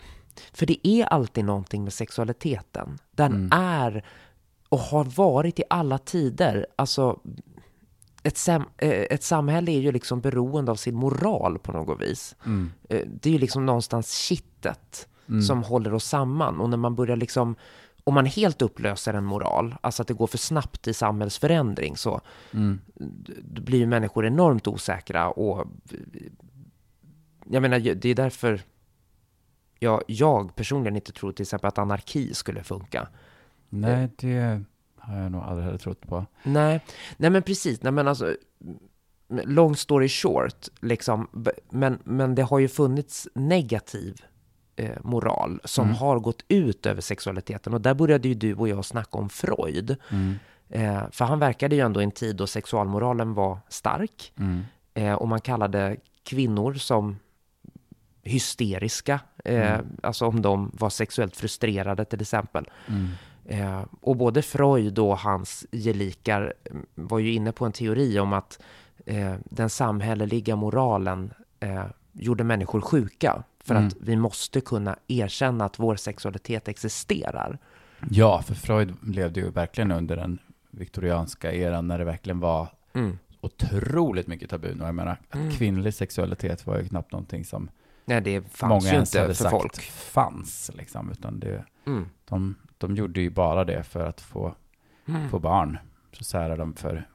för 0.53 0.65
det 0.65 0.87
är 0.87 1.05
alltid 1.05 1.45
någonting 1.45 1.83
med 1.83 1.93
sexualiteten. 1.93 2.97
Den 3.11 3.31
Mm. 3.33 3.49
är 3.51 4.05
och 4.69 4.79
har 4.79 5.03
varit 5.03 5.59
i 5.59 5.63
alla 5.69 5.97
tider. 5.97 6.67
Alltså, 6.75 7.19
ett, 8.23 8.37
sam, 8.37 8.63
eh, 8.77 8.89
ett 8.89 9.23
samhälle 9.23 9.71
är 9.71 9.79
ju 9.79 9.91
liksom 9.91 10.21
beroende 10.21 10.71
av 10.71 10.75
sin 10.75 10.95
moral 10.95 11.59
på 11.59 11.71
något 11.71 12.01
vis. 12.01 12.35
Mm. 12.45 12.71
Eh, 12.89 13.01
Det 13.21 13.29
är 13.29 13.33
ju 13.33 13.39
liksom 13.39 13.65
någonstans 13.65 14.11
kittet 14.17 15.07
Mm. 15.29 15.41
som 15.41 15.63
håller 15.63 15.93
oss 15.93 16.05
samman. 16.05 16.61
Och 16.61 16.69
när 16.69 16.77
man 16.77 16.95
börjar 16.95 17.15
liksom, 17.15 17.55
om 18.03 18.13
man 18.13 18.25
helt 18.25 18.61
upplöser 18.61 19.13
en 19.13 19.25
moral, 19.25 19.75
alltså 19.81 20.01
att 20.01 20.07
det 20.07 20.13
går 20.13 20.27
för 20.27 20.37
snabbt 20.37 20.87
i 20.87 20.93
samhällsförändring, 20.93 21.97
så 21.97 22.21
Mm. 22.51 22.79
blir 23.43 23.77
ju 23.79 23.87
människor 23.87 24.25
enormt 24.25 24.67
osäkra 24.67 25.29
och 25.29 25.67
jag 27.49 27.61
menar, 27.61 27.79
det 27.79 28.09
är 28.09 28.15
därför 28.15 28.61
jag, 29.79 30.03
jag 30.07 30.55
personligen 30.55 30.95
inte 30.95 31.11
tror 31.11 31.31
till 31.31 31.43
exempel 31.43 31.67
att 31.67 31.77
anarki 31.77 32.33
skulle 32.33 32.63
funka. 32.63 33.07
Nej, 33.69 34.09
det 34.17 34.61
har 34.97 35.17
jag 35.17 35.31
nog 35.31 35.41
aldrig 35.43 35.65
heller 35.65 35.77
trott 35.77 36.01
på. 36.01 36.25
Nej, 36.43 36.81
nej 37.17 37.29
men 37.29 37.43
precis, 37.43 37.81
nej 37.83 37.91
men 37.91 38.07
alltså 38.07 38.35
long 39.27 39.75
story 39.75 40.09
short, 40.09 40.67
liksom, 40.81 41.27
men, 41.69 41.99
men 42.03 42.35
det 42.35 42.41
har 42.41 42.59
ju 42.59 42.67
funnits 42.67 43.27
negativ 43.35 44.21
eh, 44.75 44.97
moral 45.01 45.61
som 45.63 45.85
Mm. 45.85 45.95
har 45.95 46.19
gått 46.19 46.43
ut 46.47 46.85
över 46.85 47.01
sexualiteten 47.01 47.73
och 47.73 47.81
där 47.81 47.93
började 47.93 48.27
ju 48.27 48.33
du 48.33 48.55
och 48.55 48.67
jag 48.67 48.85
snacka 48.85 49.17
om 49.17 49.29
Freud. 49.29 49.95
Mm. 50.11 50.33
Eh, 50.69 51.03
för 51.11 51.25
han 51.25 51.39
verkade 51.39 51.75
ju 51.75 51.81
ändå 51.81 52.01
i 52.01 52.03
en 52.03 52.11
tid 52.11 52.35
då 52.35 52.47
sexualmoralen 52.47 53.33
var 53.33 53.57
stark 53.69 54.33
Mm. 54.39 54.61
eh, 54.93 55.13
och 55.13 55.27
man 55.27 55.41
kallade 55.41 55.97
kvinnor 56.23 56.73
som 56.73 57.19
hysteriska, 58.23 59.19
eh, 59.45 59.73
Mm. 59.73 59.85
alltså 60.03 60.25
om 60.25 60.41
de 60.41 60.71
var 60.79 60.89
sexuellt 60.89 61.35
frustrerade 61.35 62.05
till 62.05 62.21
exempel. 62.21 62.69
Mm. 62.87 63.07
Eh, 63.45 63.85
och 64.01 64.15
både 64.17 64.41
Freud 64.41 64.99
och 64.99 65.17
hans 65.17 65.65
gelikar 65.71 66.53
mm, 66.71 66.85
var 66.95 67.19
ju 67.19 67.33
inne 67.33 67.51
på 67.51 67.65
en 67.65 67.71
teori 67.71 68.19
om 68.19 68.33
att 68.33 68.59
eh, 69.05 69.33
den 69.45 69.69
samhälleliga 69.69 70.55
moralen 70.55 71.33
eh, 71.59 71.85
gjorde 72.11 72.43
människor 72.43 72.81
sjuka. 72.81 73.43
För 73.63 73.75
Mm. 73.75 73.87
att 73.87 73.95
vi 74.01 74.15
måste 74.15 74.61
kunna 74.61 74.95
erkänna 75.07 75.65
att 75.65 75.79
vår 75.79 75.95
sexualitet 75.95 76.67
existerar. 76.67 77.57
Ja, 78.09 78.41
för 78.41 78.55
Freud 78.55 78.93
levde 79.03 79.39
ju 79.39 79.49
verkligen 79.49 79.91
under 79.91 80.15
den 80.15 80.39
viktorianska 80.71 81.53
eran 81.53 81.87
när 81.87 81.97
det 81.97 82.03
verkligen 82.05 82.39
var 82.39 82.67
Mm. 82.93 83.17
otroligt 83.41 84.27
mycket 84.27 84.49
tabun. 84.49 84.81
Och 84.81 84.87
jag 84.87 84.95
menar, 84.95 85.11
att 85.29 85.35
Mm. 85.35 85.51
kvinnlig 85.51 85.93
sexualitet 85.93 86.67
var 86.67 86.77
ju 86.79 86.87
knappt 86.87 87.11
någonting 87.11 87.45
som 87.45 87.69
Nej, 88.05 88.21
det 88.21 88.41
fanns 88.41 88.69
många 88.83 88.93
ju 88.93 88.99
inte 88.99 89.33
för 89.33 89.49
folk. 89.49 89.81
fanns. 89.91 90.71
Liksom, 90.73 91.11
utan 91.11 91.39
det, 91.39 91.65
Mm. 91.85 92.09
de, 92.25 92.55
de 92.77 92.95
gjorde 92.95 93.21
ju 93.21 93.29
bara 93.29 93.63
det 93.63 93.83
för 93.83 94.05
att 94.07 94.21
få, 94.21 94.55
Mm. 95.07 95.29
få 95.29 95.39
barn. 95.39 95.77
Så 96.11 96.23
särar 96.23 96.57
de 96.57 96.73
för 96.75 97.07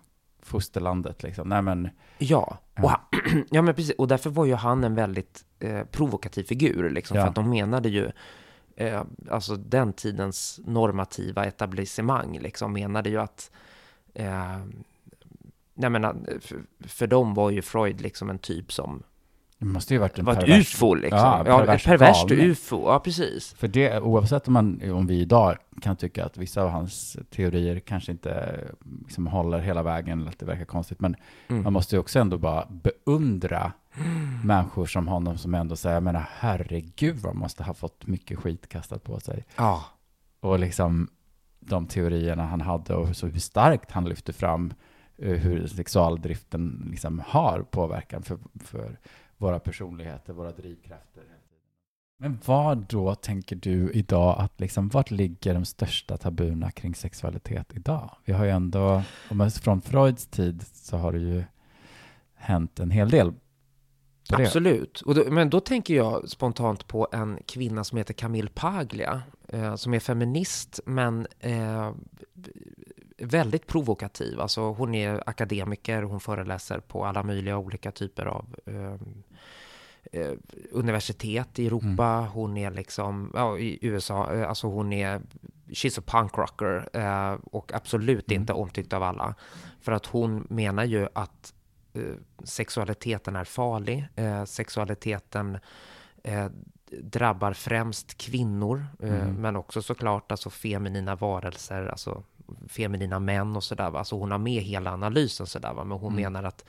fosterlandet. 0.43 1.23
Liksom. 1.23 1.49
Nej, 1.49 1.63
men, 1.63 1.89
Ja, 2.19 2.59
och, 2.83 2.91
han, 2.91 3.01
ja 3.51 3.63
men 3.63 3.75
precis. 3.75 3.95
och 3.99 4.09
därför 4.09 4.31
var 4.31 4.45
ju 4.45 4.55
han 4.55 4.85
en 4.85 4.95
väldigt 4.95 5.45
eh, 5.59 5.85
provokativ 5.85 6.45
figur. 6.45 6.91
Liksom, 6.91 7.17
Ja. 7.17 7.23
För 7.23 7.29
att 7.29 7.35
de 7.35 7.51
menade 7.51 7.89
ju, 7.89 8.11
eh, 8.77 9.03
alltså 9.31 9.57
den 9.57 9.93
tidens 9.93 10.61
normativa 10.65 11.45
etablissemang 11.45 12.39
liksom, 12.39 12.73
menade 12.73 13.11
ju 13.11 13.21
att 13.21 13.51
eh, 14.15 14.59
jag 15.75 15.93
menar, 15.93 16.17
för, 16.41 16.59
för 16.81 17.07
dem 17.07 17.35
var 17.35 17.51
ju 17.51 17.63
Freud 17.63 18.01
liksom 18.01 18.31
en 18.31 18.39
typ 18.39 18.73
som 18.73 19.03
det 19.59 19.65
måste 19.67 19.95
ju 19.95 20.01
varit 20.01 20.19
en 20.19 20.25
var 20.25 20.33
ett 20.33 20.39
pervers- 20.39 20.61
ufo 20.61 20.95
liksom. 20.95 21.19
Ja, 21.19 21.43
Ja, 21.47 21.59
pervers 21.59 21.81
ett 21.81 21.87
perverst 21.87 22.29
galning. 22.29 22.47
ufo, 22.47 22.83
ja 22.89 22.99
precis. 23.01 23.53
För 23.55 23.69
det, 23.69 24.01
oavsett 24.01 24.49
om, 24.49 24.55
man, 24.55 24.91
om 24.93 25.07
vi 25.07 25.21
idag 25.21 25.57
kan 25.81 25.97
tycka 25.97 26.25
att 26.25 26.37
vissa 26.37 26.63
av 26.63 26.69
hans 26.71 27.17
teorier 27.31 27.81
kanske 27.81 28.13
inte 28.13 28.61
liksom, 29.05 29.27
håller 29.27 29.59
hela 29.59 29.83
vägen, 29.83 30.21
eller 30.21 30.31
att 30.31 30.39
det 30.39 30.47
verkar 30.47 30.65
konstigt, 30.65 31.01
men 31.01 31.17
Mm. 31.49 31.63
man 31.63 31.73
måste 31.73 31.97
ju 31.97 32.01
också 32.01 32.19
ändå 32.19 32.39
bara 32.39 32.67
beundra 32.71 33.73
människor 34.45 34.87
som 34.87 35.09
honom 35.09 35.39
som 35.39 35.55
ändå 35.55 35.77
säger, 35.77 35.97
jag 35.97 36.03
menar 36.03 36.29
herregud 36.39 37.17
vad 37.17 37.35
man 37.35 37.41
måste 37.41 37.63
ha 37.63 37.75
fått 37.75 38.07
mycket 38.07 38.39
skit 38.39 38.69
kastat 38.69 39.05
på 39.05 39.21
sig. 39.21 39.45
Ja, 39.57 39.85
Och 40.41 40.59
liksom 40.59 41.09
de 41.61 41.87
teorierna 41.87 42.47
han 42.47 42.61
hade 42.61 42.95
och 42.95 43.17
så 43.17 43.27
hur 43.27 43.41
starkt 43.41 43.91
han 43.93 44.05
lyfte 44.05 44.33
fram 44.33 44.73
eh, 45.19 45.33
hur 45.33 45.67
sexualdriften 45.67 46.89
liksom 46.91 47.23
har 47.27 47.63
påverkan 47.71 48.23
för, 48.23 48.39
för 48.65 48.99
våra 49.39 49.59
personligheter, 49.59 50.33
våra 50.33 50.53
drivkrafter. 50.53 51.23
Men 52.21 52.39
vad 52.47 52.79
då 52.79 53.15
tänker 53.15 53.57
du 53.57 53.93
idag 53.93 54.37
att 54.39 54.61
liksom, 54.61 54.89
vart 54.89 55.11
ligger 55.11 55.55
de 55.55 55.65
största 55.65 56.17
tabuna 56.17 56.71
kring 56.71 56.95
sexualitet 56.95 57.67
idag? 57.75 58.17
Vi 58.25 58.33
har 58.33 58.45
ju 58.45 58.51
ändå, 58.51 59.03
om 59.31 59.37
man 59.37 59.51
från 59.51 59.81
Freuds 59.81 60.27
tid 60.27 60.67
så 60.73 60.97
har 60.97 61.13
det 61.13 61.19
ju 61.19 61.45
hänt 62.35 62.81
en 62.81 62.91
hel 62.91 63.11
del. 63.11 63.33
Absolut. 64.33 65.01
Och 65.01 65.15
då, 65.15 65.25
men 65.31 65.51
då 65.51 65.61
tänker 65.61 65.95
jag 65.95 66.29
spontant 66.29 66.87
på 66.87 67.09
en 67.13 67.39
kvinna 67.47 67.85
som 67.85 67.99
heter 67.99 68.15
Camille 68.15 68.51
Paglia, 68.55 69.23
eh, 69.49 69.75
som 69.75 69.95
är 69.95 70.01
feminist, 70.01 70.81
men 70.85 71.27
eh, 71.41 71.93
väldigt 73.19 73.67
provokativ. 73.67 74.41
Alltså 74.41 74.61
hon 74.61 74.95
är 74.95 75.23
akademiker, 75.27 76.03
hon 76.03 76.21
föreläser 76.21 76.81
på 76.81 77.05
alla 77.05 77.23
möjliga 77.23 77.59
olika 77.59 77.91
typer 77.91 78.27
av 78.27 78.57
eh, 78.67 78.95
eh, 80.13 80.33
universitet 80.73 81.59
i 81.59 81.67
Europa. 81.67 82.29
Hon 82.35 82.57
är 82.57 82.71
liksom, 82.71 83.31
ja, 83.35 83.59
i 83.59 83.79
USA, 83.83 84.33
eh, 84.35 84.49
alltså 84.49 84.67
hon 84.67 84.93
är, 84.93 85.21
she's 85.69 85.99
a 85.99 86.03
punk 86.07 86.39
rocker 86.39 86.89
eh, 86.93 87.33
och 87.53 87.73
absolut 87.75 88.31
Mm. 88.31 88.41
inte 88.43 88.53
omtyckt 88.53 88.93
av 88.93 89.03
alla. 89.03 89.35
För 89.81 89.93
att 89.93 90.07
hon 90.07 90.47
menar 90.51 90.85
ju 90.85 91.09
att 91.13 91.55
eh, 91.95 92.03
sexualiteten 92.45 93.37
är 93.37 93.45
farlig. 93.45 94.09
Eh, 94.17 94.45
sexualiteten, 94.45 95.59
eh, 96.25 96.47
drabbar 96.91 97.53
främst 97.53 98.19
kvinnor, 98.19 98.87
Mm. 99.03 99.35
men 99.35 99.57
också 99.57 99.83
såklart 99.83 100.31
alltså 100.33 100.51
feminina 100.51 101.17
varelser, 101.17 101.87
alltså 101.87 102.23
feminina 102.69 103.19
män 103.19 103.57
och 103.57 103.65
sådär. 103.65 103.97
Alltså 103.99 104.17
hon 104.19 104.31
har 104.31 104.39
med 104.39 104.63
hela 104.63 104.93
analysen 104.93 105.47
sådär, 105.47 105.75
men 105.75 105.91
hon 105.91 106.13
Mm. 106.13 106.23
menar 106.23 106.45
att, 106.49 106.65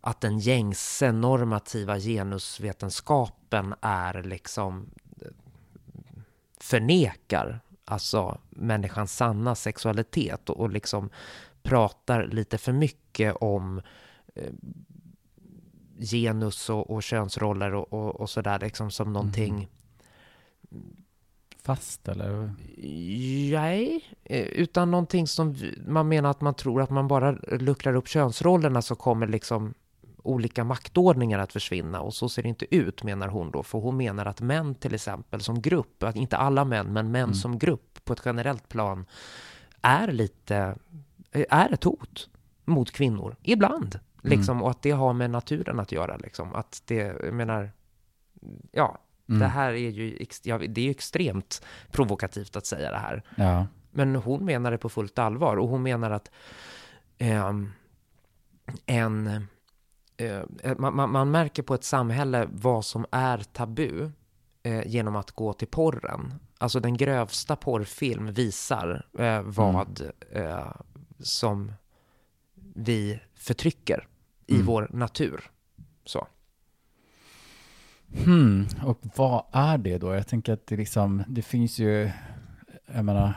att 0.00 0.20
den 0.20 0.38
gängse 0.38 1.12
normativa 1.12 1.98
genusvetenskapen 1.98 3.74
är 3.80 4.22
liksom 4.22 4.90
eh, 5.20 5.28
förnekar 6.60 7.60
alltså 7.84 8.38
människans 8.50 9.16
sanna 9.16 9.54
sexualitet 9.54 10.50
och, 10.50 10.60
och 10.60 10.70
liksom 10.70 11.10
pratar 11.62 12.26
lite 12.26 12.58
för 12.58 12.72
mycket 12.72 13.36
om 13.36 13.82
eh, 14.34 14.52
genus 15.98 16.70
och, 16.70 16.90
och 16.90 17.02
könsroller 17.02 17.74
och, 17.74 17.92
och, 17.92 18.20
och 18.20 18.30
sådär 18.30 18.58
liksom 18.58 18.90
som 18.90 19.12
någonting 19.12 19.68
Fast 21.62 22.08
eller? 22.08 22.54
Nej, 23.52 24.04
eh, 24.24 24.46
utan 24.46 24.90
någonting 24.90 25.26
som 25.26 25.56
man 25.86 26.08
menar 26.08 26.30
att 26.30 26.40
man 26.40 26.54
tror 26.54 26.82
att 26.82 26.90
man 26.90 27.08
bara 27.08 27.32
luckrar 27.42 27.94
upp 27.94 28.08
könsrollerna 28.08 28.82
så 28.82 28.94
kommer 28.94 29.26
liksom 29.26 29.74
olika 30.22 30.64
maktordningar 30.64 31.38
att 31.38 31.52
försvinna 31.52 32.00
och 32.00 32.14
så 32.14 32.28
ser 32.28 32.42
det 32.42 32.48
inte 32.48 32.74
ut 32.76 33.02
menar 33.02 33.28
hon 33.28 33.50
då. 33.50 33.62
För 33.62 33.78
hon 33.78 33.96
menar 33.96 34.26
att 34.26 34.40
män 34.40 34.74
till 34.74 34.94
exempel 34.94 35.40
som 35.40 35.60
grupp, 35.62 36.02
att 36.02 36.16
inte 36.16 36.36
alla 36.36 36.64
män, 36.64 36.92
men 36.92 37.10
män 37.10 37.22
Mm. 37.22 37.34
som 37.34 37.58
grupp 37.58 38.04
på 38.04 38.12
ett 38.12 38.22
generellt 38.24 38.68
plan 38.68 39.06
är 39.82 40.12
lite, 40.12 40.56
eh, 41.32 41.44
är 41.50 41.72
ett 41.72 41.84
hot 41.84 42.28
mot 42.64 42.90
kvinnor, 42.90 43.36
ibland. 43.42 44.00
Liksom, 44.22 44.62
och 44.62 44.70
att 44.70 44.82
det 44.82 44.90
har 44.90 45.12
med 45.12 45.30
naturen 45.30 45.80
att 45.80 45.92
göra. 45.92 46.16
Liksom. 46.16 46.54
Att 46.54 46.82
det, 46.86 46.94
jag 47.24 47.34
menar, 47.34 47.70
ja, 48.72 48.98
Mm. 49.28 49.40
det 49.40 49.46
här 49.46 49.72
är 49.72 49.90
ju, 49.90 50.26
ja, 50.42 50.58
det 50.58 50.86
är 50.86 50.90
extremt 50.90 51.62
provokativt 51.90 52.56
att 52.56 52.66
säga 52.66 52.90
det 52.90 52.96
här. 52.98 53.22
Ja. 53.36 53.66
Men 53.90 54.16
hon 54.16 54.44
menar 54.44 54.70
det 54.70 54.78
på 54.78 54.88
fullt 54.88 55.18
allvar 55.18 55.56
och 55.56 55.68
hon 55.68 55.82
menar 55.82 56.10
att 56.10 56.30
ehm, 57.18 57.72
en, 58.86 59.26
eh, 59.26 59.40
man, 60.78 60.96
man, 60.96 61.10
man 61.10 61.30
märker 61.30 61.62
på 61.62 61.74
ett 61.74 61.84
samhälle 61.84 62.48
vad 62.52 62.84
som 62.84 63.06
är 63.10 63.38
tabu 63.38 64.10
eh, 64.62 64.86
genom 64.86 65.16
att 65.16 65.30
gå 65.30 65.52
till 65.52 65.68
porren. 65.68 66.34
Alltså 66.58 66.80
den 66.80 66.96
grövsta 66.96 67.56
porrfilm 67.56 68.32
visar 68.32 69.06
eh, 69.18 69.42
vad 69.42 70.10
eh, 70.32 70.72
som 71.18 71.72
vi 72.74 73.20
förtrycker 73.34 74.06
i 74.46 74.54
Mm. 74.54 74.66
vår 74.66 74.88
natur. 74.92 75.50
Så. 76.04 76.26
Hmm. 78.24 78.66
Och 78.84 79.00
vad 79.16 79.44
är 79.52 79.78
det 79.78 79.98
då? 79.98 80.14
Jag 80.14 80.26
tänker 80.28 80.52
att 80.52 80.66
det 80.66 80.76
liksom, 80.76 81.22
det 81.28 81.42
finns 81.42 81.78
ju, 81.78 82.10
jag 82.94 83.04
menar, 83.04 83.34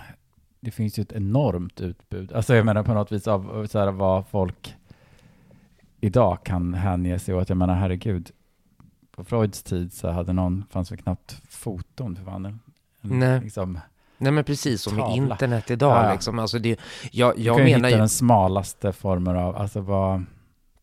det 0.59 0.71
finns 0.71 0.99
ju 0.99 1.01
ett 1.01 1.11
enormt 1.11 1.81
utbud. 1.81 2.33
Alltså 2.33 2.55
jag 2.55 2.65
menar 2.65 2.83
på 2.83 2.93
något 2.93 3.11
vis 3.11 3.27
av 3.27 3.67
så 3.67 3.79
här, 3.79 3.91
vad 3.91 4.27
folk 4.27 4.75
idag 6.01 6.43
kan 6.43 6.73
hänge 6.73 7.19
sig 7.19 7.35
åt. 7.35 7.49
Jag 7.49 7.57
menar 7.57 7.75
herregud, 7.75 8.31
på 9.11 9.23
Freuds 9.23 9.63
tid 9.63 9.93
så 9.93 10.09
hade 10.09 10.33
någon, 10.33 10.63
fanns 10.69 10.91
väl 10.91 10.99
knappt 10.99 11.41
foton 11.49 12.15
för 12.15 12.23
fan. 12.23 12.59
Nej. 13.01 13.41
Liksom, 13.41 13.79
Nej 14.17 14.31
men 14.31 14.43
precis, 14.43 14.87
och 14.87 14.93
med 14.93 15.15
internet 15.15 15.71
idag 15.71 16.05
Ja, 16.05 16.13
liksom. 16.13 16.39
Alltså 16.39 16.59
det, 16.59 16.79
jag, 17.11 17.35
du 17.35 17.41
jag 17.41 17.57
kan 17.57 17.67
ju 17.67 17.73
menar 17.73 17.89
hitta 17.89 17.97
ju... 17.97 17.99
den 17.99 18.09
smalaste 18.09 18.91
formen 18.91 19.37
av, 19.37 19.55
alltså 19.55 19.81
vad, 19.81 20.25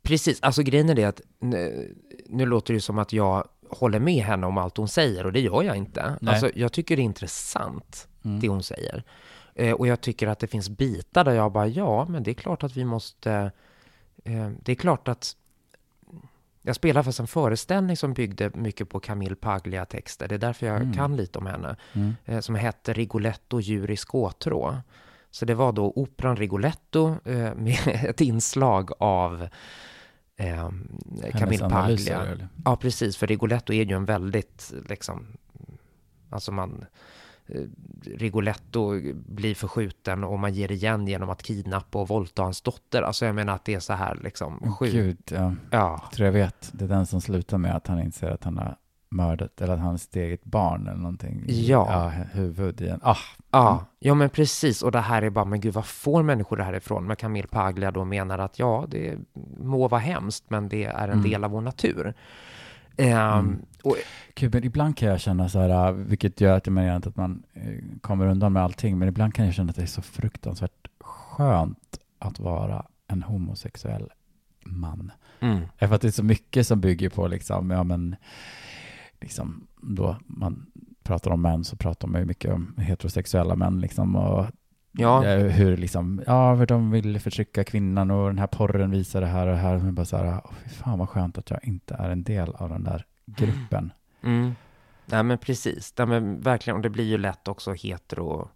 Precis, 0.02 0.42
alltså 0.42 0.62
grejen 0.62 0.88
är 0.88 0.94
det 0.94 1.04
att 1.04 1.20
nu, 1.40 1.94
nu 2.26 2.46
låter 2.46 2.74
det 2.74 2.80
som 2.80 2.98
att 2.98 3.12
jag 3.12 3.44
håller 3.70 4.00
med 4.00 4.24
henne 4.24 4.46
om 4.46 4.58
allt 4.58 4.76
hon 4.76 4.88
säger 4.88 5.26
och 5.26 5.32
det 5.32 5.40
gör 5.40 5.62
jag 5.62 5.76
inte. 5.76 6.16
Nej. 6.20 6.32
Alltså 6.32 6.50
jag 6.54 6.72
tycker 6.72 6.96
det 6.96 7.02
är 7.02 7.04
intressant 7.04 8.08
mm. 8.24 8.40
det 8.40 8.48
hon 8.48 8.62
säger. 8.62 9.04
Eh, 9.54 9.72
och 9.72 9.86
jag 9.86 10.00
tycker 10.00 10.26
att 10.26 10.38
det 10.38 10.46
finns 10.46 10.68
bitar 10.68 11.24
där 11.24 11.32
jag 11.32 11.52
bara, 11.52 11.66
ja 11.66 12.06
men 12.08 12.22
det 12.22 12.30
är 12.30 12.34
klart 12.34 12.62
att 12.62 12.76
vi 12.76 12.84
måste, 12.84 13.52
eh, 14.24 14.50
det 14.62 14.72
är 14.72 14.76
klart 14.76 15.08
att 15.08 15.36
jag 16.62 16.76
spelar 16.76 17.02
fast 17.02 17.20
en 17.20 17.26
föreställning 17.26 17.96
som 17.96 18.12
byggde 18.14 18.50
mycket 18.54 18.88
på 18.88 19.00
Camille 19.00 19.36
Paglia-texter. 19.36 20.28
Det 20.28 20.34
är 20.34 20.38
därför 20.38 20.66
jag 20.66 20.76
Mm. 20.80 20.92
kan 20.92 21.16
lite 21.16 21.38
om 21.38 21.46
henne. 21.46 21.76
Mm. 21.92 22.14
Eh, 22.24 22.40
som 22.40 22.54
hette 22.54 22.92
Rigoletto 22.92 23.60
djur 23.60 23.90
i 23.90 23.96
skåtrå. 23.96 24.76
Så 25.30 25.44
det 25.44 25.54
var 25.54 25.72
då 25.72 25.92
operan 25.96 26.36
Rigoletto 26.36 27.16
eh, 27.24 27.54
med 27.56 27.78
ett 27.86 28.20
inslag 28.20 28.90
av 28.98 29.48
eh, 30.36 30.70
Camille 31.38 31.64
analyser, 31.64 32.14
Paglia. 32.14 32.32
eller? 32.32 32.48
Ja, 32.64 32.76
precis, 32.76 33.16
för 33.16 33.26
Rigoletto 33.26 33.72
är 33.72 33.84
ju 33.84 33.94
en 33.96 34.04
väldigt, 34.04 34.72
liksom, 34.88 35.26
alltså 36.30 36.52
man, 36.52 36.84
Rigoletto 38.16 39.00
blir 39.14 39.54
förskjuten 39.54 40.24
och 40.24 40.38
man 40.38 40.54
ger 40.54 40.72
igen 40.72 41.06
genom 41.06 41.30
att 41.30 41.42
kidnappa 41.42 41.98
och 41.98 42.08
våldta 42.08 42.42
hans 42.42 42.60
dotter. 42.62 43.02
Alltså 43.02 43.26
jag 43.26 43.34
menar 43.34 43.54
att 43.54 43.64
det 43.64 43.74
är 43.74 43.80
så 43.80 43.92
här 43.92 44.18
liksom 44.24 44.76
sjukt. 44.78 44.92
Gud, 44.94 45.18
ja. 45.30 45.54
Ja, 45.70 46.00
Jag 46.02 46.12
tror 46.12 46.26
jag 46.26 46.32
vet. 46.32 46.70
Det 46.72 46.84
är 46.84 46.88
den 46.88 47.06
som 47.06 47.20
slutar 47.20 47.58
med 47.58 47.76
att 47.76 47.86
han 47.86 48.00
inser 48.00 48.30
att 48.30 48.44
han 48.44 48.58
har 48.58 48.76
mördat, 49.10 49.60
eller 49.60 49.74
att 49.74 49.80
han 49.80 49.94
är 49.94 49.98
sitt 49.98 50.16
eget 50.16 50.44
barn 50.44 50.86
eller 50.88 51.00
någonting. 51.00 51.44
Ja. 51.48 51.86
ja 51.90 52.08
huvud 52.32 52.80
i 52.80 52.88
en, 52.88 53.00
ah, 53.02 53.16
ja, 53.50 53.84
ja 53.98 54.14
men 54.14 54.30
precis. 54.30 54.82
Och 54.82 54.92
det 54.92 55.00
här 55.00 55.22
är 55.22 55.30
bara, 55.30 55.44
men 55.44 55.60
gud, 55.60 55.74
vad 55.74 55.86
får 55.86 56.22
människor 56.22 56.56
det 56.56 56.64
här 56.64 56.72
ifrån? 56.76 57.06
Men 57.06 57.16
Camille 57.16 57.48
Paglia 57.48 57.90
då 57.90 58.04
menar 58.04 58.38
att 58.38 58.58
ja, 58.58 58.84
det 58.88 59.18
må 59.58 59.88
vara 59.88 60.00
hemskt, 60.00 60.44
men 60.48 60.68
det 60.68 60.84
är 60.84 61.08
en 61.08 61.18
Mm. 61.18 61.30
del 61.30 61.44
av 61.44 61.50
vår 61.50 61.60
natur. 61.60 62.14
Ehm, 62.98 63.38
Mm. 63.38 63.58
och, 63.82 63.96
Gud, 64.34 64.54
men 64.54 64.64
ibland 64.64 64.96
kan 64.96 65.08
jag 65.08 65.20
känna 65.20 65.48
så 65.48 65.58
här, 65.60 65.88
äh, 65.88 65.92
vilket 65.92 66.40
gör 66.40 66.56
att 66.56 66.66
jag 66.66 66.72
menar 66.74 66.96
inte 66.96 67.08
att 67.08 67.16
man 67.16 67.42
eh, 67.54 67.78
kommer 68.00 68.26
undan 68.26 68.52
med 68.52 68.62
allting, 68.62 68.98
men 68.98 69.08
ibland 69.08 69.34
kan 69.34 69.44
jag 69.44 69.54
känna 69.54 69.70
att 69.70 69.76
det 69.76 69.82
är 69.82 69.86
så 69.86 70.02
fruktansvärt 70.02 70.88
skönt 71.00 71.98
att 72.18 72.38
vara 72.38 72.86
en 73.06 73.22
homosexuell 73.22 74.08
man. 74.64 75.12
mm, 75.40 75.60
För 75.78 75.94
att 75.94 76.00
det 76.00 76.08
är 76.08 76.12
så 76.12 76.22
mycket 76.24 76.66
som 76.66 76.80
bygger 76.80 77.10
på 77.10 77.28
liksom, 77.28 77.70
ja 77.70 77.84
men, 77.84 78.16
liksom 79.20 79.66
då 79.82 80.16
man 80.26 80.66
pratar 81.02 81.30
om 81.30 81.42
män 81.42 81.64
så 81.64 81.76
pratar 81.76 82.08
man 82.08 82.20
ju 82.20 82.26
mycket 82.26 82.52
om 82.52 82.74
heterosexuella 82.78 83.56
män 83.56 83.80
liksom 83.80 84.16
och 84.16 84.46
Ja. 84.98 85.26
eh, 85.26 85.46
hur 85.46 85.76
liksom, 85.76 86.22
ja 86.26 86.56
för 86.56 86.66
de 86.66 86.90
vill 86.90 87.20
förtrycka 87.20 87.64
kvinnan 87.64 88.10
och 88.10 88.26
den 88.26 88.38
här 88.38 88.46
porren 88.46 88.90
visar 88.90 89.20
det 89.20 89.26
här 89.26 89.46
och 89.46 89.52
det 89.52 89.58
här. 89.58 89.78
Men 89.78 89.94
bara 89.94 90.06
så 90.06 90.16
här, 90.16 90.40
åh 90.44 90.52
fy 90.64 90.68
fan 90.68 90.98
vad 90.98 91.08
skönt 91.08 91.38
att 91.38 91.50
jag 91.50 91.64
inte 91.64 91.94
är 91.94 92.10
en 92.10 92.22
del 92.22 92.54
av 92.54 92.68
den 92.68 92.84
där 92.84 93.04
gruppen. 93.26 93.92
mm. 94.22 94.54
Nej 95.06 95.22
men 95.22 95.38
precis, 95.38 95.94
Nej, 95.98 96.06
men 96.06 96.40
verkligen, 96.40 96.76
och 96.76 96.82
det 96.82 96.90
blir 96.90 97.04
ju 97.04 97.18
lätt 97.18 97.48
också 97.48 97.72
hetero 97.72 98.48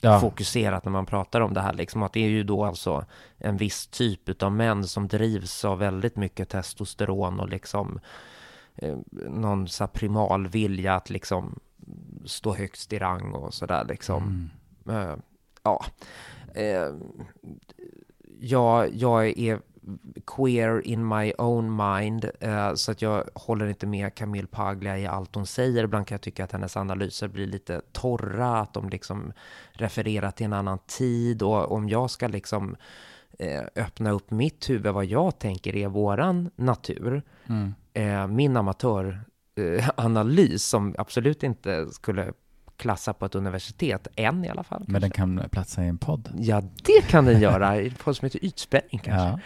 Ja, 0.00 0.20
fokuserat 0.20 0.84
när 0.84 0.92
man 0.92 1.06
pratar 1.06 1.40
om 1.40 1.54
det 1.54 1.60
här. 1.60 1.72
Liksom, 1.72 2.02
att 2.02 2.12
det 2.12 2.20
är 2.20 2.28
ju 2.28 2.42
då 2.42 2.64
alltså 2.64 3.04
en 3.38 3.56
viss 3.56 3.86
typ 3.86 4.42
av 4.42 4.52
män 4.52 4.84
som 4.84 5.08
drivs 5.08 5.64
av 5.64 5.78
väldigt 5.78 6.16
mycket 6.16 6.48
testosteron 6.48 7.40
och 7.40 7.48
liksom 7.48 8.00
eh, 8.74 8.96
någon 9.28 9.68
så 9.68 9.86
primal 9.86 10.48
vilja 10.48 10.94
att 10.94 11.10
liksom 11.10 11.58
stå 12.24 12.54
högst 12.54 12.92
i 12.92 12.98
rang 12.98 13.32
och 13.32 13.54
sådär 13.54 13.84
liksom. 13.88 14.50
Mm. 14.86 15.22
Eh, 16.54 16.62
ja. 16.62 16.62
Eh, 16.62 16.94
jag, 18.40 18.94
jag 18.94 19.38
är 19.38 19.60
queer 20.36 20.86
in 20.86 21.08
my 21.08 21.32
own 21.38 21.76
mind, 21.76 22.30
eh, 22.40 22.74
så 22.74 22.92
att 22.92 23.02
jag 23.02 23.24
håller 23.34 23.66
inte 23.66 23.86
med 23.86 24.14
Camille 24.14 24.46
Paglia 24.46 24.98
i 24.98 25.06
allt 25.06 25.34
hon 25.34 25.46
säger. 25.46 25.84
Ibland 25.84 26.06
kan 26.06 26.14
jag 26.14 26.22
tycka 26.22 26.44
att 26.44 26.52
hennes 26.52 26.76
analyser 26.76 27.28
blir 27.28 27.46
lite 27.46 27.80
torra, 27.92 28.58
att 28.60 28.74
de 28.74 28.88
liksom 28.88 29.32
refererar 29.72 30.30
till 30.30 30.46
en 30.46 30.52
annan 30.52 30.78
tid 30.86 31.42
och 31.42 31.72
om 31.72 31.88
jag 31.88 32.10
ska 32.10 32.28
liksom 32.28 32.76
eh, 33.38 33.62
öppna 33.76 34.10
upp 34.10 34.30
mitt 34.30 34.70
huvud, 34.70 34.94
vad 34.94 35.04
jag 35.04 35.38
tänker 35.38 35.76
är 35.76 35.88
våran 35.88 36.50
natur, 36.56 37.22
Mm. 37.46 37.74
eh, 37.94 38.26
min 38.26 38.56
amatöranalys 38.56 40.64
som 40.68 40.94
absolut 40.98 41.42
inte 41.42 41.86
skulle 41.90 42.32
klassa 42.78 43.12
på 43.12 43.26
ett 43.26 43.34
universitet, 43.34 44.08
än 44.16 44.44
i 44.44 44.48
alla 44.48 44.62
fall. 44.62 44.84
Men 44.88 45.00
den 45.00 45.10
kanske. 45.10 45.40
kan 45.42 45.50
platsa 45.50 45.84
i 45.84 45.88
en 45.88 45.98
podd. 45.98 46.28
Ja, 46.38 46.62
det 46.84 47.08
kan 47.08 47.24
den 47.24 47.40
göra, 47.40 47.80
i 47.80 47.88
en 47.88 47.94
podd 47.94 48.16
som 48.16 48.26
heter 48.26 48.44
Ytspänning 48.44 48.98
kanske. 49.04 49.12
Ja. 49.12 49.38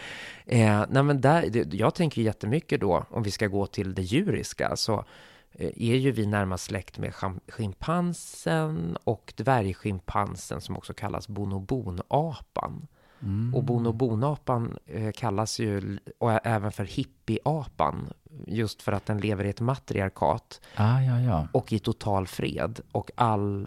Eh, 0.46 0.84
nej 0.90 1.02
men 1.02 1.20
där, 1.20 1.46
det, 1.50 1.74
jag 1.74 1.94
tänker 1.94 2.22
jättemycket 2.22 2.80
då, 2.80 3.04
om 3.10 3.22
vi 3.22 3.30
ska 3.30 3.46
gå 3.46 3.66
till 3.66 3.94
det 3.94 4.02
djuriska, 4.02 4.76
så 4.76 5.04
eh, 5.52 5.66
är 5.76 5.96
ju 5.96 6.12
vi 6.12 6.26
närmast 6.26 6.64
släkt 6.64 6.98
med 6.98 7.10
chim- 7.12 7.40
schimpansen 7.48 8.96
och 9.04 9.32
dvärgschimpansen 9.36 10.60
som 10.60 10.76
också 10.76 10.94
kallas 10.94 11.28
bonobonapan. 11.28 12.86
Mm. 13.22 13.54
Och 13.54 13.64
bonobonapan 13.64 14.76
eh, 14.86 15.10
kallas 15.12 15.58
ju 15.60 15.98
och 16.18 16.46
även 16.46 16.72
för 16.72 16.84
hippieapan, 16.84 18.12
just 18.46 18.82
för 18.82 18.92
att 18.92 19.06
den 19.06 19.18
lever 19.20 19.44
i 19.44 19.48
ett 19.50 19.60
matriarkat 19.60 20.60
Ah, 20.76 21.00
ja, 21.00 21.20
ja. 21.20 21.48
och 21.52 21.72
i 21.72 21.78
total 21.78 22.26
fred 22.26 22.80
och 22.92 23.10
all 23.14 23.66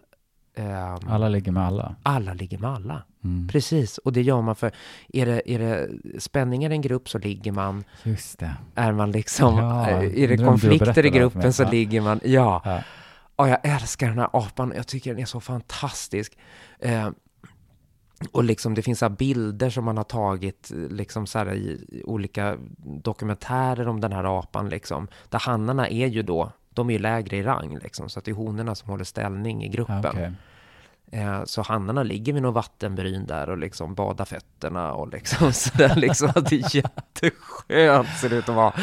ehm, 0.55 0.97
Alla 1.09 1.29
ligger 1.29 1.51
med 1.51 1.63
alla. 1.65 1.95
alla 2.03 2.33
ligger 2.33 2.57
med 2.57 2.69
alla. 2.69 3.03
Mm. 3.23 3.47
Precis, 3.47 3.97
och 3.97 4.13
det 4.13 4.21
gör 4.21 4.41
man 4.41 4.55
för 4.55 4.71
är 5.13 5.25
det, 5.25 5.51
är 5.51 5.59
det 5.59 5.89
spänningar 6.21 6.69
i 6.69 6.73
en 6.73 6.81
grupp 6.81 7.09
så 7.09 7.17
ligger 7.17 7.51
man. 7.51 7.83
Just 8.03 8.39
det. 8.39 8.53
Är 8.75 8.91
man 8.91 9.11
liksom, 9.11 9.57
Ja, 9.57 9.89
eh, 9.89 10.23
är 10.23 10.27
det 10.27 10.33
om 10.33 10.37
du 10.39 10.45
konflikter 10.45 10.97
i 10.99 11.01
det 11.01 11.09
gruppen 11.09 11.53
så 11.53 11.63
Ja. 11.63 11.69
ligger 11.71 12.01
man, 12.01 12.19
ja. 12.23 12.61
Ja. 12.65 12.81
Och 13.37 13.49
jag 13.49 13.59
älskar 13.63 14.07
den 14.09 14.19
här 14.19 14.29
apan, 14.33 14.73
jag 14.75 14.87
tycker 14.87 15.11
den 15.13 15.21
är 15.21 15.25
så 15.25 15.39
fantastisk. 15.39 16.37
Eh, 16.79 17.09
och 18.31 18.43
liksom 18.43 18.73
det 18.73 18.81
finns 18.81 18.99
så 18.99 19.09
bilder 19.09 19.69
som 19.69 19.85
man 19.85 19.97
har 19.97 20.03
tagit 20.03 20.71
liksom 20.89 21.27
så 21.27 21.39
i 21.49 21.85
i 21.89 22.03
olika 22.05 22.57
dokumentärer 23.03 23.87
om 23.87 24.01
den 24.01 24.11
här 24.11 24.39
apan 24.39 24.69
liksom. 24.69 25.07
Där 25.29 25.39
hannarna 25.39 25.89
är 25.89 26.07
ju 26.07 26.21
då, 26.21 26.51
de 26.69 26.89
är 26.89 26.93
ju 26.93 26.99
lägre 26.99 27.37
i 27.37 27.43
rang 27.43 27.77
liksom, 27.83 28.09
så 28.09 28.19
att 28.19 28.25
det 28.25 28.31
är 28.31 28.35
honorna 28.35 28.75
som 28.75 28.89
håller 28.89 29.03
ställning 29.03 29.63
i 29.63 29.67
gruppen. 29.67 30.05
Okej. 30.05 30.31
Eh, 31.11 31.43
Så 31.45 31.61
hannarna 31.61 32.03
ligger 32.03 32.33
vid 32.33 32.41
någon 32.41 32.53
vattenbryn 32.53 33.25
där 33.25 33.49
och 33.49 33.57
liksom 33.57 33.95
badar 33.95 34.25
fötterna 34.25 34.93
och 34.93 35.07
liksom 35.11 35.53
sådär 35.53 35.95
liksom. 35.95 36.29
att 36.35 36.49
Det 36.49 36.55
är 36.55 36.75
jätteskönt 36.75 38.07
ser 38.21 38.29
det 38.29 38.35
ut 38.35 38.49
att 38.49 38.55
vara. 38.55 38.73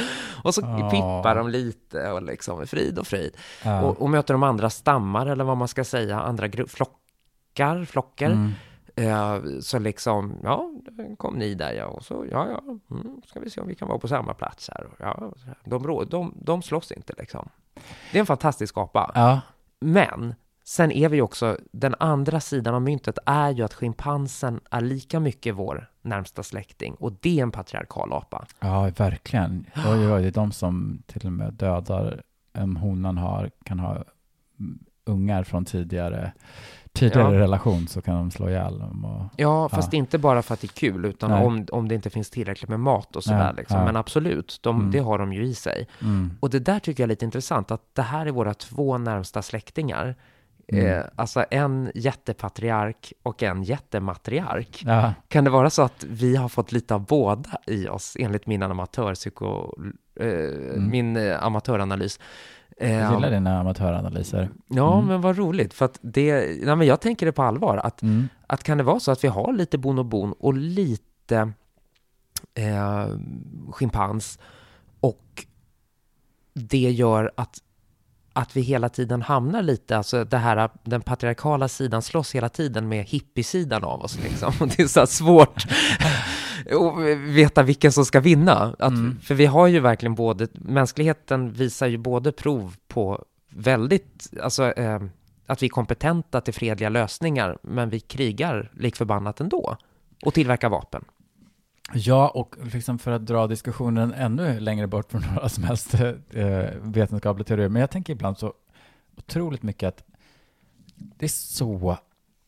Och 0.45 0.55
så 0.55 0.61
Ja. 0.61 0.91
pippar 0.91 1.35
de 1.37 1.49
lite 1.49 2.11
och 2.11 2.23
liksom 2.23 2.67
frid 2.67 2.99
och 2.99 3.07
frid. 3.07 3.37
Ja. 3.65 3.83
Och, 3.83 4.03
och 4.03 4.11
möter 4.11 4.35
de 4.35 4.43
andra 4.43 4.71
stammar 4.71 5.27
eller 5.27 5.45
vad 5.45 5.57
man 5.57 5.69
ska 5.69 5.85
säga, 5.85 6.21
andra 6.21 6.49
flockar, 6.69 7.85
flockar. 7.85 8.31
Mm. 8.31 8.53
Eh, 8.97 9.39
så 9.61 9.79
liksom, 9.79 10.37
ja, 10.43 10.71
kom 11.19 11.35
ni 11.35 11.55
där 11.55 11.73
ja, 11.73 11.87
och 11.87 12.05
så, 12.05 12.27
ja, 12.31 12.49
ja, 12.51 12.63
mm, 12.97 13.23
ska 13.27 13.41
vi 13.41 13.51
se 13.51 13.61
om 13.61 13.69
vi 13.69 13.75
kan 13.75 13.89
vara 13.89 13.99
på 13.99 14.09
samma 14.09 14.35
plats 14.35 14.71
här. 14.75 14.85
Och, 14.87 14.95
ja, 14.99 15.33
de, 15.65 15.87
rå- 15.87 16.05
de, 16.05 16.35
de 16.41 16.63
slåss 16.63 16.93
inte 16.93 17.15
liksom. 17.19 17.49
Det 18.13 18.19
är 18.19 18.21
en 18.21 18.27
fantastisk 18.27 18.79
apa. 18.79 19.13
Ja. 19.15 19.41
Men 19.81 20.35
sen 20.65 20.93
är 20.93 21.09
vi 21.09 21.21
också, 21.21 21.59
den 21.73 21.95
andra 21.99 22.41
sidan 22.41 22.75
av 22.75 22.83
myntet 22.83 23.19
är 23.27 23.51
ju 23.51 23.63
att 23.63 23.75
schimpansen 23.75 24.61
är 24.71 24.81
lika 24.81 25.21
mycket 25.21 25.55
vår 25.55 25.91
närmsta 26.03 26.43
släkting 26.43 26.95
och 26.95 27.13
det 27.13 27.39
är 27.39 27.43
en 27.43 27.51
patriarkal 27.51 28.13
apa. 28.13 28.47
ja, 28.61 28.91
verkligen. 28.99 29.67
Oj, 29.77 30.13
oj, 30.13 30.23
det 30.23 30.29
är 30.29 30.33
de 30.33 30.53
som 30.53 31.03
till 31.07 31.27
och 31.27 31.33
med 31.33 31.53
dödar, 31.55 32.23
om 32.59 32.77
honan 32.77 33.17
har, 33.19 33.51
kan 33.65 33.79
ha 33.79 34.05
ungar 35.05 35.43
från 35.45 35.65
tidigare, 35.65 36.33
tidigare 36.93 37.35
Ja. 37.35 37.41
relation 37.41 37.89
så 37.89 38.03
kan 38.03 38.15
de 38.15 38.31
slå 38.31 38.49
ihjäl 38.49 38.79
dem. 38.79 39.05
Och, 39.05 39.25
Ja, 39.37 39.69
fast 39.69 39.93
inte 39.93 40.19
bara 40.19 40.43
för 40.43 40.55
att 40.55 40.61
det 40.61 40.67
är 40.67 40.69
kul, 40.81 41.05
utan 41.05 41.31
Nej. 41.31 41.45
om, 41.45 41.67
om 41.73 41.89
det 41.89 41.95
inte 41.95 42.11
finns 42.11 42.31
tillräckligt 42.31 42.69
med 42.71 42.81
mat 42.81 43.17
och 43.17 43.25
sådär. 43.25 43.45
Ja, 43.47 43.53
liksom. 43.53 43.79
ja. 43.79 43.85
Men 43.85 43.97
absolut, 43.97 44.59
de, 44.63 44.77
Mm. 44.81 44.91
det 44.91 44.99
har 44.99 45.19
de 45.19 45.33
ju 45.33 45.45
i 45.45 45.55
sig. 45.55 45.89
mm. 46.03 46.31
Och 46.41 46.51
det 46.51 46.59
där 46.59 46.79
tycker 46.79 47.03
jag 47.03 47.07
är 47.07 47.09
lite 47.09 47.25
intressant, 47.25 47.71
att 47.71 47.83
det 47.95 48.03
här 48.03 48.27
är 48.27 48.31
våra 48.31 48.55
två 48.55 48.99
närmsta 48.99 49.43
släktingar. 49.43 50.15
Mm. 50.69 50.87
Eh, 50.87 51.05
alltså 51.17 51.45
en 51.51 51.91
jättepatriark 51.95 53.13
och 53.23 53.43
en 53.43 53.63
jättematriark. 53.63 54.83
Ja, 54.87 55.15
Kan 55.29 55.45
det 55.45 55.51
vara 55.51 55.71
så 55.71 55.83
att 55.83 56.05
vi 56.09 56.37
har 56.37 56.49
fått 56.49 56.73
lite 56.73 56.95
av 56.95 57.07
båda 57.07 57.51
i 57.67 57.89
oss, 57.89 58.17
enligt 58.21 58.47
min 58.47 58.63
amatörpsyko... 58.63 59.75
Eh, 60.21 60.81
min 60.81 61.17
eh, 61.17 61.45
amatöranalys? 61.45 62.21
Jag 62.91 63.15
gillar 63.15 63.31
dina 63.31 63.61
amatöranalyser. 63.61 64.51
Ja, 64.69 64.95
Mm. 64.95 65.07
men 65.09 65.21
vad 65.21 65.37
roligt, 65.39 65.75
för 65.75 65.85
att 65.85 65.99
det... 66.03 66.33
Nej, 66.65 66.77
men 66.77 66.87
jag 66.87 67.01
tänker 67.01 67.27
det 67.27 67.33
på 67.33 67.43
allvar, 67.43 67.77
att, 67.77 68.03
Mm. 68.03 68.29
att 68.47 68.63
kan 68.63 68.79
det 68.79 68.85
vara 68.85 69.01
så 69.01 69.11
att 69.11 69.25
vi 69.25 69.29
har 69.29 69.53
lite 69.53 69.79
bonobon 69.79 70.33
och 70.39 70.55
lite 70.55 71.53
eh, 72.55 73.07
schimpans 73.71 74.39
och 75.01 75.47
det 76.55 76.91
gör 76.91 77.33
att 77.37 77.59
att 78.35 78.57
vi 78.57 78.61
hela 78.61 78.89
tiden 78.89 79.23
hamnar 79.23 79.63
lite, 79.63 79.97
alltså 79.97 80.25
det 80.25 80.37
här, 80.39 80.71
den 80.83 81.01
patriarkala 81.03 81.69
sidan 81.69 82.03
slåss 82.03 82.35
hela 82.35 82.49
tiden 82.49 82.89
med 82.89 83.05
hippiesidan 83.05 83.85
av 83.85 84.03
oss 84.03 84.19
liksom. 84.23 84.53
Det 84.77 84.79
är 84.83 84.87
så 84.87 85.01
här 85.01 85.07
svårt 85.07 85.65
att 86.71 87.19
veta 87.19 87.63
vilken 87.63 87.93
som 87.93 88.05
ska 88.05 88.21
vinna. 88.21 88.75
Att, 88.79 88.93
Mm. 88.93 89.21
För 89.21 89.35
vi 89.35 89.47
har 89.47 89.67
ju 89.67 89.81
verkligen 89.81 90.15
både, 90.15 90.49
mänskligheten 90.53 91.53
visar 91.53 91.87
ju 91.87 91.99
både 91.99 92.33
prov 92.33 92.77
på 92.89 93.25
väldigt, 93.49 94.31
alltså 94.43 94.73
eh, 94.73 95.03
att 95.47 95.63
vi 95.63 95.67
är 95.67 95.71
kompetenta 95.71 96.41
till 96.41 96.55
fredliga 96.55 96.89
lösningar, 96.89 97.59
men 97.63 97.91
vi 97.91 98.01
krigar 98.01 98.71
lik 98.75 98.97
förbannat 98.97 99.41
ändå 99.41 99.77
och 100.25 100.35
tillverkar 100.35 100.69
vapen. 100.69 101.05
Ja, 101.95 102.29
och 102.29 102.57
liksom 102.73 102.99
för 102.99 103.11
att 103.11 103.27
dra 103.27 103.47
diskussionen 103.47 104.13
ännu 104.13 104.61
längre 104.61 104.87
bort 104.87 105.11
från 105.11 105.23
några 105.35 105.49
som 105.49 105.65
helst 105.65 105.95
eh, 105.95 106.65
vetenskapliga 106.81 107.45
teorier, 107.45 107.69
men 107.69 107.81
jag 107.81 107.91
tänker 107.91 108.13
ibland 108.13 108.39
så 108.39 108.53
otroligt 109.17 109.63
mycket 109.63 109.89
att 109.89 110.05
det 110.95 111.27
är 111.27 111.29
så, 111.29 111.99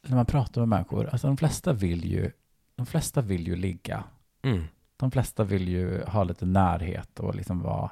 när 0.07 0.17
man 0.17 0.27
pratar 0.27 0.61
med 0.61 0.69
människor, 0.69 1.09
alltså 1.13 1.27
de 1.27 1.37
flesta 1.37 1.73
vill 1.73 2.05
ju, 2.05 2.31
de 2.77 2.87
flesta 2.87 3.21
vill 3.21 3.47
ju 3.47 3.57
ligga. 3.57 4.05
Mm. 4.43 4.65
De 4.97 5.11
flesta 5.11 5.45
vill 5.45 5.69
ju 5.69 6.05
ha 6.05 6.25
lite 6.25 6.47
närhet 6.47 7.21
och 7.21 7.35
liksom 7.35 7.61
vara, 7.63 7.91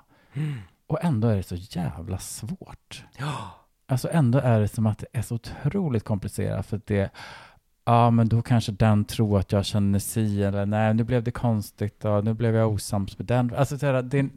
och 0.87 1.05
ändå 1.05 1.29
är 1.29 1.37
det 1.37 1.43
så 1.43 1.55
jävla 1.55 2.19
svårt. 2.19 3.05
Ja. 3.19 3.35
Alltså 3.87 4.09
ändå 4.13 4.39
är 4.39 4.61
det 4.61 4.69
som 4.69 4.87
att 4.87 4.99
det 4.99 5.07
är 5.13 5.23
så 5.23 5.35
otroligt 5.35 6.05
komplicerat 6.05 6.67
för 6.67 6.77
att 6.77 6.87
det, 6.87 7.11
ja 7.85 8.11
men 8.11 8.29
då 8.29 8.43
kanske 8.43 8.73
den 8.73 9.05
tror 9.05 9.39
att 9.39 9.53
jag 9.53 9.65
känner 9.65 9.99
si 9.99 10.43
eller 10.43 10.67
nej 10.67 10.95
nu 10.95 11.05
blev 11.05 11.23
det 11.23 11.31
konstigt 11.31 12.05
och 12.05 12.25
nu 12.25 12.35
blev 12.35 12.55
jag 12.55 12.73
osams 12.73 13.19
med 13.19 13.27
den. 13.27 13.55
Alltså 13.55 13.77
det, 13.77 13.87
är- 13.89 14.29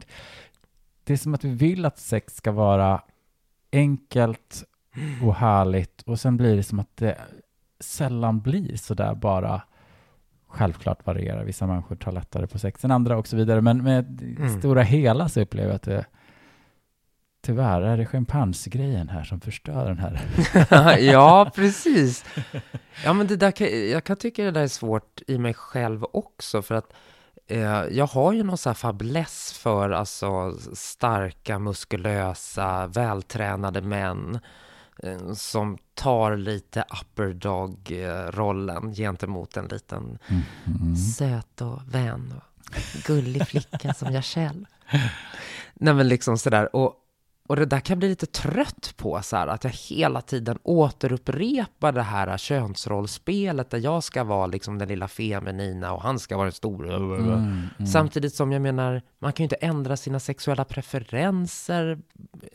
det 1.03 1.13
är 1.13 1.17
som 1.17 1.33
att 1.33 1.43
vi 1.43 1.49
vill 1.49 1.85
att 1.85 1.97
sex 1.97 2.35
ska 2.35 2.51
vara 2.51 3.01
enkelt 3.71 4.63
och 5.23 5.35
härligt 5.35 6.01
och 6.01 6.19
sen 6.19 6.37
blir 6.37 6.55
det 6.55 6.63
som 6.63 6.79
att 6.79 6.97
det 6.97 7.17
sällan 7.79 8.39
blir 8.41 8.77
så 8.77 8.93
där 8.93 9.15
bara 9.15 9.61
Självklart 10.55 11.05
varierar, 11.05 11.43
vissa 11.43 11.67
människor 11.67 11.95
tar 11.95 12.11
lättare 12.11 12.47
på 12.47 12.59
sex 12.59 12.85
än 12.85 12.91
andra 12.91 13.17
och 13.17 13.27
så 13.27 13.35
vidare, 13.37 13.61
men 13.61 13.83
med 13.83 14.21
Mm. 14.21 14.59
stora 14.59 14.81
hela 14.81 15.29
så 15.29 15.41
upplever 15.41 15.67
jag 15.69 15.75
att 15.75 15.83
det 15.83 16.05
Tyvärr 17.41 17.81
är 17.81 17.97
det 17.97 18.05
schimpansgrejen 18.05 19.09
här 19.09 19.23
som 19.23 19.41
förstör 19.41 19.85
den 19.85 19.97
här. 19.99 20.21
ja, 20.99 21.51
precis. 21.55 22.25
Ja, 23.05 23.13
men 23.13 23.27
det 23.27 23.35
där 23.35 23.51
kan, 23.51 23.89
jag 23.89 24.03
kan 24.03 24.17
tycka 24.17 24.43
det 24.43 24.51
där 24.51 24.61
är 24.61 24.67
svårt 24.67 25.21
i 25.27 25.37
mig 25.37 25.53
själv 25.53 26.05
också, 26.13 26.61
för 26.61 26.75
att 26.75 26.93
eh, 27.47 27.83
jag 27.91 28.07
har 28.07 28.33
ju 28.33 28.43
någon 28.43 28.57
sån 28.57 28.69
här 28.69 28.75
fäbless 28.75 29.53
för 29.53 29.89
alltså 29.89 30.53
starka, 30.73 31.59
muskulösa, 31.59 32.87
vältränade 32.87 33.81
män 33.81 34.39
som 35.35 35.77
tar 35.93 36.37
lite 36.37 36.85
upper 37.01 37.33
dog-rollen 37.33 38.93
gentemot 38.93 39.57
en 39.57 39.67
liten 39.67 40.17
Mm. 40.65 40.95
söt 40.95 41.61
och 41.61 41.81
vän 41.93 42.33
och 42.37 42.73
gullig 43.05 43.47
flicka 43.47 43.93
som 43.93 44.13
jag 44.13 44.25
själv. 44.25 44.65
Nej 45.73 45.93
men 45.93 46.07
liksom 46.07 46.37
sådär, 46.37 46.75
och, 46.75 46.93
och 47.47 47.55
det 47.55 47.65
där 47.65 47.79
kan 47.79 47.93
jag 47.93 47.99
bli 47.99 48.09
lite 48.09 48.25
trött 48.25 48.93
på, 48.97 49.21
så 49.21 49.35
här, 49.35 49.47
att 49.47 49.63
jag 49.63 49.71
hela 49.71 50.21
tiden 50.21 50.59
återupprepar 50.63 51.91
det 51.91 52.01
här 52.01 52.37
könsrollspelet 52.37 53.69
där 53.69 53.77
jag 53.77 54.03
ska 54.03 54.23
vara 54.23 54.47
liksom 54.47 54.77
den 54.77 54.87
lilla 54.87 55.07
feminina 55.07 55.93
och 55.93 56.01
han 56.01 56.19
ska 56.19 56.35
vara 56.37 56.45
den 56.45 56.53
stora. 56.53 56.95
Mm, 56.95 57.23
mm. 57.23 57.87
Samtidigt 57.87 58.35
som 58.35 58.51
jag 58.51 58.61
menar, 58.61 59.01
man 59.19 59.33
kan 59.33 59.43
ju 59.43 59.45
inte 59.45 59.55
ändra 59.55 59.97
sina 59.97 60.19
sexuella 60.19 60.65
preferenser. 60.65 61.99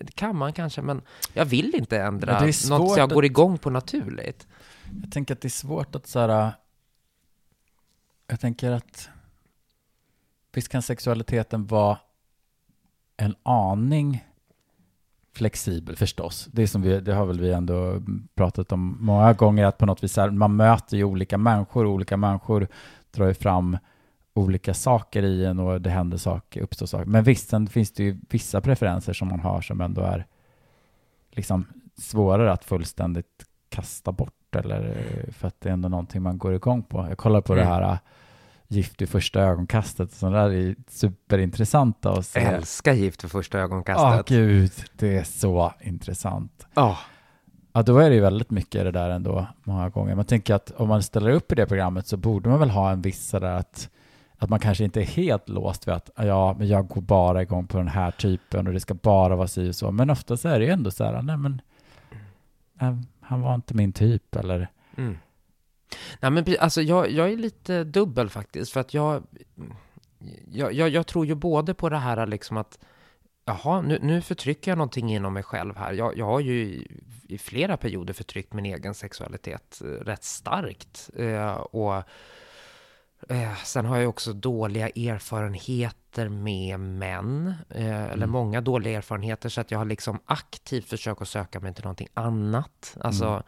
Det 0.01 0.15
kan 0.15 0.37
man 0.37 0.53
kanske, 0.53 0.83
men 0.83 1.03
jag 1.33 1.45
vill 1.45 1.75
inte 1.75 2.01
ändra 2.03 2.41
något 2.41 2.55
som 2.55 2.95
jag 2.97 3.11
går 3.11 3.25
igång 3.25 3.59
på 3.59 3.71
naturligt. 3.71 4.47
Jag 5.03 5.13
tänker 5.13 5.35
att 5.35 5.41
det 5.41 5.49
är 5.49 5.51
svårt 5.51 5.95
att 5.95 6.07
så 6.07 6.19
här, 6.19 6.53
Jag 8.27 8.41
tänker 8.41 8.71
att 8.71 9.09
visst 10.53 10.69
kan 10.69 10.83
sexualiteten 10.83 11.67
vara 11.67 11.99
en 13.17 13.35
aning 13.43 14.25
flexibel 15.41 15.97
förstås. 15.97 16.49
Det, 16.53 16.63
är 16.63 16.67
som 16.67 16.83
vi, 16.83 17.01
det 17.01 17.15
har 17.15 17.27
väl 17.27 17.41
vi 17.41 17.53
ändå 17.53 18.03
pratat 18.35 18.73
om 18.73 18.97
många 19.01 19.33
gånger, 19.33 19.65
att 19.65 19.79
på 19.79 19.87
något 19.87 20.05
vis 20.05 20.17
här, 20.17 20.31
man 20.31 20.57
möter 20.57 20.97
ju 20.97 21.05
olika 21.05 21.39
människor 21.39 21.87
olika 21.87 22.17
människor 22.17 22.69
drar 23.11 23.27
ju 23.27 23.35
fram 23.35 23.79
olika 24.35 24.75
saker 24.75 25.23
i 25.23 25.45
en 25.45 25.59
och 25.59 25.81
det 25.81 25.91
händer 25.91 26.17
saker, 26.19 26.61
uppstår 26.63 26.87
saker. 26.87 27.05
Men 27.05 27.25
visst, 27.25 27.49
sen 27.49 27.67
finns 27.67 27.93
det 27.93 28.03
ju 28.05 28.21
vissa 28.31 28.61
preferenser 28.61 29.13
som 29.13 29.29
man 29.29 29.41
har 29.41 29.61
som 29.61 29.81
ändå 29.81 30.01
är 30.01 30.27
liksom 31.31 31.65
svårare 31.97 32.53
att 32.53 32.65
fullständigt 32.65 33.45
kasta 33.69 34.13
bort 34.13 34.57
eller 34.57 34.95
för 35.33 35.49
att 35.49 35.61
det 35.61 35.69
är 35.69 35.73
ändå 35.73 35.89
någonting 35.89 36.23
man 36.23 36.39
går 36.39 36.55
igång 36.55 36.83
på. 36.83 37.07
Jag 37.09 37.19
kollar 37.19 37.41
på 37.41 37.53
Mm. 37.53 37.65
det 37.65 37.71
här 37.75 37.99
Gift 38.73 39.03
i 39.03 39.07
första 39.07 39.41
ögonkastet, 39.41 40.13
sådana 40.13 40.43
där 40.49 40.51
är 40.55 40.75
superintressanta 40.89 42.13
att 42.13 42.27
se. 42.27 42.41
Älskar 42.41 42.93
gift 42.93 43.21
för 43.21 43.29
första 43.29 43.59
Ja, 43.59 43.65
ögonkastet. 43.65 44.29
gud, 44.29 44.73
det 44.97 45.19
är 45.19 45.25
så 45.25 45.73
intressant. 45.81 46.67
Ja. 46.75 46.99
Ja, 47.73 47.83
då 47.83 47.99
är 47.99 48.09
det 48.11 48.15
ju 48.17 48.21
väldigt 48.21 48.51
mycket 48.51 48.85
det 48.85 48.91
där 48.91 49.11
ändå, 49.11 49.47
många 49.65 49.89
gånger. 49.89 50.15
Man 50.15 50.25
tänker 50.25 50.55
att 50.55 50.71
om 50.71 50.89
man 50.89 51.03
ställer 51.03 51.31
upp 51.31 51.53
i 51.53 51.55
det 51.55 51.67
programmet 51.67 52.07
så 52.07 52.17
borde 52.17 52.49
man 52.49 52.59
väl 52.59 52.71
ha 52.71 52.91
en 52.91 53.03
viss 53.03 53.29
sådär 53.29 53.53
att, 53.55 53.91
att 54.39 54.51
man 54.51 54.61
kanske 54.61 54.85
inte 54.85 55.01
är 55.01 55.05
helt 55.05 55.49
låst 55.49 55.89
vid 55.89 55.95
att 55.95 56.11
ja, 56.17 56.55
men 56.59 56.69
jag 56.69 56.89
går 56.89 57.01
bara 57.01 57.43
igång 57.43 57.67
på 57.67 57.79
den 57.79 57.89
här 57.89 58.11
typen 58.11 58.67
och 58.67 58.73
det 58.73 58.81
ska 58.81 58.95
bara 58.95 59.37
vara 59.37 59.49
si 59.49 59.71
och 59.71 59.75
så. 59.75 59.91
Men 59.91 60.11
ofta 60.11 60.37
så 60.37 60.49
är 60.49 60.59
det 60.59 60.65
ju 60.65 60.71
ändå 60.71 60.91
så 60.91 61.05
här, 61.05 61.23
nej 61.23 61.37
men, 61.37 61.61
äh, 62.81 62.97
han 63.21 63.41
var 63.41 63.55
inte 63.55 63.75
min 63.75 63.93
typ 63.93 64.37
eller 64.37 64.69
Mm. 64.97 65.17
Nej, 66.21 66.31
men 66.31 66.45
alltså 66.61 66.83
jag, 66.83 67.11
jag 67.11 67.33
är 67.33 67.37
lite 67.37 67.85
dubbel 67.85 68.31
faktiskt, 68.31 68.73
för 68.73 68.81
att 68.81 68.95
jag, 68.95 69.23
jag, 70.51 70.73
jag, 70.73 70.89
jag 70.89 71.07
tror 71.07 71.27
ju 71.27 71.35
både 71.35 71.75
på 71.75 71.89
det 71.89 71.99
här 71.99 72.27
liksom 72.27 72.57
att 72.57 72.79
Jaha, 73.45 73.81
nu, 73.83 73.99
nu 74.03 74.23
förtrycker 74.23 74.71
jag 74.71 74.79
någonting 74.79 75.13
inom 75.13 75.33
mig 75.33 75.43
själv 75.43 75.77
här. 75.77 75.93
Jag, 75.93 76.17
jag 76.19 76.27
har 76.27 76.41
ju 76.41 76.61
i, 76.63 77.01
i 77.29 77.39
flera 77.39 77.77
perioder 77.77 78.15
förtryckt 78.15 78.53
min 78.53 78.67
egen 78.67 78.95
sexualitet 78.95 79.81
eh, 79.85 79.87
rätt 79.87 80.25
starkt. 80.25 81.11
Eh, 81.17 81.53
och 81.53 81.95
eh, 83.29 83.55
sen 83.65 83.85
har 83.87 83.97
jag 83.97 84.09
också 84.09 84.33
dåliga 84.33 84.89
erfarenheter 84.89 86.29
med 86.29 86.81
män, 86.81 87.55
eh, 87.69 88.03
eller 88.05 88.15
Mm. 88.15 88.31
många 88.31 88.61
dåliga 88.61 88.99
erfarenheter, 88.99 89.49
så 89.49 89.61
att 89.61 89.71
jag 89.71 89.79
har 89.79 89.85
liksom 89.85 90.19
aktivt 90.27 90.89
försökt 90.89 91.23
att 91.23 91.29
söka 91.29 91.61
mig 91.61 91.75
till 91.75 91.85
någonting 91.85 92.09
annat. 92.15 92.97
Alltså, 93.01 93.25
Mm. 93.27 93.43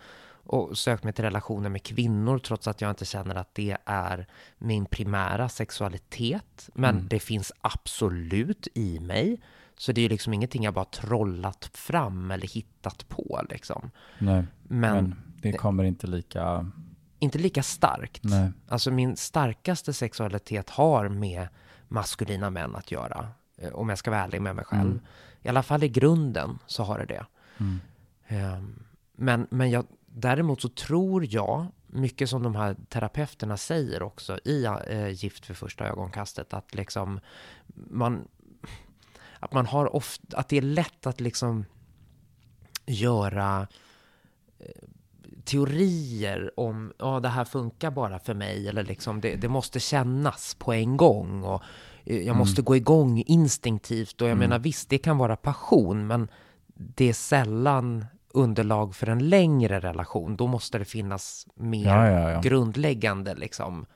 Och 0.44 0.78
sökt 0.78 1.04
mig 1.04 1.12
till 1.12 1.24
relationer 1.24 1.68
med 1.68 1.82
kvinnor 1.82 2.38
trots 2.38 2.68
att 2.68 2.80
jag 2.80 2.90
inte 2.90 3.04
känner 3.04 3.34
att 3.34 3.54
det 3.54 3.76
är 3.84 4.26
min 4.58 4.86
primära 4.86 5.48
sexualitet. 5.48 6.70
Men 6.74 6.94
Mm. 6.94 7.08
det 7.08 7.20
finns 7.20 7.52
absolut 7.60 8.68
i 8.74 9.00
mig. 9.00 9.40
Så 9.76 9.92
det 9.92 10.00
är 10.00 10.02
ju 10.02 10.08
liksom 10.08 10.32
ingenting 10.34 10.62
jag 10.64 10.74
bara 10.74 10.84
trollat 10.84 11.70
fram 11.74 12.30
eller 12.30 12.46
hittat 12.46 13.08
på 13.08 13.42
liksom. 13.50 13.90
nej, 14.18 14.44
Men, 14.62 14.94
men 14.94 15.14
det 15.42 15.52
kommer 15.52 15.84
inte 15.84 16.06
lika, 16.06 16.70
inte 17.18 17.38
lika 17.38 17.62
starkt. 17.62 18.24
nej. 18.24 18.50
Alltså 18.68 18.90
min 18.90 19.16
starkaste 19.16 19.92
sexualitet 19.92 20.70
har 20.70 21.08
med 21.08 21.48
maskulina 21.88 22.50
män 22.50 22.76
att 22.76 22.90
göra. 22.90 23.28
eh, 23.58 23.72
Om 23.72 23.88
jag 23.88 23.98
ska 23.98 24.10
vara 24.10 24.20
ärlig 24.24 24.42
med 24.42 24.56
mig 24.56 24.64
själv. 24.64 24.90
Mm. 24.90 25.00
I 25.42 25.48
alla 25.48 25.62
fall 25.62 25.82
i 25.84 25.88
grunden 25.88 26.58
så 26.66 26.82
har 26.82 26.98
det 26.98 27.04
det. 27.06 27.26
Mm. 27.60 27.80
Ehm, 28.26 28.82
Men, 29.16 29.46
men 29.50 29.70
jag, 29.70 29.86
däremot 30.14 30.60
så 30.60 30.68
tror 30.68 31.26
jag, 31.34 31.66
mycket 31.86 32.28
som 32.30 32.42
de 32.42 32.54
här 32.56 32.76
terapeuterna 32.88 33.56
säger 33.56 34.02
också 34.02 34.38
i 34.44 34.64
eh, 34.64 35.08
Gift 35.08 35.50
vid 35.50 35.56
första 35.56 35.86
ögonkastet, 35.88 36.54
att 36.54 36.74
liksom 36.74 37.20
man, 37.74 38.28
att 39.40 39.52
man 39.52 39.66
har 39.66 39.96
ofta, 39.96 40.36
att 40.38 40.48
det 40.48 40.56
är 40.56 40.62
lätt 40.62 41.06
att 41.06 41.20
liksom 41.20 41.64
göra 42.86 43.66
eh, 44.58 44.66
teorier 45.44 46.50
om, 46.60 46.92
ja 46.98 47.20
det 47.20 47.28
här 47.28 47.44
funkar 47.44 47.90
bara 47.90 48.18
för 48.18 48.34
mig, 48.34 48.68
eller 48.68 48.84
liksom 48.84 49.20
det, 49.20 49.36
det 49.36 49.48
måste 49.48 49.80
kännas 49.80 50.54
på 50.54 50.72
en 50.72 50.96
gång 50.96 51.42
och 51.42 51.62
eh, 52.04 52.16
jag 52.16 52.24
Mm. 52.26 52.36
måste 52.38 52.62
gå 52.62 52.76
igång 52.76 53.22
instinktivt 53.26 54.20
och 54.20 54.26
jag 54.28 54.32
Mm. 54.32 54.38
menar 54.38 54.58
visst, 54.58 54.88
det 54.88 54.98
kan 54.98 55.18
vara 55.18 55.36
passion, 55.36 56.06
men 56.06 56.28
det 56.74 57.08
är 57.08 57.12
sällan 57.12 58.06
underlag 58.34 58.94
för 58.96 59.06
en 59.06 59.28
längre 59.28 59.80
relation. 59.80 60.36
Då 60.36 60.46
måste 60.46 60.78
det 60.78 60.84
finnas 60.84 61.46
mer 61.54 61.86
Ja, 61.86 62.08
ja, 62.10 62.30
ja. 62.30 62.40
grundläggande 62.40 63.34
liksom 63.34 63.86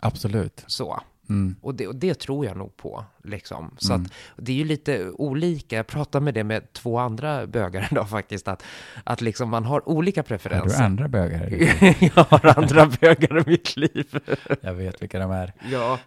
Absolut. 0.00 0.64
så. 0.66 1.00
Mm. 1.28 1.56
Och 1.62 1.74
det, 1.74 1.86
och 1.86 1.96
det 1.96 2.14
tror 2.14 2.46
jag 2.46 2.56
nog 2.56 2.76
på. 2.76 3.04
Liksom. 3.22 3.74
Så 3.78 3.92
Mm. 3.94 4.04
att 4.06 4.12
det 4.44 4.52
är 4.52 4.56
ju 4.56 4.64
lite 4.64 5.10
olika. 5.10 5.76
Jag 5.76 5.86
pratade 5.86 6.24
med 6.24 6.34
det 6.34 6.44
med 6.44 6.72
två 6.72 6.98
andra 6.98 7.46
bögar 7.46 7.88
idag 7.92 8.08
faktiskt. 8.10 8.48
Att, 8.48 8.62
att 9.04 9.20
liksom 9.20 9.50
man 9.50 9.64
har 9.64 9.88
olika 9.88 10.20
Har 10.20 10.22
du 10.24 10.28
preferenser. 10.28 10.84
andra 10.84 11.08
bögar 11.08 11.48
jag 12.16 12.24
har 12.24 12.58
andra 12.58 12.86
bögar 13.00 13.38
i 13.38 13.50
mitt 13.50 13.76
liv. 13.76 14.18
Jag 14.60 14.74
vet 14.74 15.02
vilka 15.02 15.18
de 15.18 15.30
är. 15.30 15.52
Ja. 15.70 15.98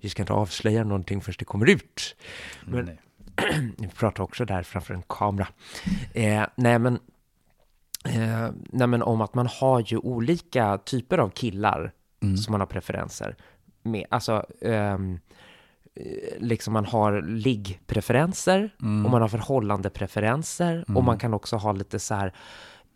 Vi 0.00 0.08
ska 0.08 0.22
inte 0.22 0.32
avslöja 0.32 0.84
någonting 0.84 1.20
först 1.20 1.38
det 1.38 1.44
kommer 1.44 1.70
ut. 1.70 2.16
Men- 2.64 2.84
Nej. 2.84 2.98
Vi 3.78 3.88
pratar 3.88 4.24
också 4.24 4.44
där 4.44 4.62
framför 4.62 4.94
en 4.94 5.02
kamera. 5.08 5.48
Eh, 6.14 6.46
nej, 6.56 6.78
men, 6.78 6.94
eh, 8.04 8.48
nej, 8.70 8.86
men 8.86 9.02
om 9.02 9.20
att 9.20 9.34
man 9.34 9.46
har 9.60 9.80
ju 9.86 9.98
olika 9.98 10.78
typer 10.78 11.18
av 11.18 11.28
killar 11.30 11.92
Mm. 12.22 12.36
som 12.36 12.52
man 12.52 12.60
har 12.60 12.66
preferenser 12.66 13.36
med. 13.82 14.06
Alltså, 14.10 14.46
ehm, 14.60 15.18
eh, 15.94 16.38
liksom 16.40 16.72
man 16.72 16.84
har 16.86 17.22
liggpreferenser 17.22 18.74
Mm. 18.82 19.04
och 19.06 19.10
man 19.12 19.20
har 19.22 19.28
förhållandepreferenser 19.28 20.84
Mm. 20.88 20.96
och 20.96 21.04
man 21.04 21.18
kan 21.18 21.34
också 21.34 21.56
ha 21.56 21.72
lite 21.72 21.98
så 21.98 22.14
här 22.14 22.32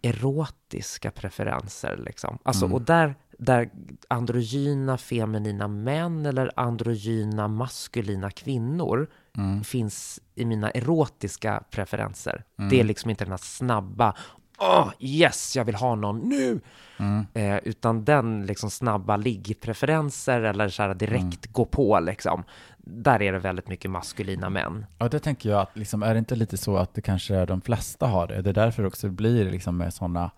erotiska 0.02 1.10
preferenser 1.10 1.96
liksom. 1.96 2.38
Alltså, 2.42 2.64
Mm. 2.64 2.74
och 2.74 2.82
där, 2.82 3.14
där 3.38 3.70
androgyna 4.08 4.98
feminina 4.98 5.68
män 5.68 6.26
eller 6.26 6.50
androgyna 6.56 7.48
maskulina 7.48 8.30
kvinnor 8.30 9.08
Mm. 9.38 9.64
finns 9.64 10.20
i 10.34 10.44
mina 10.44 10.70
erotiska 10.70 11.62
preferenser. 11.70 12.44
Mm. 12.58 12.70
Det 12.70 12.80
är 12.80 12.84
liksom 12.84 13.10
inte 13.10 13.24
den 13.24 13.32
här 13.32 13.38
snabba, 13.38 14.14
åh 14.58 14.88
yes, 15.00 15.56
jag 15.56 15.64
vill 15.64 15.74
ha 15.74 15.94
någon 15.94 16.18
nu! 16.18 16.60
Mm. 16.98 17.26
Eh, 17.34 17.56
utan 17.64 18.04
den 18.04 18.46
liksom 18.46 18.70
snabba 18.70 19.16
liggpreferenser 19.16 20.40
eller 20.42 20.68
så 20.68 20.82
här 20.82 20.94
direkt 20.94 21.22
Mm. 21.22 21.52
gå 21.52 21.64
på 21.64 22.00
liksom. 22.00 22.44
Där 22.78 23.22
är 23.22 23.32
det 23.32 23.38
väldigt 23.38 23.68
mycket 23.68 23.90
maskulina 23.90 24.50
män. 24.50 24.86
Ja, 24.98 25.08
det 25.08 25.18
tänker 25.18 25.50
jag 25.50 25.60
att 25.60 25.76
liksom, 25.76 26.02
är 26.02 26.12
det 26.14 26.18
inte 26.18 26.36
lite 26.36 26.56
så 26.56 26.76
att 26.76 26.94
det 26.94 27.02
kanske 27.02 27.34
är 27.34 27.46
de 27.46 27.60
flesta 27.60 28.06
har 28.06 28.26
det? 28.26 28.42
Det 28.42 28.50
är 28.50 28.54
därför 28.54 28.84
också 28.86 29.06
det 29.06 29.12
blir 29.12 29.50
liksom 29.50 29.76
med 29.76 29.94
sådana 29.94 30.30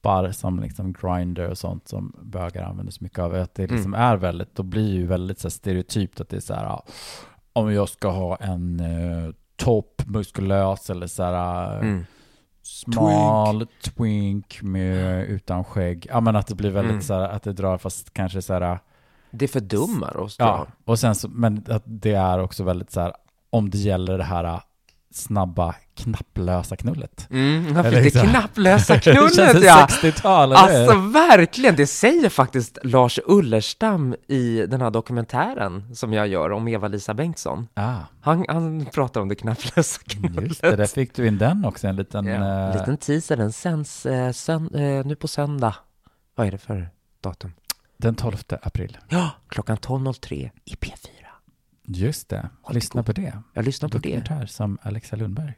appar 0.00 0.32
som 0.32 0.60
liksom 0.60 0.92
Grindr 0.92 1.40
och 1.50 1.58
sånt 1.58 1.88
som 1.88 2.12
bögar 2.22 2.62
använder 2.62 2.92
så 2.92 3.04
mycket 3.04 3.18
av. 3.18 3.34
Att 3.34 3.54
det 3.54 3.66
liksom 3.66 3.94
är 3.94 4.16
väldigt, 4.16 4.54
då 4.54 4.62
blir 4.62 4.92
ju 4.94 5.06
väldigt 5.06 5.38
så 5.38 5.50
stereotypt 5.50 6.20
att 6.20 6.28
det 6.28 6.36
är 6.36 6.40
så 6.40 6.54
här, 6.54 6.64
ja, 6.64 6.84
om 7.52 7.72
jag 7.72 7.88
ska 7.88 8.08
ha 8.10 8.36
en 8.36 8.80
eh, 8.80 9.30
topp, 9.56 10.02
muskulös 10.06 10.90
eller 10.90 11.06
så 11.06 11.22
här 11.22 11.74
eh, 11.76 11.80
Mm. 11.80 12.04
smal, 12.62 13.66
twink, 13.82 14.62
med, 14.62 15.24
utan 15.24 15.64
skägg. 15.64 16.06
Ja 16.10 16.20
men 16.20 16.36
att 16.36 16.46
det 16.46 16.54
blir 16.54 16.70
väldigt 16.70 16.90
Mm. 16.90 17.02
så 17.02 17.14
här, 17.14 17.28
att 17.28 17.42
det 17.42 17.52
drar 17.52 17.78
fast 17.78 18.14
kanske 18.14 18.42
så 18.42 18.52
här 18.52 18.78
Det 19.30 19.48
fördummar 19.48 20.16
oss. 20.16 20.36
Ja, 20.38 20.66
och 20.84 20.98
sen 20.98 21.14
så, 21.14 21.28
men 21.28 21.64
att 21.68 21.82
det 21.86 22.12
är 22.14 22.38
också 22.38 22.64
väldigt 22.64 22.90
så 22.90 23.00
här, 23.00 23.12
om 23.50 23.70
det 23.70 23.78
gäller 23.78 24.18
det 24.18 24.24
här 24.24 24.44
äh, 24.44 24.60
snabba, 25.12 25.74
knapplösa 25.94 26.76
knullet. 26.76 27.26
Mm, 27.30 27.74
det 27.74 28.10
så- 28.12 28.20
knapplösa 28.20 28.94
det 28.94 29.00
känns 29.02 29.32
knullet 29.32 29.62
ja! 29.64 29.86
60-tal, 29.90 30.52
eller 30.52 30.62
Alltså 30.62 30.98
verkligen, 30.98 31.76
det 31.76 31.86
säger 31.86 32.28
faktiskt 32.28 32.78
Lars 32.82 33.18
Ullerstam 33.26 34.14
i 34.28 34.66
den 34.66 34.80
här 34.80 34.90
dokumentären 34.90 35.94
som 35.94 36.12
jag 36.12 36.28
gör 36.28 36.52
om 36.52 36.68
Eva-Lisa 36.68 37.14
Bengtsson. 37.14 37.68
Ah, 37.74 37.98
Han, 38.20 38.44
han 38.48 38.86
pratar 38.86 39.20
om 39.20 39.28
det 39.28 39.34
knapplösa 39.34 40.00
knullet. 40.06 40.44
just 40.48 40.62
det, 40.62 40.76
där 40.76 40.86
fick 40.86 41.14
du 41.14 41.26
in 41.26 41.38
den 41.38 41.64
också, 41.64 41.86
en 41.88 41.96
liten... 41.96 42.26
Ja, 42.26 42.34
en 42.44 42.78
liten 42.78 42.96
teaser, 42.96 43.36
den 43.36 43.52
sänds 43.52 44.06
eh, 44.06 44.32
sön, 44.32 44.74
eh, 44.74 45.06
nu 45.06 45.16
på 45.16 45.28
söndag. 45.28 45.74
Vad 46.34 46.46
är 46.46 46.50
det 46.50 46.58
för 46.58 46.88
datum? 47.22 47.52
Den 47.96 48.14
12 48.14 48.36
april. 48.62 48.98
Ja, 49.08 49.30
klockan 49.48 49.76
12.03 49.76 50.50
i 50.64 50.74
P4. 50.74 51.08
Just 51.92 52.28
det, 52.28 52.48
lyssna 52.70 53.02
på 53.02 53.12
det. 53.12 53.32
Jag 53.54 53.64
lyssnar 53.64 53.88
på 53.88 53.98
det. 53.98 54.08
Dokumentär 54.16 54.46
som 54.46 54.78
Alexa 54.82 55.16
Lundberg 55.16 55.52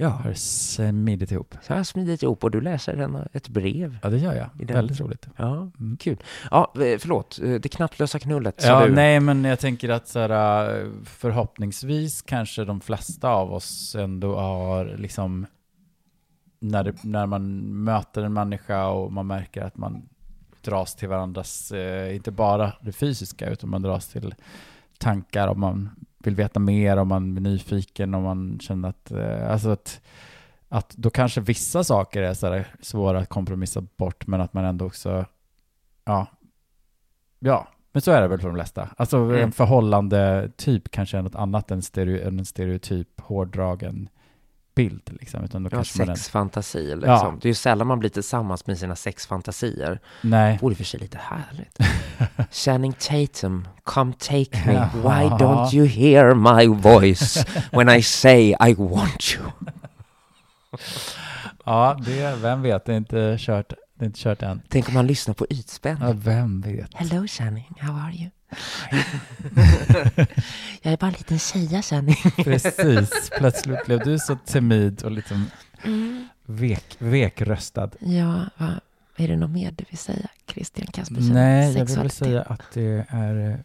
Ja, 0.00 0.08
har 0.08 0.32
smidit 0.34 1.30
ihop. 1.32 1.54
så 1.62 1.72
har 1.72 1.76
jag 1.78 1.86
smidit 1.86 2.22
ihop 2.22 2.44
och 2.44 2.50
du 2.50 2.60
läser 2.60 2.96
en, 2.96 3.18
ett 3.32 3.48
brev. 3.48 3.98
Ja, 4.02 4.10
det 4.10 4.18
gör 4.18 4.34
jag. 4.34 4.74
Väldigt 4.74 5.00
roligt. 5.00 5.28
Ja, 5.36 5.70
Mm. 5.80 5.96
kul. 5.96 6.16
Ja, 6.50 6.72
eh, 6.74 6.98
förlåt, 6.98 7.38
eh, 7.44 7.50
det 7.54 7.68
knapplösa 7.68 8.18
knullet 8.18 8.62
Ja, 8.66 8.86
du. 8.86 8.92
nej, 8.94 9.20
men 9.20 9.44
jag 9.44 9.58
tänker 9.58 9.88
att 9.88 10.08
så 10.08 10.18
här, 10.18 10.80
äh, 10.80 10.86
förhoppningsvis 11.04 12.22
kanske 12.22 12.64
de 12.64 12.80
flesta 12.80 13.28
av 13.28 13.52
oss 13.52 13.94
ändå 13.94 14.36
har 14.36 14.84
liksom 14.98 15.46
när, 16.60 16.84
det, 16.84 17.04
när 17.04 17.26
man 17.26 17.58
möter 17.84 18.22
en 18.22 18.32
människa 18.32 18.88
och 18.88 19.12
man 19.12 19.26
märker 19.26 19.62
att 19.62 19.76
man 19.76 20.08
dras 20.62 20.94
till 20.94 21.08
varandras, 21.08 21.72
eh, 21.72 22.14
inte 22.16 22.30
bara 22.30 22.72
det 22.80 22.92
fysiska, 22.92 23.50
utan 23.50 23.70
man 23.70 23.82
dras 23.82 24.08
till 24.08 24.34
tankar 24.98 25.48
om 25.48 25.60
man 25.60 25.90
vill 26.18 26.34
veta 26.34 26.60
mer, 26.60 26.96
om 26.96 27.08
man 27.08 27.36
är 27.36 27.40
nyfiken, 27.40 28.14
om 28.14 28.22
man 28.22 28.58
känner 28.60 28.88
att, 28.88 29.10
eh, 29.10 29.50
alltså 29.52 29.70
att, 29.70 30.00
att 30.68 30.94
då 30.96 31.10
kanske 31.10 31.40
vissa 31.40 31.84
saker 31.84 32.22
är 32.22 32.34
så 32.34 32.64
svåra 32.80 33.18
att 33.18 33.28
kompromissa 33.28 33.80
bort, 33.96 34.26
men 34.26 34.40
att 34.40 34.52
man 34.52 34.64
ändå 34.64 34.86
också, 34.86 35.24
ja, 36.04 36.26
ja, 37.38 37.68
men 37.92 38.02
så 38.02 38.10
är 38.10 38.22
det 38.22 38.28
väl 38.28 38.40
för 38.40 38.48
de 38.48 38.54
flesta. 38.54 38.88
Alltså 38.96 39.16
Mm. 39.18 39.36
en 39.42 39.52
förhållande 39.52 40.50
typ 40.56 40.90
kanske 40.90 41.18
är 41.18 41.22
något 41.22 41.34
annat 41.34 41.70
än, 41.70 41.82
stereo, 41.82 42.28
än 42.28 42.38
en 42.38 42.44
stereotyp 42.44 43.20
hårdragen 43.20 44.08
bild. 44.78 45.16
Liksom. 45.20 45.44
Utan 45.44 45.62
då 45.62 45.66
Ja, 45.72 45.76
kanske 45.76 45.98
man 45.98 46.08
är, 46.08 46.14
sexfantasi 46.14 46.78
liksom. 46.94 47.10
Ja. 47.10 47.34
Det 47.40 47.46
är 47.46 47.50
ju 47.50 47.54
sällan 47.54 47.86
man 47.86 47.98
blir 47.98 48.10
tillsammans 48.10 48.66
med 48.66 48.78
sina 48.78 48.96
sexfantasier. 48.96 50.00
nej, 50.22 50.58
Vore 50.62 50.74
för 50.74 50.84
sig 50.84 51.00
lite 51.00 51.18
härligt. 51.18 51.78
Channing 52.54 52.92
Tatum, 52.92 53.68
come 53.84 54.12
take 54.12 54.66
me. 54.66 54.72
Ja. 54.72 54.88
Why 54.94 55.28
don't 55.44 55.74
you 55.74 55.86
hear 55.86 56.34
my 56.34 56.66
voice 56.82 57.44
when 57.72 57.88
I 57.88 58.02
say 58.02 58.54
I 58.68 58.74
want 58.74 59.36
you? 59.36 59.44
ja, 61.64 61.96
det, 62.04 62.36
vem 62.42 62.62
vet, 62.62 62.84
det 62.84 62.92
är 62.92 62.96
inte 62.96 63.36
kört, 63.38 63.72
det 63.98 64.04
är 64.04 64.06
inte 64.06 64.20
kört 64.20 64.42
än. 64.42 64.62
Tänk 64.68 64.88
om 64.88 64.94
man 64.94 65.06
lyssnar 65.06 65.34
på 65.34 65.46
ytspänning. 65.50 66.08
Ja, 66.08 66.14
vem 66.16 66.60
vet. 66.60 66.94
Hello 66.94 67.26
Channing, 67.26 67.72
how 67.80 67.92
are 67.92 68.12
you? 68.12 68.30
jag 70.82 70.92
är 70.92 70.96
bara 70.96 71.06
en 71.06 71.12
liten 71.12 71.38
tjeja 71.38 71.82
Channing. 71.82 72.16
Precis, 72.36 73.30
plötsligt 73.38 73.86
blev 73.86 73.98
du 73.98 74.18
så 74.18 74.36
timid 74.36 75.02
och 75.02 75.10
liksom 75.10 75.50
vek, 76.44 76.96
vekröstad. 76.98 77.90
Ja, 77.98 78.44
va? 78.56 78.80
är 79.16 79.28
det 79.28 79.36
något 79.36 79.50
mer 79.50 79.70
du 79.70 79.84
vill 79.90 79.98
säga, 79.98 80.28
Christian 80.46 80.86
Kaspersen? 80.86 81.32
Nej, 81.32 81.76
jag 81.76 81.84
vill 81.84 81.98
väl 81.98 82.10
säga 82.10 82.42
att 82.42 82.62
det 82.72 83.06
är 83.08 83.50
eh, 83.50 83.56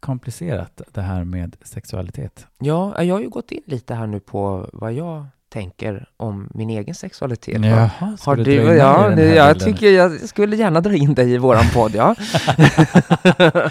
komplicerat 0.00 0.80
det 0.92 1.02
här 1.02 1.24
med 1.24 1.56
sexualitet. 1.62 2.46
Ja, 2.58 3.02
jag 3.02 3.14
har 3.14 3.20
ju 3.20 3.28
gått 3.28 3.52
in 3.52 3.62
lite 3.66 3.94
här 3.94 4.06
nu 4.06 4.20
på 4.20 4.70
vad 4.72 4.92
jag 4.92 5.26
tänker 5.54 6.08
om 6.16 6.50
min 6.54 6.70
egen 6.70 6.94
sexualitet. 6.94 7.64
Jaha, 7.64 8.16
har 8.20 8.36
du 8.36 8.44
du, 8.44 8.52
ja, 8.52 9.12
i 9.12 9.14
här 9.14 9.34
jag 9.34 9.54
bilden? 9.56 9.72
tycker 9.74 9.90
jag 9.90 10.20
skulle 10.28 10.56
gärna 10.56 10.80
dra 10.80 10.94
in 10.94 11.14
dig 11.14 11.30
i 11.32 11.38
våran 11.38 11.64
podd, 11.74 11.94
ja. 11.94 12.14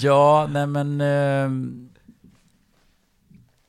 Ja, 0.00 0.48
nej 0.52 0.66
men... 0.66 1.00
ehm, 1.00 1.88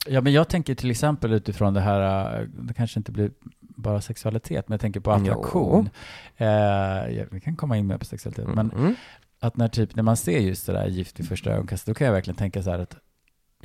ja, 0.08 0.22
men 0.22 0.34
jag 0.34 0.48
tänker 0.48 0.76
till 0.76 0.92
exempel 0.92 1.34
utifrån 1.34 1.74
det 1.74 1.82
här, 1.82 2.40
eh, 2.42 2.48
det 2.48 2.74
kanske 2.74 3.00
inte 3.00 3.12
blir 3.12 3.32
bara 3.60 4.02
sexualitet, 4.02 4.70
men 4.70 4.74
jag 4.74 4.82
tänker 4.82 5.00
på 5.00 5.12
attraktion. 5.12 5.90
Eh, 6.38 6.48
ja, 7.18 7.24
vi 7.32 7.40
kan 7.40 7.56
komma 7.56 7.78
in 7.78 7.88
mer 7.88 7.98
på 7.98 8.06
sexualitet, 8.06 8.48
men 8.56 8.72
Mm. 8.72 8.96
att 9.40 9.58
när, 9.58 9.68
typ, 9.68 9.96
när 9.96 10.04
man 10.04 10.18
ser 10.18 10.40
just 10.40 10.66
det 10.66 10.74
där 10.74 10.88
gift 10.88 11.20
vid 11.20 11.28
första 11.28 11.50
ögonkastet, 11.52 11.88
då 11.88 11.94
kan 11.94 12.06
jag 12.08 12.14
verkligen 12.14 12.38
tänka 12.38 12.64
så 12.64 12.70
här 12.72 12.80
att 12.80 12.96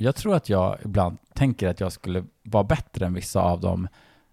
jag 0.01 0.15
tror 0.15 0.35
att 0.35 0.49
jag 0.49 0.77
ibland 0.85 1.17
tänker 1.33 1.67
att 1.67 1.79
jag 1.79 1.91
skulle 1.91 2.23
vara 2.43 2.63
bättre 2.63 3.05
än 3.05 3.13
vissa 3.13 3.41
av 3.41 3.59
dem 3.59 3.87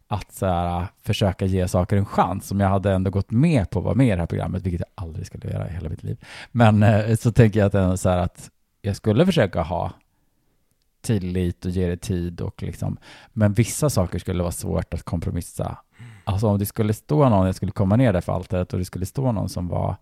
att 0.06 0.32
så 0.32 0.46
här, 0.46 0.80
äh, 0.80 0.86
försöka 1.02 1.46
ge 1.46 1.68
saker 1.68 1.96
en 1.96 2.06
chans, 2.06 2.52
om 2.52 2.60
jag 2.60 2.68
hade 2.68 2.92
ändå 2.92 3.10
gått 3.10 3.30
med 3.30 3.70
på 3.70 3.78
att 3.78 3.84
vara 3.84 3.94
med 3.94 4.06
i 4.06 4.10
det 4.10 4.16
här 4.16 4.26
programmet, 4.26 4.62
vilket 4.62 4.80
jag 4.80 5.04
aldrig 5.04 5.26
skulle 5.26 5.50
göra 5.50 5.68
i 5.68 5.72
hela 5.72 5.88
mitt 5.88 6.02
liv. 6.02 6.24
Men 6.52 6.82
äh, 6.82 7.16
så 7.16 7.32
tänker 7.32 7.60
jag 7.60 7.66
att, 7.66 7.74
ändå 7.74 7.96
så 7.96 8.08
här 8.08 8.18
att 8.18 8.50
jag 8.82 8.96
skulle 8.96 9.26
försöka 9.26 9.62
ha 9.62 9.92
tillit 11.00 11.64
och 11.64 11.70
ge 11.70 11.88
det 11.88 11.96
tid 11.96 12.40
och 12.40 12.62
liksom, 12.62 12.96
men 13.32 13.52
vissa 13.52 13.90
saker 13.90 14.18
skulle 14.18 14.42
vara 14.42 14.52
svårt 14.52 14.94
att 14.94 15.02
kompromissa. 15.02 15.78
Alltså 16.24 16.46
om 16.46 16.58
det 16.58 16.66
skulle 16.66 16.94
stå 16.94 17.28
någon, 17.28 17.46
jag 17.46 17.54
skulle 17.54 17.72
komma 17.72 17.96
ner 17.96 18.12
där 18.12 18.20
för 18.20 18.32
altaret 18.32 18.72
och 18.72 18.78
det 18.78 18.84
skulle 18.84 19.06
stå 19.06 19.32
någon 19.32 19.48
som 19.48 19.68
var 19.68 19.96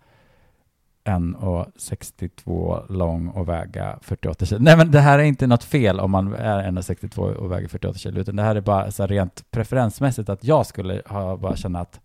1,62 1.07 2.93
lång 2.93 3.29
och 3.29 3.49
väga 3.49 3.99
48 4.03 4.47
kilo. 4.47 4.61
Nej 4.61 4.77
men 4.77 4.91
det 4.91 5.01
här 5.01 5.19
är 5.19 5.23
inte 5.23 5.47
något 5.47 5.65
fel 5.65 6.01
om 6.01 6.11
man 6.11 6.35
är 6.35 6.71
1,62 6.71 7.35
och 7.35 7.53
väger 7.53 7.69
48 7.69 7.99
kilo, 7.99 8.21
utan 8.21 8.37
det 8.37 8.43
här 8.43 8.57
är 8.57 8.61
bara 8.61 8.91
så 8.91 9.03
här 9.03 9.09
rent 9.09 9.51
preferensmässigt 9.51 10.29
att 10.29 10.45
jag 10.45 10.67
skulle 10.67 11.03
ha 11.07 11.37
bara 11.37 11.57
känna 11.57 11.81
att 11.81 12.01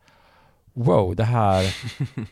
wow, 0.73 1.15
det 1.15 1.23
här, 1.23 1.75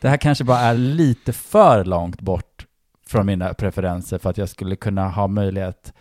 det 0.00 0.08
här 0.08 0.16
kanske 0.16 0.44
bara 0.44 0.58
är 0.58 0.74
lite 0.74 1.32
för 1.32 1.84
långt 1.84 2.20
bort 2.20 2.66
från 3.06 3.26
mina 3.26 3.54
preferenser 3.54 4.18
för 4.18 4.30
att 4.30 4.38
jag 4.38 4.48
skulle 4.48 4.76
kunna 4.76 5.08
ha 5.08 5.26
möjlighet. 5.26 5.92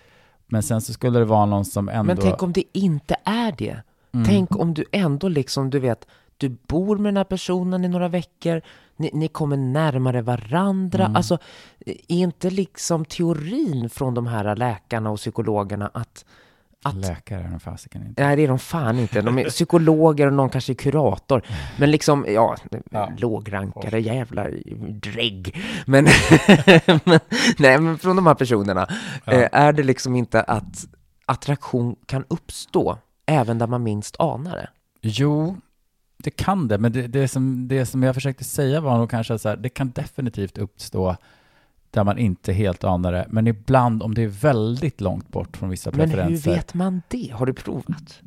Men 0.47 0.63
sen 0.63 0.81
så 0.81 0.93
skulle 0.93 1.19
det 1.19 1.25
vara 1.25 1.45
någon 1.45 1.65
som 1.65 1.89
ändå... 1.89 2.03
Men 2.03 2.17
tänk 2.17 2.43
om 2.43 2.53
det 2.53 2.63
inte 2.73 3.15
är 3.23 3.51
det? 3.57 3.81
Mm. 4.11 4.25
Tänk 4.25 4.55
om 4.55 4.73
du 4.73 4.85
ändå 4.91 5.27
liksom, 5.27 5.69
du 5.69 5.79
vet, 5.79 6.07
du 6.37 6.49
bor 6.49 6.97
med 6.97 7.13
den 7.13 7.17
här 7.17 7.23
personen 7.23 7.85
i 7.85 7.87
några 7.87 8.07
veckor, 8.07 8.61
ni, 8.99 9.09
ni 9.13 9.27
kommer 9.27 9.57
närmare 9.57 10.21
varandra. 10.21 11.03
Mm. 11.05 11.15
Alltså, 11.15 11.37
är 11.85 11.95
inte 12.07 12.49
liksom 12.49 13.05
teorin 13.05 13.89
från 13.89 14.13
de 14.13 14.27
här 14.27 14.55
läkarna 14.55 15.09
och 15.09 15.17
psykologerna 15.17 15.91
att, 15.93 16.25
att 16.83 16.95
Läkare 16.95 17.43
är 17.43 17.47
de 17.49 17.59
fasiken 17.59 18.03
inte. 18.07 18.23
Nej, 18.25 18.35
det 18.35 18.43
är 18.43 18.47
de 18.47 18.59
fan 18.59 18.99
inte. 18.99 19.21
De 19.21 19.39
är 19.39 19.49
psykologer 19.49 20.27
och 20.27 20.33
någon 20.33 20.49
kanske 20.49 20.71
är 20.73 20.75
kurator. 20.75 21.41
Men 21.77 21.91
liksom, 21.91 22.25
ja, 22.29 22.55
Ja. 22.91 23.11
lågrankare, 23.17 23.99
jävla 24.01 24.47
drägg. 24.89 25.55
Men, 25.85 26.03
men, 27.05 27.19
nej, 27.57 27.79
men 27.79 27.97
från 27.97 28.15
de 28.15 28.27
här 28.27 28.35
personerna, 28.35 28.87
Ja. 29.25 29.31
eh, 29.33 29.49
är 29.51 29.73
det 29.73 29.83
liksom 29.83 30.15
inte 30.15 30.41
att 30.43 30.85
attraktion 31.25 31.95
kan 32.05 32.25
uppstå 32.27 32.97
även 33.25 33.57
där 33.57 33.67
man 33.67 33.83
minst 33.83 34.15
anar 34.19 34.51
det? 34.55 34.69
Jo, 35.01 35.57
det 36.23 36.31
kan 36.31 36.67
det, 36.67 36.77
men 36.77 36.91
det, 36.91 37.07
det, 37.07 37.27
som, 37.27 37.67
det 37.67 37.85
som 37.85 38.03
jag 38.03 38.15
försökte 38.15 38.43
säga 38.43 38.81
var 38.81 38.97
nog 38.97 39.09
kanske 39.09 39.39
så 39.39 39.49
här, 39.49 39.57
det 39.57 39.69
kan 39.69 39.89
definitivt 39.89 40.57
uppstå 40.57 41.15
där 41.91 42.03
man 42.03 42.17
inte 42.17 42.53
helt 42.53 42.83
anar 42.83 43.11
det, 43.11 43.25
men 43.29 43.47
ibland 43.47 44.03
om 44.03 44.13
det 44.13 44.23
är 44.23 44.27
väldigt 44.27 45.01
långt 45.01 45.29
bort 45.29 45.57
från 45.57 45.69
vissa 45.69 45.91
Men 45.91 45.99
hur 45.99 46.07
preferenser. 46.17 46.51
vet 46.51 46.73
man 46.73 47.01
det? 47.07 47.31
Har 47.33 47.45
du 47.45 47.53
provat? 47.53 48.21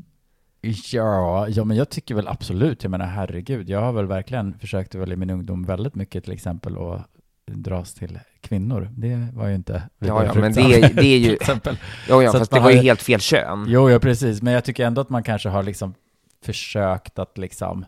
Ja, 0.93 1.49
ja, 1.49 1.65
men 1.65 1.77
jag 1.77 1.89
tycker 1.89 2.15
väl 2.15 2.29
absolut, 2.29 2.83
jag 2.83 2.91
menar 2.91 3.07
herregud, 3.07 3.69
jag 3.69 3.81
har 3.81 3.93
väl 3.93 4.07
verkligen 4.07 4.59
försökt 4.59 4.95
väl 4.95 5.13
i 5.13 5.17
min 5.17 5.31
ungdom 5.31 5.65
väldigt 5.65 5.95
mycket 5.95 6.25
till 6.25 6.33
exempel 6.33 6.77
att 6.79 7.07
dras 7.47 7.95
till 7.95 8.19
kvinnor. 8.41 8.91
Det 8.97 9.29
var 9.35 9.49
ju 9.49 9.55
inte 9.55 9.83
Ja, 9.99 10.25
ja, 10.25 10.35
men 10.35 10.53
det 10.53 10.61
är, 10.61 10.95
det 10.95 11.07
är 11.07 11.19
ju... 11.19 11.39
Ja, 12.09 12.23
ja, 12.23 12.33
fast 12.33 12.51
det 12.51 12.61
var 12.61 12.71
ju 12.71 12.77
helt 12.79 13.03
fel 13.03 13.21
kön. 13.21 13.65
Jo, 13.69 13.91
ja, 13.91 13.99
precis. 13.99 14.43
Men 14.43 14.53
jag 14.55 14.65
tycker 14.65 14.87
ändå 14.87 15.01
att 15.01 15.11
man 15.11 15.23
kanske 15.23 15.49
har 15.49 15.63
liksom 15.63 15.95
försökt 16.45 17.19
att 17.19 17.39
liksom, 17.39 17.85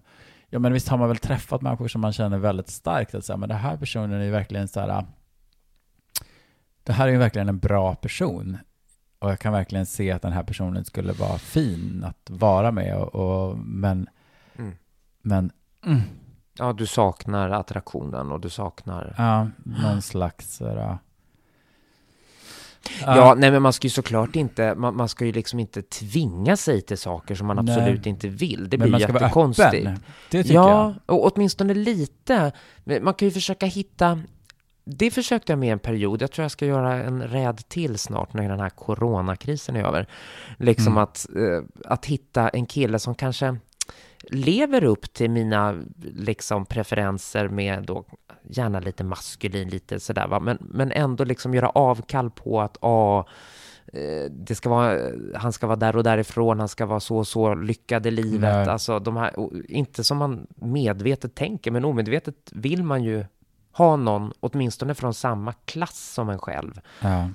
ja 0.51 0.59
men 0.59 0.73
visst 0.73 0.89
har 0.89 0.99
man 0.99 1.09
väl 1.09 1.17
träffat 1.17 1.63
människor 1.63 1.89
som 1.89 2.01
man 2.01 2.13
känner 2.13 2.39
väldigt 2.39 2.69
starkt 2.69 3.15
att 3.15 3.25
säga, 3.25 3.37
men 3.37 3.49
den 3.49 3.59
här 3.59 3.77
personen 3.77 4.21
är 4.21 4.25
ju 4.25 4.31
verkligen 4.31 4.69
så 4.69 4.81
här, 4.81 5.05
det 6.83 6.93
här 6.93 7.09
är 7.09 7.13
ju 7.13 7.19
verkligen 7.19 7.49
en 7.49 7.59
bra 7.59 7.95
person. 7.95 8.59
Och 9.19 9.31
jag 9.31 9.39
kan 9.39 9.53
verkligen 9.53 9.87
se 9.87 10.11
att 10.11 10.23
den 10.23 10.33
här 10.33 10.43
personen 10.43 10.85
skulle 10.85 11.13
vara 11.13 11.39
fin 11.39 12.05
att 12.07 12.31
vara 12.31 12.73
med 12.73 12.97
och, 12.97 13.15
och 13.15 13.59
men, 13.59 14.09
Mm. 14.59 14.73
men, 15.23 15.51
mm, 15.87 16.01
Ja, 16.59 16.73
du 16.73 16.87
saknar 16.87 17.51
attraktionen 17.51 18.33
och 18.33 18.41
du 18.41 18.51
saknar... 18.51 19.15
ja, 19.19 19.49
någon 19.83 20.03
slags 20.03 20.57
så 20.57 20.99
här, 23.01 23.17
Ja, 23.17 23.35
nej 23.39 23.51
men 23.51 23.63
man 23.63 23.73
ska 23.73 23.87
ju 23.87 23.91
såklart 23.91 24.37
inte, 24.37 24.75
man, 24.75 24.97
man 24.97 25.09
ska 25.09 25.25
ju 25.25 25.33
liksom 25.33 25.61
inte 25.61 25.83
tvinga 25.83 26.57
sig 26.57 26.81
till 26.81 26.99
saker 26.99 27.35
som 27.35 27.47
man 27.47 27.65
Nej. 27.65 27.75
absolut 27.79 28.07
inte 28.07 28.29
vill. 28.29 28.69
Det 28.69 28.79
men 28.79 28.89
blir 28.91 29.01
jättekonstigt. 29.01 29.89
Det 30.31 30.43
tycker 30.43 30.55
Ja, 30.55 30.95
jag. 31.07 31.17
och 31.17 31.33
åtminstone 31.37 31.75
lite. 31.75 32.53
Man 33.03 33.15
kan 33.15 33.29
ju 33.29 33.33
försöka 33.33 33.67
hitta, 33.67 34.21
det 34.85 35.11
försökte 35.11 35.53
jag 35.53 35.59
med 35.59 35.73
en 35.73 35.79
period, 35.79 36.23
jag 36.23 36.31
tror 36.33 36.45
jag 36.45 36.51
ska 36.51 36.67
göra 36.67 37.03
en 37.03 37.23
räd 37.23 37.69
till 37.69 37.99
snart 37.99 38.33
när 38.35 38.49
den 38.49 38.61
här 38.61 38.71
coronakrisen 38.71 39.77
är 39.77 39.85
över. 39.85 40.07
Liksom 40.59 40.87
Mm. 40.93 40.99
att, 41.03 41.27
eh, 41.37 41.91
att 41.93 42.07
hitta 42.07 42.49
en 42.49 42.67
kille 42.67 42.99
som 42.99 43.15
kanske 43.15 43.57
lever 44.31 44.85
upp 44.85 45.13
till 45.13 45.31
mina 45.31 45.83
liksom 45.99 46.67
preferenser 46.67 47.49
med 47.49 47.85
då 47.87 48.05
gärna 48.49 48.81
lite 48.81 49.05
maskulin, 49.05 49.69
lite 49.69 50.01
sådär 50.01 50.27
va, 50.27 50.41
men, 50.41 50.59
men 50.61 50.93
ändå 50.93 51.25
liksom 51.25 51.55
göra 51.55 51.69
avkall 51.69 52.31
på 52.31 52.61
att 52.61 52.77
ah, 52.81 53.27
det 54.31 54.55
ska 54.55 54.69
vara, 54.69 55.01
han 55.35 55.53
ska 55.53 55.67
vara 55.67 55.77
där 55.77 55.97
och 55.97 56.05
därifrån, 56.05 56.59
han 56.59 56.69
ska 56.69 56.87
vara 56.87 57.01
så 57.01 57.17
och 57.17 57.27
så 57.27 57.55
lyckad 57.55 58.07
i 58.07 58.11
livet. 58.11 58.41
Nej. 58.41 58.69
Alltså 58.69 58.99
de 58.99 59.17
här, 59.17 59.33
inte 59.69 60.05
som 60.05 60.19
man 60.19 60.47
medvetet 60.55 61.35
tänker, 61.35 61.71
men 61.71 61.85
omedvetet 61.85 62.35
vill 62.53 62.83
man 62.83 63.05
ju 63.05 63.25
ha 63.73 63.97
någon, 63.97 64.33
åtminstone 64.41 64.95
från 64.95 65.15
samma 65.15 65.53
klass 65.53 66.13
som 66.13 66.29
en 66.29 66.39
själv. 66.39 66.81
Ja. 67.01 67.29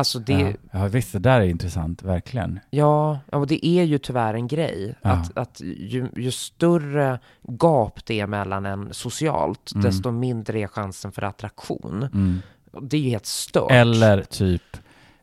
Alltså 0.00 0.18
det, 0.18 0.32
ja. 0.72 0.80
ja, 0.80 0.88
visst, 0.88 1.12
det 1.12 1.18
där 1.18 1.40
är 1.40 1.44
intressant, 1.44 2.02
verkligen. 2.02 2.60
Ja, 2.70 3.18
och 3.32 3.46
det 3.46 3.66
är 3.66 3.82
ju 3.84 3.98
tyvärr 3.98 4.34
en 4.34 4.46
grej. 4.48 4.94
Ja. 5.02 5.10
Att, 5.10 5.38
att 5.38 5.60
ju, 5.60 6.08
ju 6.16 6.30
större 6.30 7.18
gap 7.42 8.06
det 8.06 8.20
är 8.20 8.26
mellan 8.26 8.66
en 8.66 8.88
socialt, 8.94 9.72
Mm. 9.74 9.84
desto 9.84 10.10
mindre 10.10 10.60
är 10.60 10.66
chansen 10.66 11.12
för 11.12 11.22
attraktion. 11.24 12.02
Mm. 12.02 12.42
Det 12.82 12.96
är 12.96 13.00
ju 13.00 13.10
helt 13.10 13.26
stört. 13.26 13.70
Eller 13.70 14.22
typ 14.22 14.62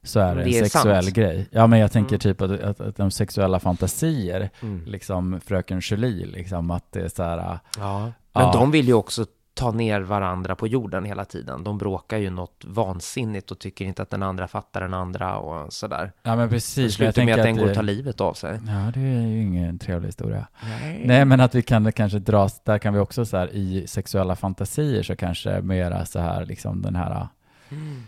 så 0.03 0.19
är 0.19 0.35
det, 0.35 0.43
Det 0.43 0.57
en 0.57 0.63
är 0.65 0.69
sexuell 0.69 1.03
sant. 1.03 1.15
grej. 1.15 1.47
Ja, 1.51 1.67
men 1.67 1.79
jag 1.79 1.91
tänker 1.91 2.09
Mm. 2.15 2.19
typ 2.19 2.41
att, 2.41 2.51
att, 2.51 2.81
att 2.81 2.95
de 2.95 3.11
sexuella 3.11 3.59
fantasier, 3.59 4.49
Mm. 4.61 4.83
liksom 4.85 5.41
Fröken 5.45 5.79
Julie, 5.83 6.25
liksom 6.25 6.71
att 6.71 6.91
det 6.91 7.01
är 7.01 7.09
så 7.09 7.23
här, 7.23 7.59
Ja. 7.77 7.99
Men 8.33 8.43
Ja. 8.45 8.51
de 8.53 8.71
vill 8.71 8.87
ju 8.87 8.93
också 8.93 9.25
ta 9.57 9.71
ner 9.71 10.01
varandra 10.01 10.55
på 10.55 10.67
jorden 10.67 11.05
hela 11.05 11.25
tiden. 11.25 11.63
De 11.63 11.77
bråkar 11.77 12.17
ju 12.17 12.29
något 12.29 12.63
vansinnigt 12.67 13.51
och 13.51 13.59
tycker 13.59 13.85
inte 13.85 14.01
att 14.01 14.09
den 14.09 14.23
andra 14.23 14.47
fattar 14.47 14.81
den 14.81 14.93
andra 14.93 15.37
och 15.37 15.73
sådär. 15.73 16.11
ja 16.23 16.35
men 16.35 16.47
Det 16.47 16.53
precis. 16.53 16.77
jag 16.77 16.91
slutar 16.91 17.05
med 17.05 17.13
tänker 17.35 17.37
att 17.41 17.43
den 17.45 17.57
går 17.57 17.65
det- 17.65 17.69
och 17.71 17.75
tar 17.75 17.83
livet 17.83 18.21
av 18.21 18.33
sig. 18.33 18.59
Ja, 18.67 18.91
det 18.93 18.99
är 18.99 19.27
ju 19.27 19.41
ingen 19.41 19.79
trevlig 19.79 20.07
historia. 20.07 20.47
Nej. 20.63 21.03
Nej, 21.05 21.25
men 21.25 21.39
att 21.39 21.55
vi 21.55 21.61
kan 21.61 21.91
kanske 21.91 22.19
dras, 22.19 22.61
där 22.63 22.77
kan 22.77 22.93
vi 22.93 22.99
också 22.99 23.25
så 23.25 23.37
här 23.37 23.49
i 23.53 23.87
sexuella 23.87 24.35
fantasier 24.35 25.03
så 25.03 25.15
kanske 25.15 25.61
mera 25.61 26.05
så 26.05 26.19
här 26.19 26.45
liksom 26.45 26.81
den 26.81 26.95
här 26.95 27.27
Mm. 27.71 28.03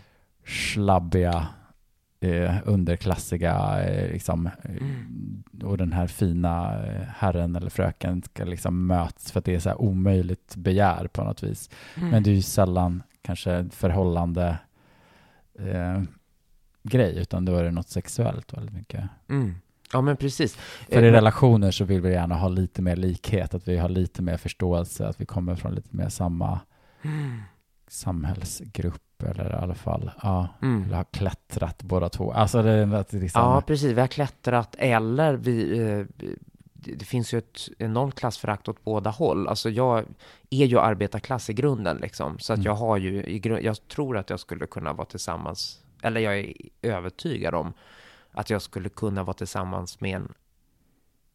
slabbiga, 0.46 1.46
eh, 2.20 2.54
underklassiga, 2.64 3.82
eh, 3.84 4.12
liksom, 4.12 4.46
eh, 4.46 4.70
Mm. 4.70 5.42
och 5.64 5.78
den 5.78 5.92
här 5.92 6.06
fina 6.06 6.84
eh, 6.86 7.02
herren 7.16 7.56
eller 7.56 7.70
fröken 7.70 8.22
ska 8.22 8.44
liksom 8.44 8.86
möts 8.86 9.32
för 9.32 9.38
att 9.38 9.44
det 9.44 9.54
är 9.54 9.58
så 9.60 9.68
här 9.68 9.80
omöjligt 9.80 10.56
begär 10.56 11.06
på 11.06 11.24
något 11.24 11.42
vis. 11.42 11.70
Mm. 11.96 12.08
Men 12.10 12.22
det 12.22 12.30
är 12.30 12.34
ju 12.34 12.42
sällan 12.42 13.02
kanske 13.22 13.68
förhållande 13.72 14.58
eh, 15.58 16.02
grej, 16.82 17.18
utan 17.18 17.44
då 17.44 17.56
är 17.56 17.64
det 17.64 17.70
något 17.70 17.88
sexuellt 17.88 18.52
väldigt 18.52 18.74
mycket. 18.74 19.04
Mm. 19.28 19.54
Ja, 19.92 20.00
men 20.00 20.16
precis. 20.16 20.54
För 20.56 20.92
Eh, 20.96 20.98
i 20.98 21.02
men- 21.02 21.12
relationer 21.12 21.70
så 21.70 21.84
vill 21.84 22.00
vi 22.00 22.12
gärna 22.12 22.34
ha 22.34 22.48
lite 22.48 22.82
mer 22.82 22.96
likhet, 22.96 23.54
att 23.54 23.68
vi 23.68 23.76
har 23.78 23.88
lite 23.88 24.22
mer 24.22 24.36
förståelse, 24.36 25.06
att 25.08 25.20
vi 25.20 25.26
kommer 25.26 25.54
från 25.56 25.74
lite 25.74 25.96
mer 25.96 26.08
samma 26.08 26.60
Mm. 27.02 27.40
Eller 29.22 29.50
i 29.50 29.54
alla 29.62 29.74
fall, 29.74 30.10
ja, 30.22 30.48
Mm. 30.62 30.82
eller 30.84 30.96
har 30.96 31.04
klättrat 31.04 31.82
båda 31.82 32.08
två. 32.08 32.32
Alltså 32.32 32.62
det 32.62 32.70
är 32.70 32.94
att 32.94 33.12
liksom, 33.12 33.42
Ja, 33.42 33.60
precis. 33.66 33.92
Vi 33.92 34.00
har 34.00 34.08
klättrat 34.08 34.74
eller 34.78 35.34
vi, 35.34 35.78
eh, 35.78 36.06
det 36.18 36.36
det 36.94 37.04
finns 37.04 37.34
ju 37.34 37.38
ett 37.38 37.58
enormt 37.78 38.14
klassförakt 38.14 38.68
åt 38.68 38.84
båda 38.84 39.10
håll. 39.10 39.48
Alltså 39.48 39.70
jag 39.70 40.04
är 40.50 40.66
ju 40.66 40.78
arbetarklass 40.78 41.50
i 41.50 41.52
grunden 41.52 41.96
liksom, 41.96 42.38
så 42.38 42.52
att 42.52 42.56
Mm. 42.56 42.66
jag 42.66 42.74
har 42.74 42.96
ju, 42.96 43.24
i 43.24 43.38
grund, 43.38 43.62
jag 43.64 43.88
tror 43.88 44.16
att 44.16 44.30
jag 44.30 44.40
skulle 44.40 44.66
kunna 44.66 44.92
vara 44.92 45.06
tillsammans, 45.06 45.82
eller 46.02 46.20
jag 46.20 46.38
är 46.38 46.52
övertygad 46.82 47.54
om 47.54 47.72
att 48.32 48.50
jag 48.50 48.62
skulle 48.62 48.88
kunna 48.88 49.22
vara 49.22 49.34
tillsammans 49.34 50.00
med 50.00 50.16
en 50.16 50.32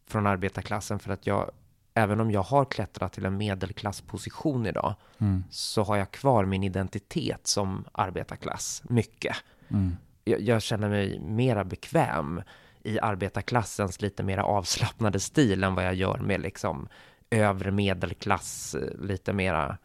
från 0.07 0.27
arbetarklassen 0.27 0.99
för 0.99 1.13
att 1.13 1.27
jag, 1.27 1.51
även 1.98 2.20
om 2.20 2.32
jag 2.32 2.43
har 2.43 2.66
klättrat 2.66 3.14
till 3.14 3.26
en 3.26 3.38
medelklassposition 3.38 4.66
idag, 4.66 4.96
Mm. 5.18 5.43
så 5.50 5.84
har 5.84 5.98
jag 5.98 6.12
kvar 6.12 6.46
min 6.46 6.64
identitet 6.64 7.48
som 7.48 7.86
arbetarklass 7.91 8.84
mycket. 8.89 9.36
Mm. 9.70 9.96
Jag, 10.24 10.41
jag 10.41 10.62
känner 10.62 10.89
mig 10.89 11.20
mera 11.20 11.64
bekväm 11.64 12.41
i 12.84 13.00
arbetarklassens 13.00 14.02
lite 14.02 14.24
mera 14.24 14.43
avslappnade 14.43 15.20
stil 15.20 15.64
än 15.64 15.76
vad 15.76 15.86
jag 15.86 15.96
gör 15.96 16.18
med 16.18 16.41
liksom 16.41 16.88
övre 17.30 17.72
medelklass, 17.72 18.76
lite 19.02 19.34
mera, 19.34 19.78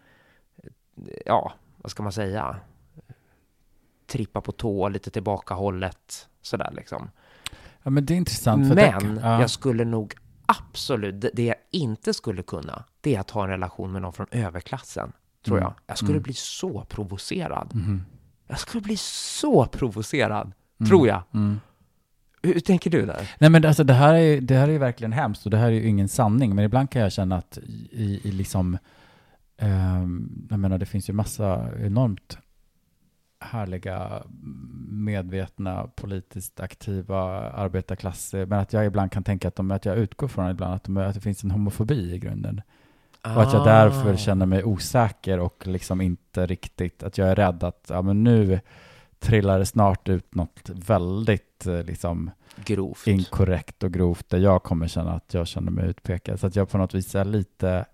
ja, 1.27 1.53
vad 1.77 1.91
ska 1.91 2.03
man 2.03 2.13
säga? 2.13 2.57
Trippa 4.07 4.41
på 4.41 4.53
tå, 4.53 4.89
lite 4.89 5.11
tillbakahållet, 5.11 6.29
sådär 6.43 6.71
liksom. 6.77 7.11
Ja, 7.83 7.91
men 7.91 8.07
det 8.07 8.15
är 8.15 8.17
intressant. 8.17 8.67
Men 8.67 8.77
det- 8.77 9.21
ja. 9.23 9.41
jag 9.41 9.51
skulle 9.51 9.85
nog 9.85 10.15
absolut, 10.59 11.21
det, 11.35 11.45
jag 11.45 11.57
inte 11.71 12.15
skulle 12.15 12.43
kunna, 12.43 12.85
det 13.01 13.15
är 13.15 13.21
att 13.21 13.31
ha 13.31 13.45
en 13.45 13.51
relation 13.51 13.93
med 13.93 14.03
någon 14.03 14.13
från 14.13 14.27
överklassen, 14.31 15.13
tror 15.45 15.57
Mm. 15.59 15.65
jag. 15.67 15.75
Jag 15.87 15.99
skulle 15.99 16.13
Mm. 16.13 16.23
bli 16.23 16.35
så 16.35 16.85
provocerad. 16.89 17.75
Mhm. 17.75 18.05
Jag 18.49 18.59
skulle 18.61 18.81
bli 18.81 18.97
så 18.97 19.67
provocerad, 19.67 20.53
tror 20.89 21.09
jag. 21.09 21.23
Mm. 21.35 21.61
Hur, 22.43 22.61
tänker 22.61 22.91
du 22.91 23.07
där? 23.07 23.31
Nej 23.39 23.51
men 23.51 23.65
alltså 23.65 23.85
det 23.85 23.93
här, 23.95 24.15
är, 24.15 24.41
det 24.41 24.55
här 24.57 24.69
är 24.69 24.73
ju 24.73 24.79
verkligen 24.79 25.13
hemskt 25.13 25.45
och 25.45 25.51
det 25.51 25.57
här 25.57 25.67
är 25.67 25.71
ju 25.71 25.89
ingen 25.89 26.09
sanning. 26.09 26.55
Men 26.55 26.65
ibland 26.65 26.91
kan 26.91 27.03
jag 27.03 27.13
känna 27.13 27.37
att 27.37 27.59
i, 27.91 28.21
i 28.25 28.33
liksom, 28.33 28.79
ehm, 29.59 30.47
jag 30.51 30.59
menar 30.61 30.79
det 30.79 30.87
finns 30.87 31.09
ju 31.09 31.13
massa 31.13 31.69
enormt 31.79 32.39
härliga, 33.41 34.23
medvetna, 34.89 35.87
politiskt 35.95 36.61
aktiva 36.61 37.21
arbetarklasser. 37.51 38.47
Men 38.47 38.59
att 38.59 38.73
jag 38.73 38.87
ibland 38.87 39.13
kan 39.13 39.23
tänka 39.25 39.49
att, 39.49 39.57
de, 39.57 39.71
att 39.71 39.85
jag 39.85 39.97
utgår 39.99 40.29
från 40.29 40.51
ibland 40.51 40.75
att, 40.75 40.85
de, 40.85 40.97
att 40.97 41.15
det 41.15 41.21
finns 41.21 41.45
en 41.45 41.51
homofobi 41.51 42.15
i 42.15 42.19
grunden. 42.19 42.61
Och 43.23 43.43
att 43.43 43.53
jag 43.53 43.63
Ah. 43.63 43.65
därför 43.65 44.17
känner 44.17 44.47
mig 44.47 44.65
osäker 44.65 45.39
och 45.41 45.67
liksom 45.67 46.01
inte 46.01 46.47
riktigt, 46.47 47.03
att 47.03 47.19
jag 47.19 47.29
är 47.29 47.35
rädd 47.35 47.65
att 47.65 47.87
ja, 47.89 48.03
men 48.03 48.25
nu 48.25 48.61
trillar 49.19 49.59
det 49.59 49.67
snart 49.67 50.09
ut 50.09 50.35
något 50.35 50.71
väldigt 50.71 51.67
eh, 51.67 51.83
liksom 51.83 52.31
Grovt. 52.65 53.07
inkorrekt 53.07 53.83
och 53.83 53.93
grovt 53.93 54.29
där 54.29 54.39
jag 54.39 54.63
kommer 54.63 54.89
känna 54.89 55.13
att 55.13 55.35
jag 55.35 55.47
känner 55.47 55.71
mig 55.71 55.89
utpekad. 55.89 56.41
Så 56.41 56.47
att 56.47 56.57
jag 56.57 56.69
på 56.71 56.79
något 56.79 56.95
vis 56.95 57.15
är 57.15 57.25
lite, 57.25 57.85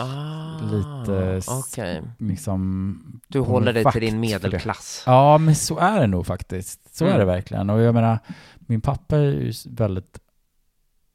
ah, 0.00 0.60
lite 0.62 1.40
Okej. 1.50 2.02
liksom... 2.18 3.20
Du 3.28 3.40
håller 3.40 3.72
dig 3.72 3.84
till 3.92 4.00
din 4.00 4.20
medelklass. 4.20 5.02
Ja, 5.06 5.38
men 5.38 5.54
så 5.56 5.78
är 5.78 6.00
det 6.00 6.06
nog 6.06 6.26
faktiskt. 6.26 6.96
Så 6.96 7.04
är 7.04 7.08
Mm. 7.08 7.18
det 7.20 7.24
verkligen. 7.26 7.70
Och 7.70 7.80
jag 7.80 7.94
menar, 7.94 8.18
min 8.58 8.80
pappa 8.80 9.16
är 9.16 9.22
ju 9.22 9.52
väldigt 9.66 10.18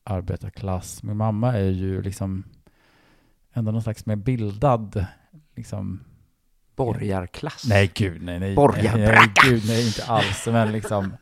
arbetarklass. 0.04 1.04
Min 1.04 1.18
mamma 1.18 1.54
är 1.54 1.70
ju 1.70 2.02
liksom 2.02 2.44
ändå 3.54 3.72
någon 3.72 3.82
slags 3.84 4.06
mer 4.06 4.16
bildad, 4.16 5.06
liksom... 5.56 6.00
Borgarklass. 6.76 7.64
Nej, 7.68 7.92
gud, 7.94 8.22
nej, 8.22 8.40
nej. 8.40 8.56
Borgarbracka. 8.56 9.48
Nej, 9.50 9.62
nej, 9.68 9.88
inte 9.88 10.04
alls. 10.06 10.46
Men 10.48 10.72
liksom... 10.72 11.14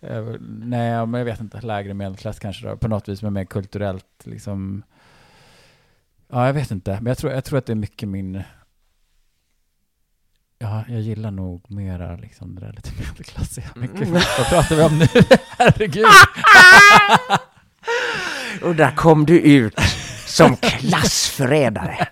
eh, 0.00 0.22
Nej, 0.40 1.06
men 1.06 1.14
jag 1.14 1.24
vet 1.24 1.40
inte, 1.40 1.60
lägre 1.60 1.94
medelklass 1.94 2.38
kanske 2.38 2.68
då, 2.68 2.76
på 2.76 2.88
något 2.88 3.08
vis, 3.08 3.22
men 3.22 3.32
mer 3.32 3.44
kulturellt 3.44 4.22
liksom. 4.24 4.82
Ja, 6.34 6.46
jag 6.46 6.52
vet 6.52 6.70
inte, 6.70 6.90
men 6.90 7.06
jag 7.06 7.18
tror, 7.18 7.32
jag 7.32 7.44
tror 7.44 7.58
att 7.58 7.66
det 7.66 7.72
är 7.72 7.76
mycket 7.76 8.08
min... 8.08 8.42
Ja, 10.58 10.84
jag 10.88 11.00
gillar 11.00 11.30
nog 11.30 11.70
mera 11.70 12.16
liksom 12.16 12.54
det 12.54 12.60
där 12.60 12.72
lite 12.72 12.90
medelklassiga. 13.08 13.66
Mycket. 13.74 14.00
Mm. 14.00 14.12
Vad 14.12 14.46
pratar 14.48 14.76
vi 14.76 14.82
om 14.82 14.98
nu? 14.98 15.06
Herregud. 15.58 16.04
Och 18.62 18.76
där 18.76 18.96
kom 18.96 19.26
du 19.26 19.40
ut 19.40 19.80
som 20.26 20.56
klassförrädare. 20.62 22.08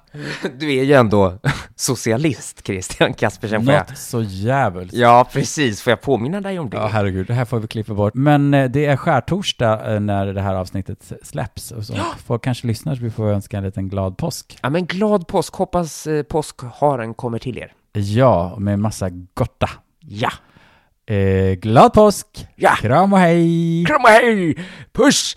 Du 0.58 0.74
är 0.78 0.84
ju 0.84 0.92
ändå 0.92 1.38
socialist, 1.76 2.66
Christian 2.66 3.14
Kaspersen. 3.14 3.64
Jag... 3.64 3.88
Något 3.88 3.98
så 3.98 4.22
jävligt. 4.22 4.92
Ja, 4.92 5.28
precis. 5.32 5.82
Får 5.82 5.90
jag 5.90 6.00
påminna 6.00 6.40
dig 6.40 6.58
om 6.58 6.70
det? 6.70 6.76
Ja, 6.76 6.86
herregud, 6.86 7.26
det 7.26 7.34
här 7.34 7.44
får 7.44 7.58
vi 7.58 7.68
klippa 7.68 7.94
bort. 7.94 8.14
Men 8.14 8.54
eh, 8.54 8.70
det 8.70 8.86
är 8.86 8.96
skärtorsdag 8.96 9.94
eh, 9.94 10.00
när 10.00 10.26
det 10.26 10.40
här 10.40 10.54
avsnittet 10.54 11.12
släpps. 11.22 11.70
Och 11.70 11.84
så 11.84 11.94
folk 12.24 12.44
kanske 12.44 12.66
lyssnar, 12.66 12.94
så 12.94 13.02
vi 13.02 13.10
får 13.10 13.28
önska 13.28 13.56
en 13.58 13.64
liten 13.64 13.88
glad 13.88 14.16
påsk. 14.16 14.58
Ja, 14.62 14.70
men 14.70 14.86
glad 14.86 15.26
påsk. 15.26 15.54
Hoppas 15.54 16.06
eh, 16.06 16.22
påskharen 16.22 17.14
kommer 17.14 17.38
till 17.38 17.58
er. 17.58 17.72
Ja, 17.92 18.56
med 18.58 18.78
massa 18.78 19.08
gotta. 19.34 19.70
Ja. 20.00 20.30
Eh, 21.06 21.54
glad 21.54 21.92
påsk! 21.92 22.26
Ja. 22.56 22.70
Kram 22.70 23.12
och 23.12 23.18
hej! 23.18 23.84
Kram 23.86 24.02
och 24.02 24.08
hej! 24.08 24.56
Puss! 24.92 25.36